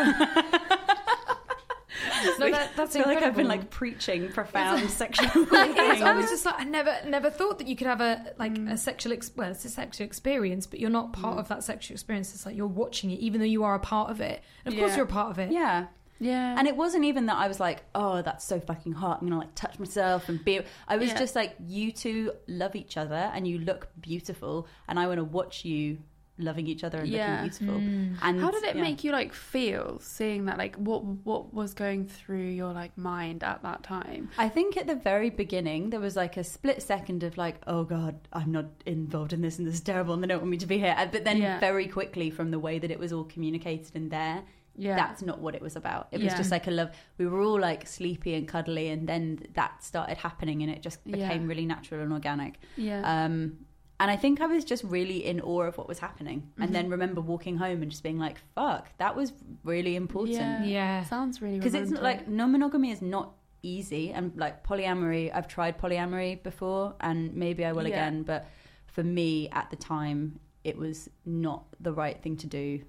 no, 2.39 2.49
that, 2.51 2.71
that's 2.75 2.95
I 2.95 2.99
feel 3.03 3.07
like 3.13 3.23
I've 3.23 3.35
been 3.35 3.47
like 3.47 3.69
preaching 3.69 4.29
profound 4.29 4.89
sexual 4.89 5.27
Like, 5.51 5.75
things. 5.75 6.01
I 6.01 6.13
was 6.15 6.29
just 6.29 6.45
like, 6.45 6.55
I 6.59 6.63
never, 6.63 6.95
never 7.05 7.29
thought 7.29 7.57
that 7.59 7.67
you 7.67 7.75
could 7.75 7.87
have 7.87 7.99
a 8.01 8.33
like 8.39 8.53
Mm. 8.53 8.71
a 8.71 8.77
sexual, 8.77 9.13
ex- 9.13 9.31
well, 9.35 9.51
it's 9.51 9.65
a 9.65 9.69
sexual 9.69 10.05
experience, 10.05 10.67
but 10.67 10.79
you're 10.79 10.89
not 10.89 11.13
part 11.13 11.37
of 11.39 11.47
that 11.49 11.63
sexual 11.63 11.95
experience. 11.95 12.33
It's 12.33 12.45
like 12.45 12.55
you're 12.55 12.67
watching 12.67 13.11
it, 13.11 13.19
even 13.19 13.39
though 13.41 13.45
you 13.47 13.63
are 13.63 13.75
a 13.75 13.79
part 13.79 14.09
of 14.09 14.21
it. 14.21 14.41
And 14.65 14.73
of 14.73 14.79
course, 14.79 14.95
you're 14.95 15.05
a 15.05 15.09
part 15.09 15.31
of 15.31 15.39
it. 15.39 15.51
yeah. 15.51 15.87
Yeah. 16.21 16.55
And 16.57 16.67
it 16.67 16.75
wasn't 16.77 17.03
even 17.05 17.25
that 17.25 17.37
I 17.37 17.47
was 17.47 17.59
like, 17.59 17.83
oh, 17.95 18.21
that's 18.21 18.45
so 18.45 18.59
fucking 18.59 18.93
hot. 18.93 19.19
I'm 19.21 19.27
gonna 19.27 19.39
like 19.41 19.55
touch 19.55 19.77
myself 19.79 20.29
and 20.29 20.43
be. 20.45 20.61
I 20.87 20.95
was 20.97 21.09
Yeah. 21.09 21.19
just 21.19 21.35
like, 21.35 21.55
you 21.59 21.91
two 21.91 22.31
love 22.47 22.75
each 22.75 22.95
other 22.95 23.29
and 23.33 23.47
you 23.47 23.57
look 23.59 23.89
beautiful, 23.99 24.67
and 24.87 24.97
I 24.99 25.07
want 25.07 25.17
to 25.17 25.23
watch 25.25 25.65
you 25.65 25.97
loving 26.37 26.65
each 26.65 26.83
other 26.83 26.99
and 26.99 27.07
Yeah. 27.07 27.43
looking 27.43 27.49
beautiful. 27.67 27.81
Mm. 27.81 28.17
And 28.23 28.41
How 28.41 28.49
did 28.49 28.63
it 28.63 28.75
yeah. 28.75 28.81
make 28.81 29.03
you 29.03 29.11
like 29.11 29.31
feel 29.33 29.99
seeing 29.99 30.45
that? 30.45 30.57
Like, 30.57 30.75
what 30.75 31.03
what 31.03 31.53
was 31.53 31.73
going 31.75 32.07
through 32.07 32.47
your 32.61 32.73
like 32.73 32.97
mind 32.97 33.43
at 33.43 33.61
that 33.61 33.83
time? 33.83 34.29
I 34.39 34.49
think 34.49 34.75
at 34.77 34.87
the 34.87 34.95
very 34.95 35.29
beginning 35.29 35.91
there 35.91 35.99
was 35.99 36.15
like 36.15 36.37
a 36.37 36.43
split 36.43 36.81
second 36.81 37.23
of 37.23 37.37
like, 37.37 37.57
oh 37.67 37.83
god, 37.83 38.15
I'm 38.33 38.51
not 38.51 38.65
involved 38.87 39.33
in 39.33 39.41
this 39.41 39.59
and 39.59 39.67
this 39.67 39.75
is 39.75 39.81
terrible 39.81 40.13
and 40.15 40.23
they 40.23 40.27
don't 40.27 40.39
want 40.39 40.49
me 40.49 40.57
to 40.57 40.65
be 40.67 40.79
here. 40.79 40.95
But 41.11 41.25
then 41.25 41.37
Yeah. 41.37 41.59
very 41.59 41.87
quickly 41.87 42.31
from 42.31 42.49
the 42.49 42.59
way 42.59 42.79
that 42.79 42.89
it 42.89 42.97
was 42.97 43.11
all 43.13 43.25
communicated 43.25 43.95
in 43.95 44.09
there, 44.09 44.41
Yeah, 44.75 44.95
that's 44.95 45.21
not 45.21 45.39
what 45.39 45.53
it 45.55 45.61
was 45.61 45.75
about. 45.75 46.07
It 46.11 46.21
was 46.23 46.33
just 46.33 46.51
like 46.51 46.67
a 46.67 46.71
love. 46.71 46.91
We 47.17 47.25
were 47.27 47.41
all 47.41 47.59
like 47.59 47.87
sleepy 47.87 48.33
and 48.35 48.47
cuddly, 48.47 48.89
and 48.89 49.07
then 49.07 49.39
that 49.53 49.83
started 49.83 50.17
happening, 50.17 50.61
and 50.63 50.71
it 50.71 50.81
just 50.81 50.99
Yeah. 51.05 51.17
became 51.17 51.47
really 51.47 51.65
natural 51.65 52.01
and 52.01 52.11
organic. 52.13 52.59
yeah, 52.77 53.01
Um, 53.25 53.65
and 53.99 54.09
I 54.09 54.15
think 54.15 54.41
I 54.41 54.47
was 54.47 54.63
just 54.65 54.83
really 54.83 55.25
in 55.25 55.41
awe 55.41 55.63
of 55.63 55.77
what 55.77 55.87
was 55.87 55.99
happening, 55.99 56.39
and 56.57 56.65
Mm-hmm. 56.65 56.73
then 56.73 56.89
remember 56.89 57.21
walking 57.21 57.57
home 57.57 57.81
and 57.83 57.91
just 57.91 58.01
being 58.01 58.17
like, 58.17 58.37
"Fuck, 58.55 58.97
that 58.97 59.15
was 59.15 59.33
really 59.63 59.95
important." 59.95 60.65
Yeah. 60.65 60.65
Yeah. 60.65 61.03
sounds 61.03 61.41
really 61.41 61.57
because 61.59 61.75
it's 61.75 61.91
not, 61.91 62.01
like 62.03 62.27
non-monogamy 62.27 62.91
is 62.91 63.01
not 63.01 63.33
easy, 63.63 64.11
and 64.11 64.35
like 64.37 64.63
polyamory. 64.63 65.29
I've 65.35 65.47
tried 65.47 65.77
polyamory 65.77 66.41
before, 66.41 66.95
and 67.01 67.35
maybe 67.35 67.63
I 67.65 67.73
will 67.73 67.83
Yeah. 67.87 67.95
again. 68.07 68.23
But 68.23 68.47
for 68.87 69.03
me, 69.03 69.49
at 69.49 69.69
the 69.69 69.75
time, 69.75 70.39
it 70.63 70.77
was 70.77 71.09
not 71.25 71.65
the 71.79 71.93
right 71.93 72.19
thing 72.23 72.37
to 72.37 72.47
do. 72.47 72.81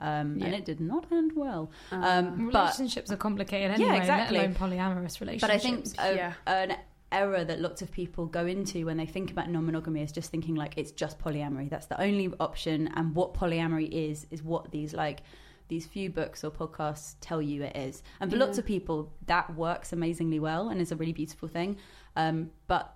Um, 0.00 0.38
Yeah. 0.38 0.46
And 0.46 0.54
it 0.54 0.64
did 0.64 0.80
not 0.80 1.10
end 1.12 1.32
well. 1.34 1.70
Uh, 1.92 1.96
Um, 1.96 2.50
but 2.52 2.60
Relationships 2.64 3.10
are 3.12 3.16
complicated 3.16 3.78
Yeah, 3.78 3.86
anyway, 3.86 3.98
exactly. 4.00 4.38
let 4.38 4.46
alone 4.46 4.54
polyamorous 4.54 5.20
relationships. 5.20 5.40
But 5.40 5.50
I 5.50 5.58
think 5.58 5.86
a, 5.98 6.14
Yeah. 6.16 6.32
an 6.46 6.76
error 7.12 7.44
that 7.44 7.60
lots 7.60 7.80
of 7.80 7.92
people 7.92 8.26
go 8.26 8.44
into 8.46 8.86
when 8.86 8.96
they 8.96 9.06
think 9.06 9.30
about 9.30 9.48
non-monogamy 9.48 10.02
is 10.02 10.10
just 10.12 10.30
thinking 10.30 10.54
like 10.56 10.74
it's 10.76 10.90
just 10.90 11.18
polyamory. 11.18 11.70
That's 11.70 11.86
the 11.86 12.00
only 12.00 12.32
option, 12.40 12.88
and 12.94 13.14
what 13.14 13.34
polyamory 13.34 13.88
is 13.90 14.26
is 14.30 14.42
what 14.42 14.70
these 14.72 14.92
like 14.94 15.22
these 15.68 15.86
few 15.86 16.10
books 16.10 16.44
or 16.44 16.50
podcasts 16.50 17.14
tell 17.22 17.40
you 17.40 17.62
it 17.62 17.74
is. 17.74 18.02
And 18.20 18.30
for 18.30 18.36
lots 18.36 18.58
of 18.58 18.66
people, 18.66 19.12
that 19.26 19.54
works 19.56 19.92
amazingly 19.94 20.38
well 20.38 20.68
and 20.68 20.78
is 20.80 20.92
a 20.92 20.96
really 20.96 21.14
beautiful 21.14 21.48
thing. 21.48 21.78
Um, 22.16 22.50
but 22.66 22.93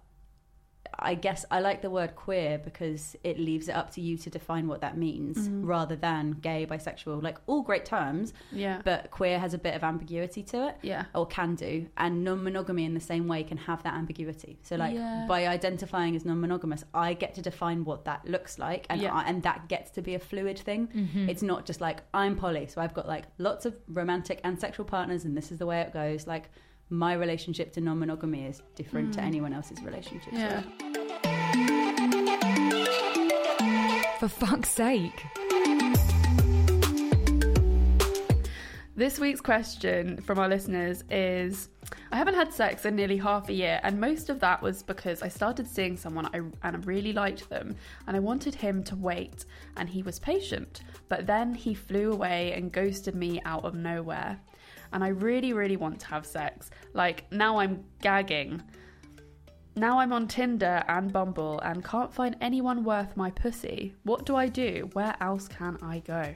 I 1.00 1.14
guess 1.14 1.44
I 1.50 1.60
like 1.60 1.82
the 1.82 1.90
word 1.90 2.16
queer 2.16 2.58
because 2.58 3.16
it 3.22 3.38
leaves 3.38 3.68
it 3.68 3.72
up 3.76 3.90
to 3.92 4.00
you 4.00 4.16
to 4.18 4.30
define 4.30 4.66
what 4.68 4.80
that 4.80 4.96
means 4.96 5.38
Mm-hmm. 5.38 5.64
rather 5.66 5.94
than 5.96 6.32
gay, 6.32 6.66
bisexual, 6.68 7.22
like 7.22 7.38
all 7.46 7.62
great 7.62 7.84
terms, 7.84 8.32
yeah, 8.50 8.80
but 8.84 9.10
queer 9.10 9.38
has 9.38 9.54
a 9.54 9.58
bit 9.58 9.74
of 9.74 9.84
ambiguity 9.84 10.42
to 10.44 10.68
it 10.68 10.76
yeah, 10.82 11.04
or 11.14 11.26
can 11.26 11.54
do 11.54 11.86
and 11.96 12.24
non-monogamy 12.24 12.84
in 12.84 12.94
the 12.94 13.00
same 13.00 13.28
way 13.28 13.42
can 13.44 13.56
have 13.58 13.82
that 13.84 13.94
ambiguity 13.94 14.58
so 14.62 14.76
like 14.76 14.94
Yeah. 14.94 15.26
by 15.28 15.46
identifying 15.46 16.16
as 16.16 16.24
non-monogamous 16.24 16.84
i 16.94 17.14
get 17.14 17.34
to 17.34 17.42
define 17.42 17.84
what 17.84 18.04
that 18.06 18.24
looks 18.26 18.58
like 18.58 18.86
and 18.90 19.00
Yeah. 19.00 19.14
I, 19.14 19.22
and 19.24 19.42
that 19.42 19.68
gets 19.68 19.90
to 19.92 20.02
be 20.02 20.14
a 20.14 20.18
fluid 20.18 20.58
thing 20.58 20.88
it's 21.28 21.42
not 21.42 21.66
just 21.66 21.80
like 21.80 21.98
i'm 22.14 22.34
poly 22.36 22.66
so 22.66 22.80
i've 22.80 22.94
got 22.94 23.06
like 23.06 23.24
lots 23.38 23.66
of 23.66 23.74
romantic 23.88 24.40
and 24.44 24.58
sexual 24.58 24.84
partners 24.84 25.24
and 25.24 25.36
this 25.36 25.50
is 25.52 25.58
the 25.58 25.66
way 25.66 25.80
it 25.80 25.92
goes 25.92 26.26
like 26.26 26.50
my 26.90 27.14
relationship 27.14 27.72
to 27.74 27.80
non-monogamy 27.80 28.46
is 28.46 28.62
different 28.74 29.12
to 29.14 29.20
mm. 29.20 29.24
anyone 29.24 29.52
else's 29.52 29.82
relationship 29.82 30.32
to 30.32 30.38
yeah. 30.38 30.62
it. 30.80 30.98
for 34.18 34.28
fuck's 34.28 34.70
sake. 34.70 35.24
This 38.96 39.20
week's 39.20 39.40
question 39.40 40.20
from 40.22 40.40
our 40.40 40.48
listeners 40.48 41.04
is 41.08 41.68
I 42.10 42.16
haven't 42.16 42.34
had 42.34 42.52
sex 42.52 42.84
in 42.84 42.96
nearly 42.96 43.16
half 43.16 43.48
a 43.48 43.52
year, 43.52 43.78
and 43.84 44.00
most 44.00 44.28
of 44.28 44.40
that 44.40 44.60
was 44.60 44.82
because 44.82 45.22
I 45.22 45.28
started 45.28 45.68
seeing 45.68 45.96
someone 45.96 46.26
I, 46.26 46.38
and 46.38 46.76
I 46.76 46.78
really 46.80 47.12
liked 47.12 47.48
them, 47.48 47.76
and 48.08 48.16
I 48.16 48.20
wanted 48.20 48.56
him 48.56 48.82
to 48.84 48.96
wait, 48.96 49.44
and 49.76 49.88
he 49.88 50.02
was 50.02 50.18
patient. 50.18 50.82
But 51.08 51.28
then 51.28 51.54
he 51.54 51.74
flew 51.74 52.10
away 52.10 52.54
and 52.54 52.72
ghosted 52.72 53.14
me 53.14 53.40
out 53.44 53.64
of 53.64 53.76
nowhere. 53.76 54.40
And 54.92 55.04
I 55.04 55.08
really, 55.08 55.52
really 55.52 55.76
want 55.76 56.00
to 56.00 56.06
have 56.06 56.26
sex. 56.26 56.70
Like, 56.94 57.30
now 57.32 57.58
I'm 57.58 57.84
gagging. 58.00 58.62
Now 59.76 60.00
I'm 60.00 60.12
on 60.12 60.26
Tinder 60.26 60.82
and 60.88 61.12
Bumble 61.12 61.60
and 61.60 61.84
can't 61.84 62.12
find 62.12 62.36
anyone 62.40 62.82
worth 62.82 63.16
my 63.16 63.30
pussy. 63.30 63.94
What 64.02 64.26
do 64.26 64.34
I 64.34 64.48
do? 64.48 64.90
Where 64.92 65.14
else 65.20 65.46
can 65.46 65.78
I 65.82 66.00
go? 66.00 66.34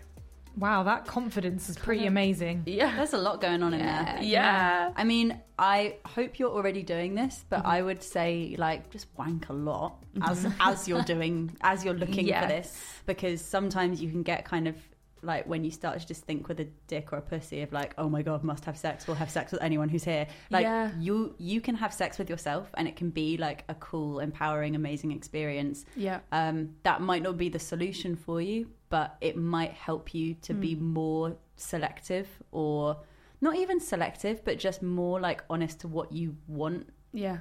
Wow, 0.57 0.83
that 0.83 1.07
confidence 1.07 1.69
is 1.69 1.77
pretty 1.77 2.07
amazing. 2.07 2.65
Yeah. 2.67 2.95
there's 2.97 3.15
a 3.15 3.19
lot 3.19 3.41
going 3.41 3.63
on 3.63 3.73
in 3.75 3.81
there 3.81 4.19
Yeah. 4.21 4.93
I 4.95 5.05
mean, 5.05 5.41
I 5.59 5.97
hope 6.05 6.39
you're 6.39 6.51
already 6.51 6.83
doing 6.83 7.15
this, 7.15 7.45
but 7.49 7.61
mm-hmm. 7.61 7.69
I 7.69 7.83
would 7.83 8.03
say 8.03 8.55
like 8.59 8.91
just 8.91 9.07
wank 9.17 9.49
a 9.49 9.53
lot 9.53 10.03
mm-hmm. 10.15 10.31
as 10.31 10.47
as 10.61 10.89
you're 10.89 11.03
doing 11.03 11.57
as 11.63 11.85
you're 11.85 11.95
looking 11.95 12.27
Yes. 12.33 12.43
for 12.43 12.49
this 12.49 12.79
because 13.07 13.41
sometimes 13.41 14.03
you 14.03 14.11
can 14.11 14.23
get 14.23 14.45
kind 14.45 14.69
of 14.69 14.77
like 15.23 15.47
when 15.47 15.65
you 15.65 15.71
start 15.71 15.99
to 16.01 16.07
just 16.07 16.25
think 16.25 16.49
with 16.49 16.59
a 16.61 16.65
dick 16.89 17.13
or 17.13 17.19
a 17.19 17.23
pussy 17.23 17.63
of 17.63 17.73
like 17.73 17.95
oh 17.99 18.09
my 18.09 18.23
god 18.23 18.43
must 18.43 18.65
have 18.65 18.77
sex 18.77 19.07
we'll 19.07 19.17
have 19.17 19.31
sex 19.31 19.53
with 19.53 19.63
anyone 19.63 19.89
who's 19.89 20.05
here 20.05 20.27
like 20.51 20.65
Yeah. 20.65 20.91
you 20.99 21.35
you 21.39 21.61
can 21.61 21.75
have 21.77 21.93
sex 21.95 22.19
with 22.19 22.29
yourself 22.29 22.69
and 22.75 22.89
it 22.89 22.97
can 22.97 23.11
be 23.11 23.37
like 23.37 23.65
a 23.69 23.75
cool 23.77 24.19
empowering 24.21 24.75
amazing 24.77 25.13
experience 25.13 25.85
Yeah. 25.97 26.21
um, 26.33 26.75
that 26.83 27.01
might 27.01 27.23
not 27.23 27.37
be 27.37 27.49
the 27.49 27.59
solution 27.59 28.17
for 28.17 28.41
you, 28.41 28.69
but 28.91 29.17
it 29.21 29.37
might 29.37 29.73
help 29.73 30.13
you 30.15 30.35
to 30.43 30.53
be 30.55 30.75
more 30.75 31.37
selective 31.57 32.29
or 32.51 32.99
not 33.41 33.57
even 33.57 33.81
selective, 33.81 34.45
but 34.45 34.59
just 34.59 34.83
more 34.83 35.19
like 35.21 35.43
honest 35.51 35.81
to 35.81 35.89
what 35.89 36.13
you 36.13 36.37
want. 36.47 36.89
Yeah. 37.13 37.39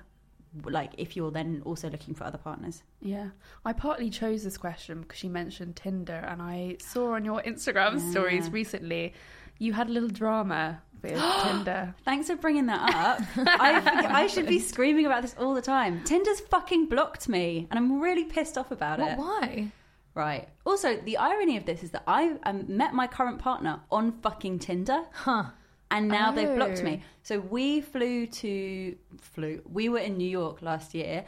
Like 0.65 0.91
if 0.97 1.15
you're 1.15 1.31
then 1.31 1.61
also 1.65 1.89
looking 1.89 2.13
for 2.13 2.25
other 2.25 2.37
partners. 2.37 2.83
Yeah. 3.01 3.29
I 3.65 3.73
partly 3.73 4.09
chose 4.09 4.43
this 4.43 4.57
question 4.57 5.01
because 5.01 5.23
you 5.23 5.29
mentioned 5.29 5.75
Tinder 5.77 6.25
and 6.27 6.41
I 6.41 6.77
saw 6.79 7.13
on 7.13 7.23
your 7.25 7.41
Instagram 7.43 7.99
stories 8.11 8.49
recently 8.49 9.13
you 9.59 9.73
had 9.73 9.87
a 9.87 9.91
little 9.91 10.09
drama 10.09 10.81
with 11.03 11.21
Tinder. 11.43 11.93
Thanks 12.03 12.27
for 12.27 12.35
bringing 12.35 12.65
that 12.65 12.93
up. 12.95 13.21
I, 13.37 14.23
I 14.23 14.27
should 14.27 14.47
be 14.47 14.59
screaming 14.59 15.05
about 15.05 15.21
this 15.21 15.35
all 15.39 15.53
the 15.53 15.61
time. 15.61 16.03
Tinder's 16.03 16.39
fucking 16.39 16.87
blocked 16.87 17.29
me, 17.29 17.67
and 17.69 17.77
I'm 17.77 18.01
really 18.01 18.23
pissed 18.23 18.57
off 18.57 18.71
about 18.71 18.97
What, 18.99 19.11
it. 19.11 19.17
why? 19.19 19.71
Right. 20.15 20.49
Also, 20.65 20.97
the 20.97 21.17
irony 21.17 21.57
of 21.57 21.65
this 21.65 21.83
is 21.83 21.91
that 21.91 22.03
I 22.07 22.37
um, 22.43 22.65
met 22.67 22.93
my 22.93 23.05
current 23.07 23.37
partner 23.39 23.81
on 23.91 24.13
fucking 24.23 24.59
Tinder. 24.59 25.03
Huh. 25.13 25.45
And 25.91 26.07
now 26.07 26.31
they've 26.31 26.55
blocked 26.55 26.79
Oh. 26.79 26.83
me. 26.85 27.03
So 27.21 27.39
we 27.39 27.81
flew 27.81 28.25
to 28.25 28.95
flew. 29.19 29.61
We 29.71 29.89
were 29.89 29.99
in 29.99 30.17
New 30.17 30.29
York 30.29 30.61
last 30.63 30.95
year, 30.95 31.25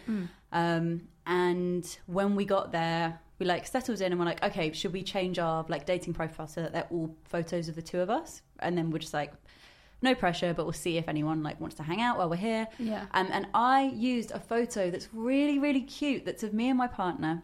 um, 0.52 1.08
and 1.28 1.98
when 2.08 2.36
we 2.36 2.46
got 2.46 2.72
there, 2.72 3.20
we 3.40 3.46
like 3.46 3.66
settled 3.68 4.02
in 4.02 4.12
and 4.12 4.20
we're 4.20 4.26
like, 4.26 4.44
okay, 4.44 4.72
should 4.72 4.94
we 4.94 5.04
change 5.04 5.38
our 5.40 5.66
like 5.68 5.86
dating 5.86 6.14
profile 6.14 6.48
so 6.48 6.62
that 6.62 6.72
they're 6.74 6.88
all 6.90 7.16
photos 7.26 7.68
of 7.70 7.76
the 7.76 7.82
two 7.82 8.00
of 8.00 8.10
us? 8.10 8.42
And 8.60 8.78
then 8.78 8.90
we're 8.92 9.00
just 9.00 9.14
like, 9.14 9.34
no 10.02 10.14
pressure, 10.16 10.54
but 10.54 10.66
we'll 10.66 10.74
see 10.74 10.98
if 10.98 11.08
anyone 11.08 11.44
like 11.44 11.60
wants 11.62 11.76
to 11.78 11.84
hang 11.84 12.02
out 12.02 12.18
while 12.18 12.30
we're 12.30 12.36
here. 12.36 12.68
Yeah. 12.78 13.06
Um, 13.14 13.30
and 13.32 13.48
I 13.54 13.84
used 13.84 14.32
a 14.32 14.40
photo 14.40 14.90
that's 14.92 15.08
really, 15.14 15.60
really 15.60 15.82
cute. 15.82 16.26
That's 16.26 16.44
of 16.44 16.54
me 16.54 16.70
and 16.70 16.78
my 16.78 16.88
partner. 16.88 17.44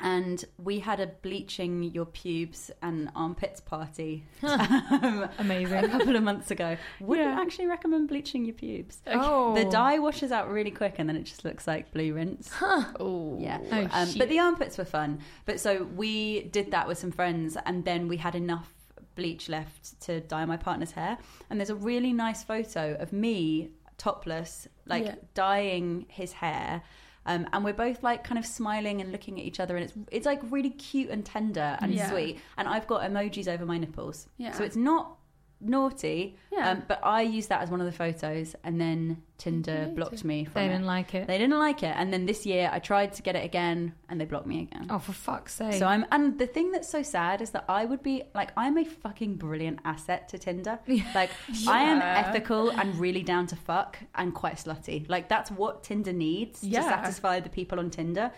And 0.00 0.44
we 0.58 0.80
had 0.80 0.98
a 0.98 1.06
bleaching 1.06 1.82
your 1.84 2.04
pubes 2.04 2.70
and 2.82 3.10
armpits 3.14 3.60
party 3.60 4.24
um, 4.42 5.28
a 5.38 5.88
couple 5.88 6.16
of 6.16 6.22
months 6.22 6.50
ago. 6.50 6.76
Wouldn't 7.00 7.28
Yeah. 7.28 7.40
actually 7.40 7.66
recommend 7.66 8.08
bleaching 8.08 8.44
your 8.44 8.54
pubes. 8.54 9.00
Oh, 9.06 9.54
The 9.54 9.64
dye 9.66 10.00
washes 10.00 10.32
out 10.32 10.50
really 10.50 10.72
quick 10.72 10.96
and 10.98 11.08
then 11.08 11.16
it 11.16 11.22
just 11.24 11.44
looks 11.44 11.66
like 11.68 11.92
blue 11.92 12.12
rinse. 12.14 12.50
Oh. 12.60 13.38
Yeah. 13.40 13.60
Oh, 13.70 13.88
Um, 13.92 14.08
but 14.18 14.28
the 14.28 14.40
armpits 14.40 14.78
were 14.78 14.84
fun. 14.84 15.20
But 15.46 15.60
so 15.60 15.84
we 15.84 16.42
did 16.42 16.72
that 16.72 16.88
with 16.88 16.98
some 16.98 17.12
friends, 17.12 17.56
and 17.64 17.84
then 17.84 18.08
we 18.08 18.16
had 18.16 18.34
enough 18.34 18.72
bleach 19.14 19.48
left 19.48 20.00
to 20.02 20.20
dye 20.22 20.44
my 20.44 20.56
partner's 20.56 20.90
hair. 20.90 21.18
And 21.48 21.60
there's 21.60 21.70
a 21.70 21.74
really 21.76 22.12
nice 22.12 22.42
photo 22.42 22.96
of 22.98 23.12
me 23.12 23.70
topless, 23.96 24.66
like 24.86 25.04
Yeah. 25.04 25.14
dyeing 25.34 26.06
his 26.08 26.32
hair. 26.32 26.82
Um, 27.26 27.46
and 27.52 27.64
we're 27.64 27.72
both 27.72 28.02
like 28.02 28.22
kind 28.24 28.38
of 28.38 28.44
smiling 28.46 29.00
and 29.00 29.10
looking 29.10 29.38
at 29.40 29.46
each 29.46 29.58
other, 29.60 29.76
and 29.76 29.84
it's 29.84 29.94
it's 30.12 30.26
like 30.26 30.40
really 30.50 30.70
cute 30.70 31.08
and 31.10 31.24
tender 31.24 31.76
and 31.80 31.92
Yeah. 31.92 32.10
sweet. 32.10 32.38
And 32.58 32.68
I've 32.68 32.86
got 32.86 33.02
emojis 33.02 33.48
over 33.48 33.64
my 33.64 33.78
nipples, 33.78 34.28
Yeah. 34.36 34.52
so 34.52 34.62
it's 34.64 34.76
not 34.76 35.16
naughty. 35.64 36.36
Yeah. 36.52 36.70
Um, 36.70 36.82
but 36.86 37.00
I 37.02 37.22
used 37.22 37.48
that 37.48 37.62
as 37.62 37.70
one 37.70 37.80
of 37.80 37.86
the 37.86 37.92
photos, 37.92 38.54
and 38.64 38.80
then 38.80 39.22
Tinder 39.38 39.90
blocked 39.94 40.22
me 40.24 40.44
from 40.44 40.62
they 40.62 40.68
didn't 40.68 40.86
like 40.86 41.14
it. 41.14 41.26
They 41.26 41.38
didn't 41.38 41.58
like 41.58 41.82
it, 41.82 41.94
and 41.96 42.12
then 42.12 42.26
this 42.26 42.46
year 42.46 42.70
I 42.72 42.78
tried 42.78 43.12
to 43.14 43.22
get 43.22 43.34
it 43.36 43.44
again, 43.44 43.94
and 44.08 44.20
they 44.20 44.24
blocked 44.24 44.46
me 44.46 44.62
again. 44.62 44.86
oh, 44.90 44.98
for 44.98 45.12
fuck's 45.12 45.54
sake! 45.54 45.74
So 45.74 45.86
I'm, 45.86 46.06
and 46.12 46.38
the 46.38 46.46
thing 46.46 46.70
that's 46.72 46.88
so 46.88 47.02
sad 47.02 47.40
is 47.42 47.50
that 47.50 47.64
I 47.68 47.84
would 47.84 48.02
be 48.02 48.22
like, 48.34 48.50
I'm 48.56 48.78
a 48.78 48.84
fucking 48.84 49.36
brilliant 49.36 49.80
asset 49.84 50.28
to 50.30 50.38
Tinder. 50.38 50.78
Like, 51.14 51.30
I 51.68 51.82
am 51.82 52.00
ethical 52.02 52.70
and 52.70 52.94
really 52.98 53.22
down 53.22 53.46
to 53.48 53.56
fuck 53.56 53.98
and 54.14 54.34
quite 54.34 54.54
slutty. 54.56 55.08
Like, 55.08 55.28
that's 55.28 55.50
what 55.50 55.82
Tinder 55.84 56.12
needs 56.12 56.62
Yeah. 56.62 56.82
to 56.82 56.88
satisfy 56.88 57.40
the 57.40 57.50
people 57.50 57.78
on 57.78 57.90
Tinder. 57.90 58.30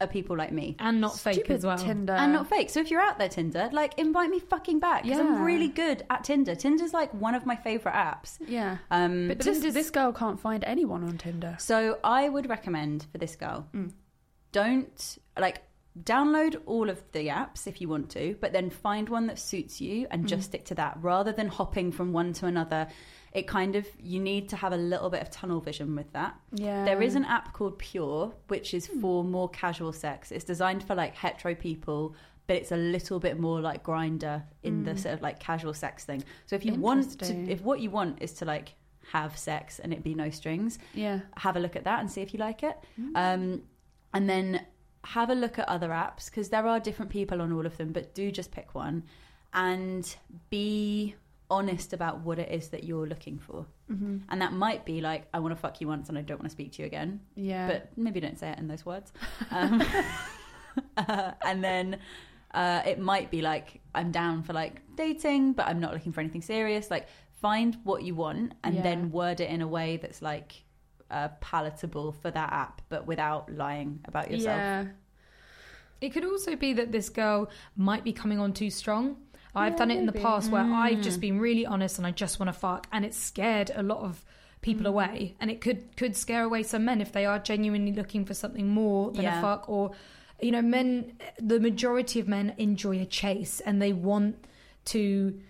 Are 0.00 0.06
people 0.06 0.36
like 0.36 0.52
me 0.52 0.76
and 0.80 1.00
not 1.00 1.18
fake 1.18 1.34
Stupid 1.34 1.52
as 1.56 1.64
well. 1.64 1.78
Tinder. 1.78 2.12
and 2.14 2.32
not 2.32 2.48
fake. 2.48 2.68
So 2.70 2.80
if 2.80 2.90
you're 2.90 3.00
out 3.00 3.18
there, 3.18 3.28
Tinder, 3.28 3.68
like 3.72 3.98
invite 3.98 4.28
me 4.30 4.40
fucking 4.40 4.80
back 4.80 5.04
because 5.04 5.20
I'm 5.20 5.42
really 5.42 5.68
good 5.68 6.04
at 6.10 6.24
Tinder. 6.24 6.54
Tinder's 6.54 6.92
like 6.92 7.12
one 7.14 7.34
of 7.34 7.46
my 7.46 7.56
favorite 7.56 7.94
apps. 7.94 8.38
Yeah. 8.46 8.78
Um, 8.90 9.28
But 9.28 9.38
this, 9.40 9.60
this 9.60 9.90
girl 9.90 10.12
can't 10.12 10.38
find 10.40 10.64
anyone 10.64 11.04
on 11.04 11.16
Tinder. 11.18 11.56
So 11.58 11.98
I 12.02 12.28
would 12.28 12.48
recommend 12.48 13.06
for 13.12 13.18
this 13.18 13.36
girl, 13.36 13.68
Mm. 13.74 13.92
don't 14.52 15.18
like 15.38 15.62
download 16.02 16.60
all 16.66 16.90
of 16.90 17.00
the 17.12 17.28
apps 17.28 17.66
if 17.66 17.80
you 17.80 17.88
want 17.88 18.10
to, 18.10 18.36
but 18.40 18.52
then 18.52 18.68
find 18.70 19.08
one 19.08 19.26
that 19.28 19.38
suits 19.38 19.80
you 19.80 20.06
and 20.10 20.26
just 20.26 20.44
stick 20.46 20.64
to 20.66 20.74
that 20.74 20.98
rather 21.00 21.32
than 21.32 21.46
hopping 21.48 21.92
from 21.92 22.12
one 22.12 22.32
to 22.34 22.46
another. 22.46 22.88
It 23.32 23.46
kind 23.46 23.76
of 23.76 23.86
you 24.00 24.18
need 24.20 24.48
to 24.50 24.56
have 24.56 24.72
a 24.72 24.76
little 24.76 25.08
bit 25.10 25.22
of 25.22 25.30
tunnel 25.30 25.60
vision 25.60 25.94
with 25.94 26.12
that. 26.12 26.34
Yeah. 26.52 26.84
There 26.84 27.00
is 27.02 27.14
an 27.14 27.24
app 27.24 27.52
called 27.52 27.78
Pure, 27.78 28.32
which 28.48 28.74
is 28.74 28.86
for 29.00 29.22
more 29.24 29.48
casual 29.48 29.92
sex. 29.92 30.32
It's 30.32 30.44
designed 30.44 30.82
for 30.84 30.94
like 30.94 31.14
hetero 31.14 31.54
people, 31.54 32.14
but 32.46 32.56
it's 32.56 32.72
a 32.72 32.76
little 32.76 33.20
bit 33.20 33.38
more 33.38 33.60
like 33.60 33.82
Grindr 33.84 34.42
in 34.62 34.84
the 34.84 34.92
Mm. 34.92 34.98
sort 34.98 35.14
of 35.14 35.22
like 35.22 35.38
casual 35.40 35.74
sex 35.74 36.04
thing. 36.04 36.24
So 36.46 36.56
if 36.56 36.64
you 36.64 36.74
want 36.74 37.18
to, 37.20 37.34
if 37.50 37.60
what 37.62 37.80
you 37.80 37.90
want 37.90 38.20
is 38.20 38.32
to 38.34 38.44
like 38.44 38.74
have 39.12 39.36
sex 39.38 39.78
and 39.80 39.92
it 39.92 40.02
be 40.02 40.14
no 40.14 40.30
strings, 40.30 40.78
Yeah. 40.92 41.20
have 41.36 41.56
a 41.56 41.60
look 41.60 41.76
at 41.76 41.84
that 41.84 42.00
and 42.00 42.10
see 42.10 42.20
if 42.20 42.32
you 42.34 42.40
like 42.40 42.62
it. 42.64 42.76
Mm. 43.00 43.16
Um, 43.16 43.62
and 44.12 44.28
then 44.28 44.64
have 45.04 45.30
a 45.30 45.34
look 45.34 45.58
at 45.58 45.68
other 45.68 45.88
apps 45.90 46.26
because 46.26 46.48
there 46.48 46.66
are 46.66 46.80
different 46.80 47.10
people 47.10 47.40
on 47.42 47.52
all 47.52 47.66
of 47.66 47.76
them, 47.76 47.92
but 47.92 48.14
do 48.14 48.30
just 48.30 48.50
pick 48.50 48.74
one 48.74 49.04
and 49.52 50.16
be 50.50 51.14
honest 51.50 51.92
about 51.92 52.20
what 52.20 52.38
it 52.38 52.50
is 52.50 52.68
that 52.70 52.84
you're 52.84 53.06
looking 53.06 53.38
for. 53.38 53.66
hmm 53.88 54.18
And 54.30 54.40
that 54.40 54.52
might 54.52 54.84
be 54.84 55.00
like, 55.00 55.26
I 55.34 55.38
want 55.40 55.52
to 55.54 55.60
fuck 55.60 55.80
you 55.80 55.86
once 55.88 56.08
and 56.08 56.16
I 56.18 56.22
don't 56.22 56.38
want 56.38 56.46
to 56.46 56.50
speak 56.50 56.72
to 56.72 56.82
you 56.82 56.86
again. 56.86 57.20
Yeah. 57.36 57.68
But 57.68 57.90
maybe 57.96 58.18
don't 58.20 58.38
say 58.38 58.48
it 58.50 58.58
in 58.58 58.66
those 58.68 58.84
words. 58.86 59.12
Um, 59.50 59.82
uh, 60.96 61.32
and 61.44 61.62
then 61.62 61.98
uh, 62.52 62.82
it 62.86 62.98
might 62.98 63.30
be 63.30 63.42
like, 63.42 63.80
I'm 63.94 64.10
down 64.10 64.42
for 64.42 64.52
like 64.52 64.80
dating, 64.96 65.52
but 65.52 65.66
I'm 65.66 65.80
not 65.80 65.92
looking 65.92 66.12
for 66.12 66.20
anything 66.20 66.42
serious. 66.42 66.90
Like, 66.90 67.06
find 67.40 67.76
what 67.84 68.02
you 68.02 68.14
want 68.14 68.54
and 68.64 68.76
Yeah. 68.76 68.82
then 68.82 69.10
word 69.10 69.40
it 69.40 69.50
in 69.50 69.60
a 69.60 69.68
way 69.68 69.98
that's 69.98 70.22
like 70.22 70.63
uh, 71.14 71.28
palatable 71.40 72.12
for 72.12 72.30
that 72.30 72.52
app, 72.52 72.82
but 72.88 73.06
without 73.06 73.42
lying 73.52 74.00
about 74.04 74.30
yourself. 74.30 74.58
Yeah. 74.58 74.84
It 76.00 76.10
could 76.10 76.24
also 76.24 76.56
be 76.56 76.72
that 76.74 76.92
this 76.92 77.08
girl 77.08 77.48
might 77.76 78.04
be 78.04 78.12
coming 78.12 78.38
on 78.38 78.52
too 78.52 78.70
strong. 78.70 79.16
I've 79.54 79.72
Yeah, 79.74 79.78
done 79.78 79.90
it 79.92 79.98
in 79.98 80.06
the 80.06 80.12
maybe. 80.12 80.24
past 80.24 80.50
where 80.50 80.62
I've 80.62 80.98
Mm. 80.98 81.02
just 81.02 81.20
been 81.20 81.38
really 81.38 81.64
honest 81.64 81.98
and 81.98 82.06
I 82.06 82.10
just 82.10 82.38
want 82.40 82.48
to 82.48 82.52
fuck, 82.52 82.86
and 82.92 83.04
it 83.04 83.14
scared 83.14 83.70
a 83.74 83.82
lot 83.82 83.98
of 83.98 84.24
people 84.60 84.84
Mm. 84.84 84.88
away, 84.94 85.36
and 85.40 85.50
it 85.50 85.60
could 85.60 85.96
could 85.96 86.16
scare 86.16 86.42
away 86.44 86.62
some 86.62 86.84
men 86.84 87.00
if 87.00 87.12
they 87.12 87.24
are 87.26 87.38
genuinely 87.38 87.92
looking 87.92 88.24
for 88.24 88.34
something 88.34 88.68
more 88.68 89.12
than 89.12 89.22
Yeah. 89.24 89.38
a 89.38 89.42
fuck, 89.42 89.68
or 89.68 89.92
you 90.40 90.50
know, 90.50 90.62
men. 90.62 91.12
The 91.38 91.60
majority 91.60 92.18
of 92.18 92.26
men 92.28 92.54
enjoy 92.58 93.00
a 93.00 93.06
chase, 93.06 93.60
and 93.60 93.80
they 93.80 93.92
want 93.92 94.44
to. 94.86 95.40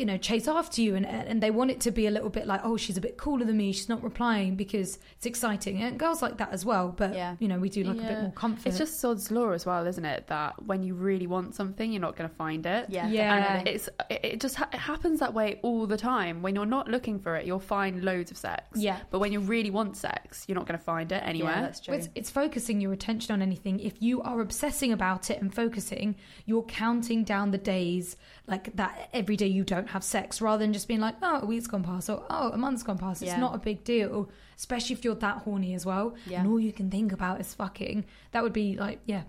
You 0.00 0.06
know, 0.06 0.16
chase 0.16 0.48
after 0.48 0.80
you, 0.80 0.94
and 0.96 1.04
and 1.06 1.42
they 1.44 1.50
want 1.50 1.70
it 1.70 1.80
to 1.86 1.90
be 1.90 2.06
a 2.06 2.10
little 2.10 2.30
bit 2.30 2.46
like, 2.46 2.62
oh, 2.64 2.76
she's 2.78 2.96
a 2.96 3.00
bit 3.02 3.18
cooler 3.18 3.44
than 3.44 3.56
me. 3.58 3.70
She's 3.72 3.88
not 3.88 4.02
replying 4.02 4.56
because 4.56 4.98
it's 5.16 5.26
exciting, 5.26 5.82
and 5.82 5.98
girls 5.98 6.22
like 6.22 6.38
that 6.38 6.50
as 6.52 6.64
well. 6.64 6.88
But 7.02 7.14
Yeah. 7.14 7.36
you 7.38 7.48
know, 7.48 7.58
we 7.58 7.68
do 7.68 7.84
like 7.84 7.98
a 7.98 8.08
bit 8.12 8.20
more 8.22 8.32
comfort. 8.32 8.66
It's 8.68 8.78
just 8.78 8.98
sod's 8.98 9.30
law 9.30 9.50
as 9.50 9.66
well, 9.66 9.86
isn't 9.86 10.04
it? 10.14 10.26
That 10.28 10.50
when 10.64 10.82
you 10.82 10.94
really 10.94 11.26
want 11.26 11.54
something, 11.54 11.92
you're 11.92 12.00
not 12.08 12.16
going 12.16 12.30
to 12.30 12.34
find 12.34 12.64
it. 12.64 12.86
Yeah. 12.88 13.08
Yeah. 13.08 13.58
And 13.58 13.68
it's 13.68 13.88
it 14.08 14.20
it 14.30 14.40
just 14.40 14.56
ha- 14.56 14.70
it 14.72 14.78
happens 14.78 15.20
that 15.20 15.34
way 15.34 15.60
all 15.62 15.86
the 15.86 15.98
time. 15.98 16.40
When 16.40 16.54
you're 16.54 16.72
not 16.78 16.88
looking 16.88 17.18
for 17.18 17.36
it, 17.36 17.44
you'll 17.46 17.60
find 17.78 18.02
loads 18.02 18.30
of 18.30 18.38
sex. 18.38 18.62
Yeah. 18.74 19.00
But 19.10 19.18
when 19.18 19.32
you 19.34 19.40
really 19.40 19.70
want 19.70 19.98
sex, 19.98 20.44
you're 20.48 20.56
not 20.60 20.66
going 20.66 20.78
to 20.78 20.84
find 20.84 21.12
it 21.12 21.22
anywhere. 21.26 21.56
Yeah, 21.56 21.60
that's 21.62 21.80
true. 21.80 21.94
It's, 21.94 22.08
it's 22.14 22.30
focusing 22.30 22.80
your 22.80 22.92
attention 22.94 23.34
on 23.34 23.42
anything. 23.42 23.80
If 23.80 24.00
you 24.00 24.22
are 24.22 24.40
obsessing 24.40 24.92
about 24.92 25.30
it 25.30 25.42
and 25.42 25.54
focusing, 25.54 26.16
you're 26.46 26.62
counting 26.62 27.22
down 27.24 27.50
the 27.50 27.58
days 27.58 28.16
like 28.50 28.74
that 28.76 29.08
every 29.12 29.36
day 29.36 29.46
you 29.46 29.64
don't 29.64 29.88
have 29.88 30.02
sex 30.04 30.40
rather 30.40 30.62
than 30.62 30.72
just 30.72 30.88
being 30.88 31.00
like, 31.00 31.14
oh, 31.22 31.40
a 31.40 31.46
week's 31.46 31.66
gone 31.68 31.84
past 31.84 32.10
or 32.10 32.24
oh, 32.28 32.50
a 32.50 32.58
month's 32.58 32.82
gone 32.82 32.98
past. 32.98 33.22
It's 33.22 33.30
Yeah. 33.30 33.38
not 33.40 33.54
a 33.54 33.58
big 33.58 33.84
deal, 33.84 34.28
especially 34.58 34.94
if 34.94 35.04
you're 35.04 35.14
that 35.14 35.38
horny 35.38 35.72
as 35.74 35.86
well. 35.86 36.16
Yeah. 36.26 36.40
And 36.40 36.48
all 36.50 36.58
you 36.60 36.72
can 36.72 36.90
think 36.90 37.12
about 37.12 37.40
is 37.40 37.54
fucking. 37.54 38.04
That 38.32 38.42
would 38.42 38.52
be 38.52 38.76
like, 38.76 39.00
yeah. 39.06 39.22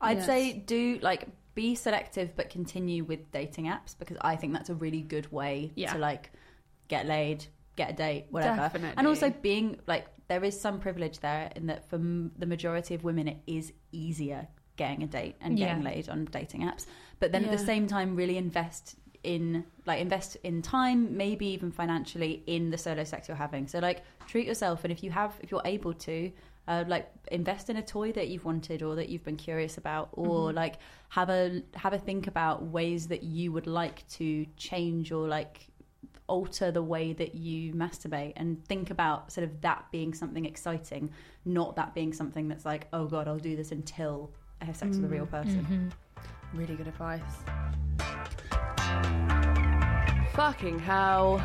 I'd 0.00 0.16
Yes. 0.18 0.26
say 0.26 0.52
do 0.54 0.98
like 1.02 1.28
be 1.54 1.74
selective 1.76 2.34
but 2.34 2.50
continue 2.50 3.04
with 3.04 3.30
dating 3.30 3.66
apps 3.66 3.96
because 3.96 4.16
I 4.20 4.34
think 4.36 4.52
that's 4.54 4.70
a 4.70 4.74
really 4.74 5.02
good 5.02 5.30
way 5.30 5.70
Yeah. 5.76 5.92
to 5.92 5.98
like 5.98 6.32
get 6.88 7.06
laid, 7.06 7.46
get 7.76 7.90
a 7.90 7.92
date, 7.92 8.26
whatever. 8.30 8.56
Definitely. 8.56 8.94
And 8.96 9.06
also 9.06 9.30
being 9.30 9.78
like 9.86 10.06
there 10.28 10.42
is 10.42 10.58
some 10.58 10.80
privilege 10.80 11.20
there 11.20 11.52
in 11.54 11.66
that 11.66 11.88
for 11.90 11.96
m- 11.96 12.32
the 12.38 12.46
majority 12.46 12.94
of 12.94 13.04
women 13.04 13.28
it 13.28 13.38
is 13.46 13.72
easier 13.92 14.48
getting 14.76 15.02
a 15.02 15.06
date 15.06 15.36
and 15.40 15.56
getting 15.56 15.82
Yeah. 15.82 15.90
laid 15.90 16.08
on 16.08 16.24
dating 16.24 16.62
apps. 16.62 16.86
But 17.20 17.32
then 17.32 17.44
at 17.44 17.50
the 17.52 17.58
same 17.64 17.86
time 17.86 18.16
really 18.16 18.36
invest 18.36 18.96
in 19.22 19.64
like 19.86 20.00
invest 20.00 20.36
in 20.44 20.60
time, 20.62 21.16
maybe 21.16 21.46
even 21.46 21.70
financially 21.72 22.42
in 22.46 22.70
the 22.70 22.76
solo 22.78 23.04
sex 23.04 23.28
you're 23.28 23.36
having. 23.36 23.66
So 23.68 23.78
like 23.78 24.02
treat 24.26 24.46
yourself 24.46 24.84
and 24.84 24.92
if 24.92 25.02
you 25.02 25.10
have 25.10 25.34
if 25.42 25.50
you're 25.50 25.62
able 25.64 25.94
to 25.94 26.30
uh, 26.66 26.84
like 26.88 27.10
invest 27.30 27.68
in 27.70 27.76
a 27.76 27.82
toy 27.82 28.10
that 28.12 28.28
you've 28.28 28.44
wanted 28.44 28.82
or 28.82 28.94
that 28.96 29.08
you've 29.10 29.24
been 29.24 29.36
curious 29.36 29.76
about 29.78 30.08
or 30.12 30.50
Mhm. 30.50 30.54
like 30.54 30.74
have 31.10 31.28
a 31.30 31.62
have 31.74 31.92
a 31.92 31.98
think 31.98 32.26
about 32.26 32.62
ways 32.64 33.08
that 33.08 33.22
you 33.22 33.52
would 33.52 33.66
like 33.66 34.06
to 34.08 34.46
change 34.56 35.12
or 35.12 35.28
like 35.28 35.66
alter 36.26 36.70
the 36.70 36.82
way 36.82 37.12
that 37.12 37.34
you 37.34 37.74
masturbate 37.74 38.32
and 38.36 38.64
think 38.66 38.90
about 38.90 39.30
sort 39.30 39.44
of 39.44 39.60
that 39.60 39.84
being 39.92 40.14
something 40.14 40.46
exciting 40.46 41.10
not 41.44 41.76
that 41.76 41.94
being 41.94 42.14
something 42.14 42.48
that's 42.48 42.64
like 42.64 42.86
oh 42.94 43.04
god 43.06 43.28
i'll 43.28 43.38
do 43.38 43.54
this 43.56 43.70
until 43.72 44.30
i 44.62 44.64
have 44.64 44.74
sex 44.74 44.96
with 44.96 45.04
a 45.04 45.08
real 45.08 45.26
Mm. 45.26 45.30
person 45.30 45.66
Mhm. 45.70 45.92
Really 46.54 46.76
good 46.76 46.86
advice. 46.86 47.20
Fucking 50.34 50.78
hell. 50.78 51.40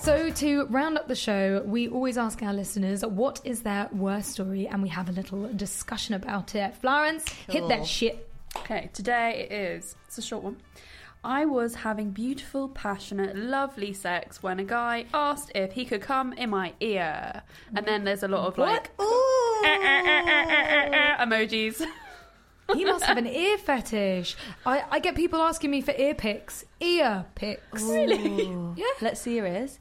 So, 0.00 0.30
to 0.30 0.66
round 0.66 0.98
up 0.98 1.06
the 1.06 1.14
show, 1.14 1.62
we 1.64 1.88
always 1.88 2.18
ask 2.18 2.42
our 2.42 2.52
listeners 2.52 3.04
what 3.04 3.40
is 3.44 3.62
their 3.62 3.88
worst 3.92 4.32
story, 4.32 4.66
and 4.66 4.82
we 4.82 4.88
have 4.88 5.08
a 5.08 5.12
little 5.12 5.48
discussion 5.54 6.14
about 6.14 6.54
it. 6.56 6.74
Florence, 6.76 7.28
hit 7.48 7.68
that 7.68 7.86
shit. 7.86 8.28
Okay, 8.56 8.90
today 8.92 9.46
it 9.48 9.52
is. 9.52 9.94
It's 10.06 10.18
a 10.18 10.22
short 10.22 10.42
one. 10.42 10.56
I 11.24 11.44
was 11.44 11.76
having 11.76 12.10
beautiful, 12.10 12.68
passionate, 12.68 13.36
lovely 13.36 13.92
sex 13.92 14.42
when 14.42 14.58
a 14.58 14.64
guy 14.64 15.06
asked 15.14 15.52
if 15.54 15.72
he 15.72 15.84
could 15.84 16.00
come 16.00 16.32
in 16.32 16.50
my 16.50 16.72
ear. 16.80 17.42
And 17.76 17.86
then 17.86 18.02
there's 18.02 18.24
a 18.24 18.28
lot 18.28 18.46
of 18.48 18.58
like 18.58 18.90
eh, 18.98 19.04
eh, 19.64 19.78
eh, 19.84 20.88
eh, 20.92 21.16
emojis. 21.24 21.82
He 22.74 22.84
must 22.84 23.04
have 23.04 23.18
an 23.18 23.26
ear 23.26 23.58
fetish. 23.58 24.34
I, 24.64 24.84
I 24.90 24.98
get 24.98 25.14
people 25.14 25.40
asking 25.42 25.70
me 25.70 25.80
for 25.82 25.92
ear 25.98 26.14
pics. 26.14 26.64
Ear 26.80 27.26
pics. 27.34 27.82
really 27.82 28.50
Yeah. 28.76 28.86
let's 29.02 29.20
see 29.20 29.36
your 29.36 29.46
ears 29.46 29.78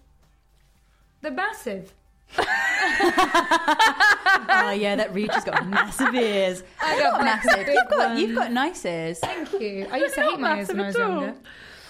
They're 1.21 1.31
massive. 1.31 1.93
oh 2.37 2.43
yeah 4.77 4.95
that 4.95 5.13
reach 5.13 5.31
has 5.33 5.43
got 5.43 5.67
massive 5.67 6.15
ears 6.15 6.63
I 6.81 6.97
got 6.99 7.21
massive 7.21 7.67
you've 7.67 7.89
got, 7.89 8.17
you've 8.17 8.35
got 8.35 8.51
nice 8.53 8.85
ears 8.85 9.19
Thank 9.19 9.51
you. 9.53 9.87
I 9.91 9.97
used 9.97 10.15
to 10.15 10.21
hate 10.21 10.39
my 10.39 10.59
ears 10.59 10.67
when 10.69 10.79
I 10.79 10.87
was 10.87 10.95
massive 10.95 11.01
at 11.01 11.09
all. 11.09 11.21
younger. 11.23 11.39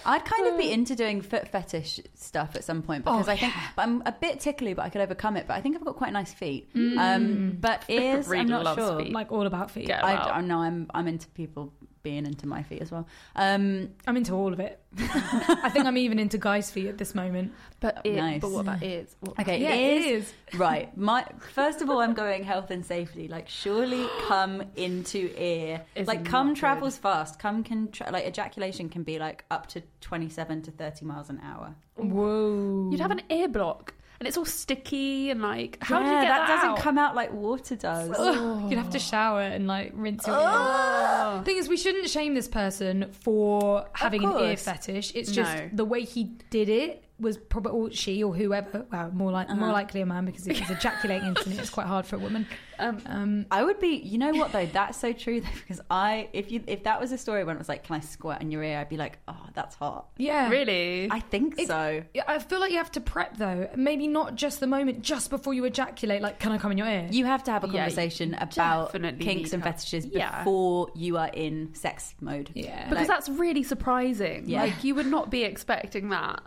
I'd 0.05 0.25
kind 0.25 0.47
of 0.47 0.57
be 0.57 0.69
Uh. 0.69 0.73
into 0.73 0.95
doing 0.95 1.21
foot 1.21 1.47
fetish 1.47 1.99
stuff 2.15 2.55
at 2.55 2.63
some 2.63 2.81
point 2.81 3.03
because 3.05 3.27
Oh, 3.27 3.31
I 3.31 3.37
think 3.37 3.53
but 3.75 3.81
I'm 3.83 4.01
a 4.05 4.11
bit 4.11 4.39
tickly, 4.39 4.73
but 4.73 4.83
I 4.83 4.89
could 4.89 5.01
overcome 5.01 5.37
it. 5.37 5.47
But 5.47 5.55
I 5.55 5.61
think 5.61 5.75
I've 5.75 5.85
got 5.85 5.95
quite 5.95 6.13
nice 6.13 6.33
feet. 6.33 6.73
Mm. 6.75 6.97
Um, 6.97 7.57
but 7.59 7.83
ears, 7.89 8.31
I'm 8.31 8.47
not 8.47 8.75
sure. 8.77 8.99
feet. 8.99 9.11
like 9.13 9.31
all 9.31 9.45
about 9.45 9.71
feet. 9.71 9.91
I, 9.91 10.13
out. 10.15 10.31
I 10.35 10.41
know 10.41 10.59
I'm 10.59 10.89
I'm 10.93 11.07
into 11.07 11.27
people 11.29 11.73
being 12.03 12.25
into 12.25 12.47
my 12.47 12.63
feet 12.63 12.81
as 12.81 12.91
well. 12.91 13.07
Um, 13.35 13.89
I'm 14.07 14.17
into 14.17 14.33
all 14.33 14.51
of 14.53 14.59
it. 14.59 14.79
I 14.99 15.69
think 15.71 15.85
I'm 15.85 15.97
even 15.97 16.19
into 16.19 16.37
guys' 16.37 16.69
feet 16.69 16.87
at 16.87 16.97
this 16.97 17.15
moment. 17.15 17.53
But 17.79 18.01
it, 18.03 18.15
Nice. 18.15 18.41
but 18.41 18.51
what 18.51 18.61
about 18.61 18.83
ears? 18.83 19.15
What 19.21 19.33
about 19.33 19.47
okay, 19.47 19.61
Yeah, 19.61 19.73
ears. 19.75 20.05
it 20.05 20.09
is. 20.53 20.59
Right. 20.59 20.95
My 20.97 21.25
first 21.53 21.81
of 21.81 21.89
all, 21.89 21.99
I'm 21.99 22.13
going 22.13 22.43
health 22.43 22.71
and 22.71 22.85
safety. 22.85 23.27
Like, 23.27 23.47
surely 23.47 24.07
come 24.27 24.63
into 24.75 25.31
ear. 25.41 25.83
Is 25.95 26.07
like, 26.07 26.19
not 26.23 26.27
come 26.29 26.47
good. 26.49 26.57
travels 26.57 26.97
fast. 26.97 27.39
Come 27.39 27.63
can 27.63 27.89
tra- 27.91 28.11
like 28.11 28.25
ejaculation 28.25 28.89
can 28.89 29.03
be 29.03 29.17
like 29.19 29.45
up 29.49 29.67
to 29.67 29.81
27 30.01 30.63
to 30.63 30.71
30 30.71 31.05
miles 31.05 31.29
an 31.29 31.39
hour. 31.43 31.75
Whoa. 31.95 32.89
You'd 32.91 32.99
have 32.99 33.11
an 33.11 33.21
ear 33.29 33.47
block, 33.47 33.93
and 34.21 34.27
it's 34.27 34.37
all 34.37 34.45
sticky 34.45 35.31
and 35.31 35.41
like. 35.41 35.79
How 35.81 35.97
do 35.97 36.05
you 36.05 36.11
get 36.11 36.21
that, 36.27 36.45
that 36.45 36.47
doesn't 36.47 36.69
out? 36.69 36.77
come 36.77 36.99
out 36.99 37.15
like 37.15 37.33
water 37.33 37.75
does. 37.75 38.11
Ugh, 38.15 38.61
You'd 38.69 38.77
have 38.77 38.91
to 38.91 38.99
shower 38.99 39.41
and 39.41 39.65
like 39.65 39.93
rinse 39.95 40.27
your 40.27 40.35
ear. 40.37 41.41
Thing 41.43 41.57
is, 41.57 41.67
we 41.67 41.75
shouldn't 41.75 42.07
shame 42.07 42.35
this 42.35 42.47
person 42.47 43.09
for 43.21 43.87
having 43.93 44.23
an 44.23 44.37
ear 44.37 44.57
fetish. 44.57 45.13
It's 45.15 45.31
just 45.31 45.51
No. 45.57 45.69
the 45.73 45.85
way 45.85 46.03
he 46.03 46.25
did 46.51 46.69
it 46.69 47.03
was 47.21 47.37
probably 47.37 47.71
or 47.71 47.91
she 47.91 48.23
or 48.23 48.33
whoever. 48.35 48.85
Well, 48.91 49.11
more 49.11 49.31
like 49.31 49.47
more 49.49 49.65
Uh-huh. 49.65 49.71
likely 49.73 50.01
a 50.01 50.05
man 50.05 50.25
because 50.25 50.47
if 50.47 50.57
he's 50.57 50.69
ejaculating 50.69 51.27
instantly, 51.29 51.57
it's 51.61 51.69
quite 51.69 51.87
hard 51.87 52.05
for 52.05 52.15
a 52.15 52.19
woman. 52.19 52.47
Um, 52.79 52.99
Um, 53.05 53.45
I 53.51 53.63
would 53.63 53.79
be, 53.79 53.97
you 53.97 54.17
know 54.17 54.31
what 54.31 54.51
though? 54.51 54.65
That's 54.65 54.97
so 54.97 55.13
true 55.13 55.39
though, 55.41 55.47
because 55.61 55.79
I, 55.91 56.29
if 56.33 56.51
you, 56.51 56.63
if 56.65 56.83
that 56.85 56.99
was 56.99 57.11
a 57.11 57.17
story 57.17 57.43
when 57.43 57.55
it 57.55 57.59
was 57.59 57.69
like, 57.69 57.83
can 57.83 57.95
I 57.95 57.99
squirt 57.99 58.41
in 58.41 58.49
your 58.49 58.63
ear? 58.63 58.79
I'd 58.79 58.89
be 58.89 58.97
like, 58.97 59.19
oh, 59.27 59.37
that's 59.53 59.75
hot. 59.75 60.07
yeah, 60.17 60.49
really? 60.49 61.07
I 61.11 61.19
think 61.19 61.59
It- 61.59 61.67
so. 61.67 62.01
Yeah, 62.15 62.23
I 62.27 62.39
feel 62.39 62.59
like 62.59 62.71
you 62.71 62.77
have 62.79 62.91
to 62.93 63.01
prep 63.01 63.37
though. 63.37 63.69
Maybe 63.75 64.07
not 64.07 64.33
just 64.35 64.59
the 64.59 64.67
moment, 64.67 65.03
just 65.03 65.29
before 65.29 65.53
you 65.53 65.63
ejaculate. 65.65 66.21
Like, 66.23 66.39
can 66.39 66.51
I 66.51 66.57
come 66.57 66.71
in 66.71 66.77
your 66.79 66.87
ear? 66.87 67.07
You 67.11 67.25
have 67.25 67.43
to 67.43 67.51
have 67.51 67.63
a 67.63 67.67
Yeah, 67.67 67.81
conversation 67.81 68.33
about 68.33 68.93
kinks 69.19 69.53
and 69.53 69.61
to 69.61 69.69
have- 69.69 69.75
fetishes 69.79 70.07
Yeah. 70.07 70.39
before 70.39 70.89
you 70.95 71.17
are 71.17 71.29
in 71.31 71.75
sex 71.75 72.15
mode. 72.19 72.49
yeah, 72.55 72.89
because 72.89 73.07
like- 73.07 73.07
that's 73.07 73.29
really 73.29 73.61
surprising. 73.63 74.45
Yeah. 74.47 74.63
Like 74.63 74.83
you 74.83 74.95
would 74.95 75.05
not 75.07 75.29
be 75.29 75.43
expecting 75.43 76.09
that. 76.09 76.41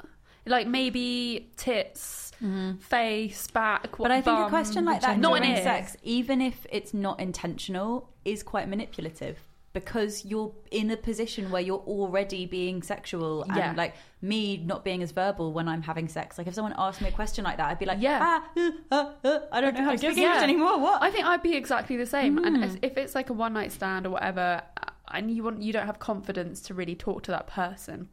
Like 0.47 0.67
maybe 0.67 1.51
tits, 1.57 2.33
face, 2.81 3.47
back. 3.49 3.85
Mm-hmm. 3.93 4.03
But 4.03 4.11
I 4.11 4.21
think 4.21 4.39
a 4.39 4.49
question 4.49 4.85
like 4.85 5.01
that. 5.01 5.19
Not 5.19 5.43
during 5.43 5.57
sex, 5.57 5.97
even 6.03 6.41
if 6.41 6.67
it's 6.71 6.93
not 6.93 7.21
intentional, 7.21 8.11
is 8.25 8.43
quite 8.43 8.69
manipulative 8.69 9.39
because 9.75 10.25
you're 10.25 10.53
in 10.71 10.89
a 10.93 10.97
position 10.97 11.51
where 11.51 11.61
you're 11.61 11.81
already 11.81 12.47
being 12.47 12.81
sexual 12.81 13.43
and 13.43 13.57
Yeah. 13.57 13.75
like 13.77 13.95
me 14.23 14.57
not 14.57 14.85
being 14.85 15.03
as 15.03 15.11
verbal 15.11 15.53
when 15.53 15.67
I'm 15.67 15.83
having 15.83 16.07
sex. 16.07 16.39
Like 16.39 16.47
if 16.47 16.55
someone 16.55 16.75
asked 16.79 17.01
me 17.03 17.09
a 17.09 17.13
question 17.13 17.45
like 17.45 17.57
that, 17.57 17.71
I'd 17.71 17.79
be 17.81 17.85
like, 17.85 18.01
Yeah. 18.01 18.19
ah, 18.23 18.49
uh, 18.57 18.71
uh, 18.93 19.13
uh, 19.25 19.41
I 19.51 19.61
don't 19.61 19.75
know 19.75 19.83
how 19.83 19.91
to 19.91 19.99
speak 19.99 20.11
English 20.11 20.37
yeah. 20.37 20.43
anymore. 20.43 20.79
What? 20.79 21.03
I 21.03 21.11
think 21.11 21.27
I'd 21.27 21.43
be 21.43 21.57
exactly 21.57 21.97
the 21.97 22.07
same. 22.07 22.39
And 22.39 22.57
Hmm. 22.59 22.77
if 22.83 22.97
it's 22.97 23.17
like 23.17 23.31
a 23.31 23.33
one 23.33 23.53
night 23.53 23.73
stand 23.73 24.07
or 24.07 24.11
whatever, 24.11 24.63
uh, 24.81 24.91
and 25.11 25.29
you 25.29 25.43
want 25.43 25.61
you 25.61 25.73
don't 25.73 25.87
have 25.87 25.99
confidence 25.99 26.61
to 26.63 26.75
really 26.75 26.95
talk 26.95 27.25
to 27.25 27.33
that 27.33 27.49
person, 27.49 28.09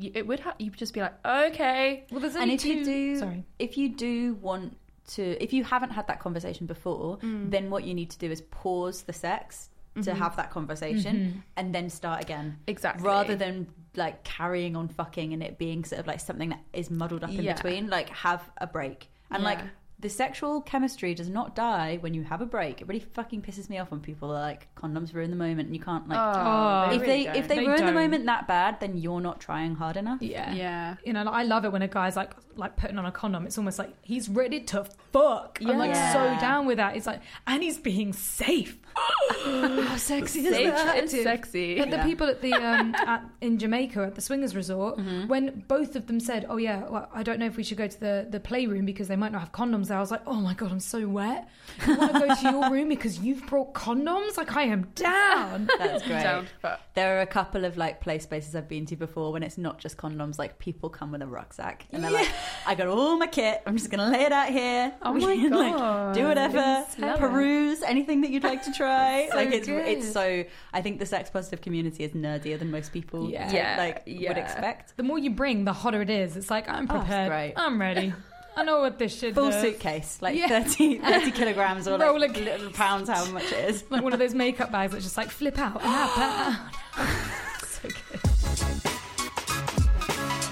it 0.00 0.26
would 0.26 0.40
have 0.40 0.54
you 0.58 0.70
would 0.70 0.78
just 0.78 0.92
be 0.94 1.00
like, 1.00 1.14
okay, 1.24 2.04
well, 2.10 2.20
there's 2.20 2.34
and 2.34 2.42
only 2.42 2.54
if 2.54 2.64
you 2.64 2.74
two- 2.76 2.84
do, 2.84 3.18
sorry, 3.18 3.44
if 3.58 3.76
you 3.78 3.88
do 3.90 4.34
want 4.34 4.76
to, 5.08 5.42
if 5.42 5.52
you 5.52 5.64
haven't 5.64 5.90
had 5.90 6.06
that 6.08 6.18
conversation 6.20 6.66
before, 6.66 7.18
Mm. 7.18 7.50
then 7.50 7.70
what 7.70 7.84
you 7.84 7.94
need 7.94 8.10
to 8.10 8.18
do 8.18 8.30
is 8.30 8.40
pause 8.50 9.02
the 9.02 9.12
sex 9.12 9.70
to 9.96 10.10
Mhm. 10.10 10.16
have 10.16 10.36
that 10.36 10.50
conversation 10.50 11.16
Mhm. 11.16 11.42
and 11.56 11.74
then 11.74 11.88
start 11.90 12.22
again. 12.22 12.58
exactly. 12.66 13.06
rather 13.06 13.36
than 13.36 13.68
like 13.96 14.24
carrying 14.24 14.74
on 14.74 14.88
fucking 14.88 15.32
and 15.32 15.40
it 15.42 15.56
being 15.56 15.84
sort 15.84 16.00
of 16.00 16.06
like 16.08 16.18
something 16.18 16.48
that 16.48 16.58
is 16.72 16.90
muddled 16.90 17.22
up 17.22 17.30
in 17.30 17.42
Yeah. 17.44 17.52
between 17.54 17.88
like 17.88 18.08
have 18.10 18.50
a 18.58 18.66
break 18.66 19.08
and 19.30 19.44
like 19.44 19.58
Yeah. 19.60 19.66
The 20.04 20.08
sexual 20.08 20.60
chemistry 20.60 21.14
does 21.14 21.28
not 21.28 21.56
die 21.56 21.96
when 22.00 22.14
you 22.14 22.22
have 22.22 22.40
a 22.40 22.46
break 22.46 22.80
it 22.80 22.86
really 22.86 23.00
fucking 23.00 23.42
pisses 23.42 23.68
me 23.68 23.78
off 23.78 23.90
when 23.90 24.00
people 24.00 24.30
are 24.30 24.40
like 24.40 24.68
condoms 24.76 25.12
ruin 25.14 25.30
the 25.30 25.36
moment 25.36 25.66
and 25.66 25.74
you 25.74 25.82
can't 25.82 26.06
like 26.08 26.18
Oh, 26.20 26.90
they 26.90 26.96
if 26.96 27.00
really 27.02 27.24
they 27.24 27.30
if 27.30 27.34
don't. 27.34 27.48
they, 27.48 27.56
They 27.56 27.66
ruin 27.66 27.80
the 27.80 27.84
don't. 27.92 27.94
moment 27.94 28.26
that 28.26 28.46
bad 28.46 28.78
then 28.80 28.96
you're 28.98 29.20
not 29.20 29.40
trying 29.40 29.74
hard 29.74 29.96
enough 29.96 30.20
yeah, 30.22 30.52
yeah. 30.54 30.94
You 31.04 31.12
know, 31.14 31.24
like, 31.24 31.34
I 31.34 31.42
love 31.42 31.64
it 31.64 31.72
when 31.72 31.82
a 31.82 31.88
guy's 31.88 32.16
like 32.16 32.30
like 32.56 32.76
putting 32.76 32.98
on 32.98 33.04
a 33.06 33.10
condom. 33.10 33.46
It's 33.46 33.58
almost 33.58 33.80
like 33.80 33.92
he's 34.02 34.28
ready 34.28 34.60
to 34.60 34.84
fuck. 35.12 35.58
I'm 35.60 35.76
like 35.76 35.90
Yeah. 35.92 36.12
so 36.12 36.40
down 36.40 36.66
with 36.66 36.76
that. 36.76 36.96
It's 36.96 37.04
like, 37.06 37.20
and 37.48 37.60
he's 37.64 37.78
being 37.78 38.12
safe. 38.12 38.78
How 39.44 39.96
sexy 39.96 40.46
is 40.46 40.56
It's, 40.56 40.82
that? 40.82 40.96
it's 40.98 41.12
sexy. 41.22 41.78
But 41.78 41.90
the 41.90 41.98
people 41.98 42.28
at 42.28 42.42
the 42.42 42.52
um, 42.52 42.94
at, 43.06 43.24
in 43.40 43.58
Jamaica 43.58 44.02
at 44.02 44.14
the 44.14 44.20
swingers 44.20 44.54
resort, 44.54 44.98
Mm-hmm. 44.98 45.26
when 45.26 45.64
both 45.66 45.96
of 45.96 46.06
them 46.06 46.20
said, 46.20 46.46
"Oh 46.48 46.56
yeah, 46.56 46.84
well, 46.88 47.08
I 47.12 47.22
don't 47.24 47.38
know 47.40 47.46
if 47.46 47.56
we 47.56 47.62
should 47.64 47.78
go 47.78 47.88
to 47.88 48.00
the 48.00 48.26
the 48.30 48.38
playroom 48.40 48.84
because 48.84 49.08
they 49.08 49.16
might 49.16 49.32
not 49.32 49.40
have 49.40 49.50
condoms 49.52 49.88
there," 49.88 49.93
I 49.96 50.00
was 50.00 50.10
like, 50.10 50.22
"Oh 50.26 50.34
my 50.40 50.54
god, 50.54 50.70
I'm 50.72 50.80
so 50.80 51.06
wet. 51.08 51.48
I 51.86 51.94
want 51.96 52.12
to 52.14 52.18
go 52.20 52.34
to 52.34 52.42
your 52.50 52.70
room 52.70 52.88
because 52.88 53.18
you've 53.18 53.46
brought 53.46 53.72
condoms. 53.74 54.36
Like 54.36 54.54
I 54.56 54.62
am 54.64 54.88
down." 54.94 55.68
that's 55.78 56.02
great 56.06 56.22
Down, 56.22 56.46
but 56.62 56.80
there 56.94 57.18
are 57.18 57.20
a 57.22 57.26
couple 57.26 57.64
of 57.64 57.76
like 57.76 58.00
play 58.00 58.18
spaces 58.18 58.54
I've 58.54 58.68
been 58.68 58.86
to 58.86 58.96
before 58.96 59.32
when 59.32 59.42
it's 59.42 59.58
not 59.58 59.78
just 59.78 59.96
condoms 59.96 60.38
like 60.38 60.58
people 60.58 60.88
come 60.90 61.12
with 61.12 61.22
a 61.22 61.26
rucksack 61.26 61.86
and 61.92 62.02
they're 62.04 62.10
like 62.10 62.28
I 62.66 62.74
got 62.74 62.86
all 62.88 63.16
my 63.18 63.26
kit 63.26 63.62
I'm 63.66 63.76
just 63.76 63.90
gonna 63.90 64.10
lay 64.10 64.22
it 64.22 64.32
out 64.32 64.48
here 64.50 64.92
Oh 65.02 65.12
We 65.14 65.20
my 65.20 65.34
can, 65.36 65.50
like, 65.50 65.76
God. 65.76 66.14
do 66.14 66.24
whatever 66.26 66.86
peruse 67.18 67.82
anything 67.82 68.20
that 68.22 68.30
you'd 68.30 68.44
like 68.44 68.62
to 68.64 68.72
try 68.72 69.28
So 69.30 69.36
like 69.36 69.52
it's 69.52 69.66
good. 69.66 69.86
it's 69.86 70.12
so 70.12 70.44
I 70.72 70.82
think 70.82 70.98
the 71.00 71.06
sex 71.06 71.30
positive 71.30 71.60
community 71.60 72.04
is 72.04 72.12
nerdier 72.12 72.58
than 72.58 72.70
most 72.70 72.92
people 72.92 73.28
Yeah. 73.30 73.50
Yeah, 73.52 73.76
like 73.78 74.06
would 74.06 74.38
expect 74.38 74.96
The 74.96 75.02
more 75.02 75.18
you 75.18 75.30
bring, 75.30 75.64
the 75.64 75.72
hotter 75.72 76.02
it 76.02 76.10
is. 76.10 76.36
It's 76.36 76.50
like 76.50 76.68
I'm 76.68 76.86
Oh, 76.90 76.94
prepared. 76.98 77.28
great. 77.30 77.54
I'm 77.56 77.80
ready. 77.80 78.12
I 78.56 78.62
know 78.62 78.80
what 78.80 78.98
this 78.98 79.18
shit 79.18 79.34
full 79.34 79.50
does. 79.50 79.60
suitcase 79.60 80.18
like 80.22 80.36
Yeah. 80.36 80.62
30, 80.62 80.98
30 80.98 81.30
kilograms 81.32 81.88
or 81.88 81.98
like 81.98 82.36
a- 82.36 82.40
little 82.40 82.70
pounds 82.70 83.08
how 83.08 83.24
much 83.32 83.44
it 83.52 83.68
is 83.70 83.84
Like 83.90 84.02
one 84.02 84.12
of 84.12 84.18
those 84.18 84.34
makeup 84.34 84.70
bags 84.70 84.92
that 84.92 85.00
just 85.02 85.16
like 85.16 85.30
flip 85.30 85.58
out 85.58 85.82
and 85.82 86.56
up. 86.56 86.74
so 87.66 87.88
good. 87.88 88.20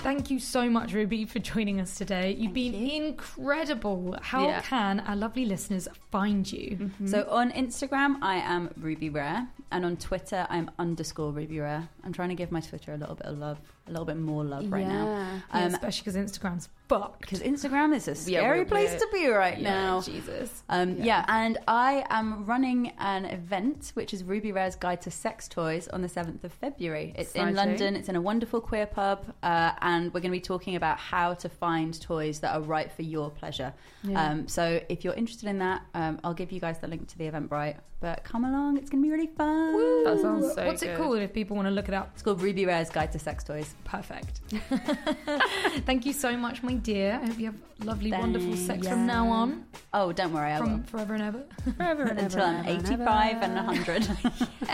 Thank 0.03 0.33
you 0.33 0.41
so 0.41 0.69
much, 0.69 0.93
Ruby, 0.93 1.25
for 1.27 1.39
joining 1.39 1.81
us 1.81 1.95
today. 1.95 2.31
You've 2.33 2.53
Thank 2.53 2.73
been 2.73 2.87
you. 2.89 3.05
incredible. 3.07 4.17
How 4.21 4.49
Yeah. 4.49 4.61
can 4.63 4.99
our 5.01 5.15
lovely 5.15 5.45
listeners 5.47 5.87
find 6.11 6.51
you? 6.51 6.77
Mm-hmm. 6.77 7.07
So 7.07 7.25
on 7.31 7.53
Instagram, 7.53 8.17
I 8.21 8.39
am 8.39 8.71
Ruby 8.77 9.11
Rare, 9.11 9.47
and 9.71 9.85
on 9.87 9.97
Twitter, 9.97 10.45
I'm 10.51 10.73
underscore 10.81 11.31
Ruby 11.31 11.61
Rare. 11.61 11.89
I'm 12.03 12.13
trying 12.13 12.31
to 12.31 12.35
give 12.35 12.51
my 12.51 12.59
Twitter 12.61 12.93
a 12.93 12.97
little 12.97 13.15
bit 13.15 13.27
of 13.27 13.39
love, 13.39 13.61
a 13.87 13.91
little 13.91 14.05
bit 14.07 14.17
more 14.17 14.45
love 14.45 14.71
right 14.71 14.87
now, 14.87 15.07
Yeah. 15.07 15.41
Yeah, 15.55 15.65
Um, 15.67 15.75
especially 15.75 16.13
because 16.13 16.17
Instagram's 16.39 16.69
fucked. 16.89 17.21
because 17.23 17.41
Instagram 17.41 17.95
is 17.95 18.07
a 18.07 18.13
Yeah, 18.31 18.41
scary 18.41 18.59
we're- 18.61 18.69
place 18.69 18.91
we're- 18.91 19.01
to 19.01 19.09
be 19.13 19.27
right 19.29 19.59
Yeah, 19.59 19.73
now. 19.73 20.01
Jesus. 20.03 20.63
Um, 20.69 20.97
Yeah. 20.99 21.05
yeah. 21.05 21.25
and 21.29 21.59
I 21.67 22.05
am 22.11 22.45
running 22.47 22.93
an 22.99 23.25
event 23.25 23.91
which 23.95 24.15
is 24.15 24.23
Ruby 24.23 24.53
Rare's 24.53 24.77
Guide 24.77 25.01
to 25.03 25.11
Sex 25.11 25.49
Toys 25.49 25.89
on 25.89 26.03
the 26.03 26.09
7th 26.09 26.45
of 26.45 26.53
February. 26.53 27.13
It's 27.17 27.33
in 27.35 27.55
London, 27.55 27.97
it's 27.97 28.09
in 28.09 28.15
a 28.17 28.21
wonderful 28.21 28.61
queer 28.61 28.87
pub, 28.87 29.25
uh, 29.43 29.73
and 29.81 30.07
we're 30.15 30.21
going 30.21 30.31
to 30.33 30.37
be 30.37 30.41
talking 30.41 30.77
about 30.77 30.99
how 30.99 31.35
to 31.35 31.49
find 31.49 32.01
toys 32.01 32.39
that 32.41 32.55
are 32.55 32.61
right 32.61 32.91
for 32.93 33.03
your 33.03 33.31
pleasure. 33.31 33.73
Yeah. 34.05 34.23
Um, 34.31 34.47
so 34.49 34.81
if 34.89 35.03
you're 35.05 35.15
interested 35.15 35.49
in 35.49 35.59
that, 35.59 35.83
um, 35.95 36.21
I'll 36.23 36.35
give 36.35 36.53
you 36.53 36.61
guys 36.61 36.79
the 36.79 36.87
link 36.89 37.09
to 37.09 37.19
the 37.19 37.25
Eventbrite. 37.29 37.77
But 38.01 38.25
come 38.25 38.45
along, 38.45 38.79
it's 38.79 38.91
going 38.91 39.01
to 39.01 39.07
be 39.07 39.13
really 39.13 39.29
fun. 39.29 40.03
That 40.05 40.19
sounds 40.21 40.55
so 40.57 40.67
What's 40.67 40.83
it 40.83 40.97
called 40.97 41.19
if 41.19 41.33
people 41.33 41.55
want 41.55 41.67
to 41.69 41.71
look 41.73 41.87
it 41.87 41.95
up? 41.95 42.11
It's 42.15 42.23
called 42.23 42.43
Ruby 42.43 42.67
Rare's 42.67 42.91
Guide 42.91 43.13
to 43.13 43.19
Sex 43.21 43.45
Toys. 43.45 43.72
Perfect. 43.85 44.41
Thank 45.87 46.07
you 46.07 46.13
so 46.13 46.37
much, 46.37 46.63
my 46.63 46.75
dear. 46.75 47.21
I 47.23 47.27
hope 47.27 47.39
you 47.39 47.47
have 47.47 47.57
lovely, 47.85 48.11
wonderful 48.13 48.53
sex 48.57 48.67
Thanks. 48.67 48.89
from 48.89 49.07
now 49.07 49.29
on, 49.29 49.67
Oh, 49.93 50.13
don't 50.13 50.33
worry, 50.33 50.53
I 50.53 50.59
from 50.59 50.79
will. 50.79 50.83
forever 50.85 51.15
and 51.15 51.23
ever. 51.23 51.43
Forever 51.77 52.03
and 52.05 52.19
Until 52.19 52.41
ever 52.43 52.59
I'm 52.59 52.67
and 52.67 52.87
85 52.87 53.37
ever. 53.43 53.45
and 53.45 53.67
100. 53.67 54.09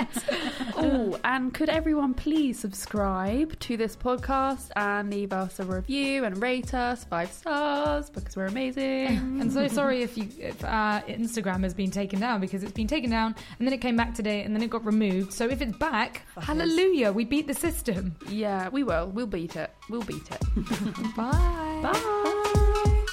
Oh, 0.81 1.19
and 1.25 1.53
could 1.53 1.69
everyone 1.69 2.15
please 2.15 2.59
subscribe 2.59 3.59
to 3.61 3.77
this 3.77 3.97
podcast 3.97 4.71
and 4.77 5.11
leave 5.11 5.33
us 5.33 5.59
a 5.59 5.65
review 5.65 6.25
and 6.25 6.41
rate 6.41 6.73
us 6.73 7.03
five 7.05 7.33
stars 7.33 8.11
because 8.11 8.37
we're 8.37 8.47
amazing. 8.47 9.41
and 9.41 9.53
so 9.53 9.67
sorry 9.67 10.03
if 10.03 10.17
you 10.17 10.29
if 10.39 10.63
our 10.65 11.01
Instagram 11.03 11.65
has 11.65 11.75
been 11.75 11.91
taken 11.91 12.21
down 12.21 12.41
because 12.41 12.63
it's 12.63 12.71
been 12.73 12.87
taken 12.87 13.11
down 13.11 13.35
and 13.59 13.67
then 13.67 13.73
it 13.75 13.79
came 13.81 13.97
back 13.97 14.15
today 14.15 14.43
and 14.43 14.55
then 14.55 14.63
it 14.63 14.71
got 14.71 14.85
removed. 14.85 15.33
So 15.33 15.49
if 15.49 15.61
it's 15.61 15.77
back, 15.79 16.23
hallelujah, 16.41 17.11
we 17.11 17.25
beat 17.25 17.49
the 17.49 17.55
system. 17.55 18.15
yeah, 18.29 18.69
we 18.69 18.85
will. 18.89 19.09
We'll 19.09 19.27
beat 19.27 19.55
it. 19.55 19.71
We'll 19.91 20.03
beat 20.03 20.31
it. 20.31 20.41
Bye. 21.17 21.81
Bye. 21.83 23.05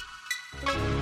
Bye. 0.64 0.92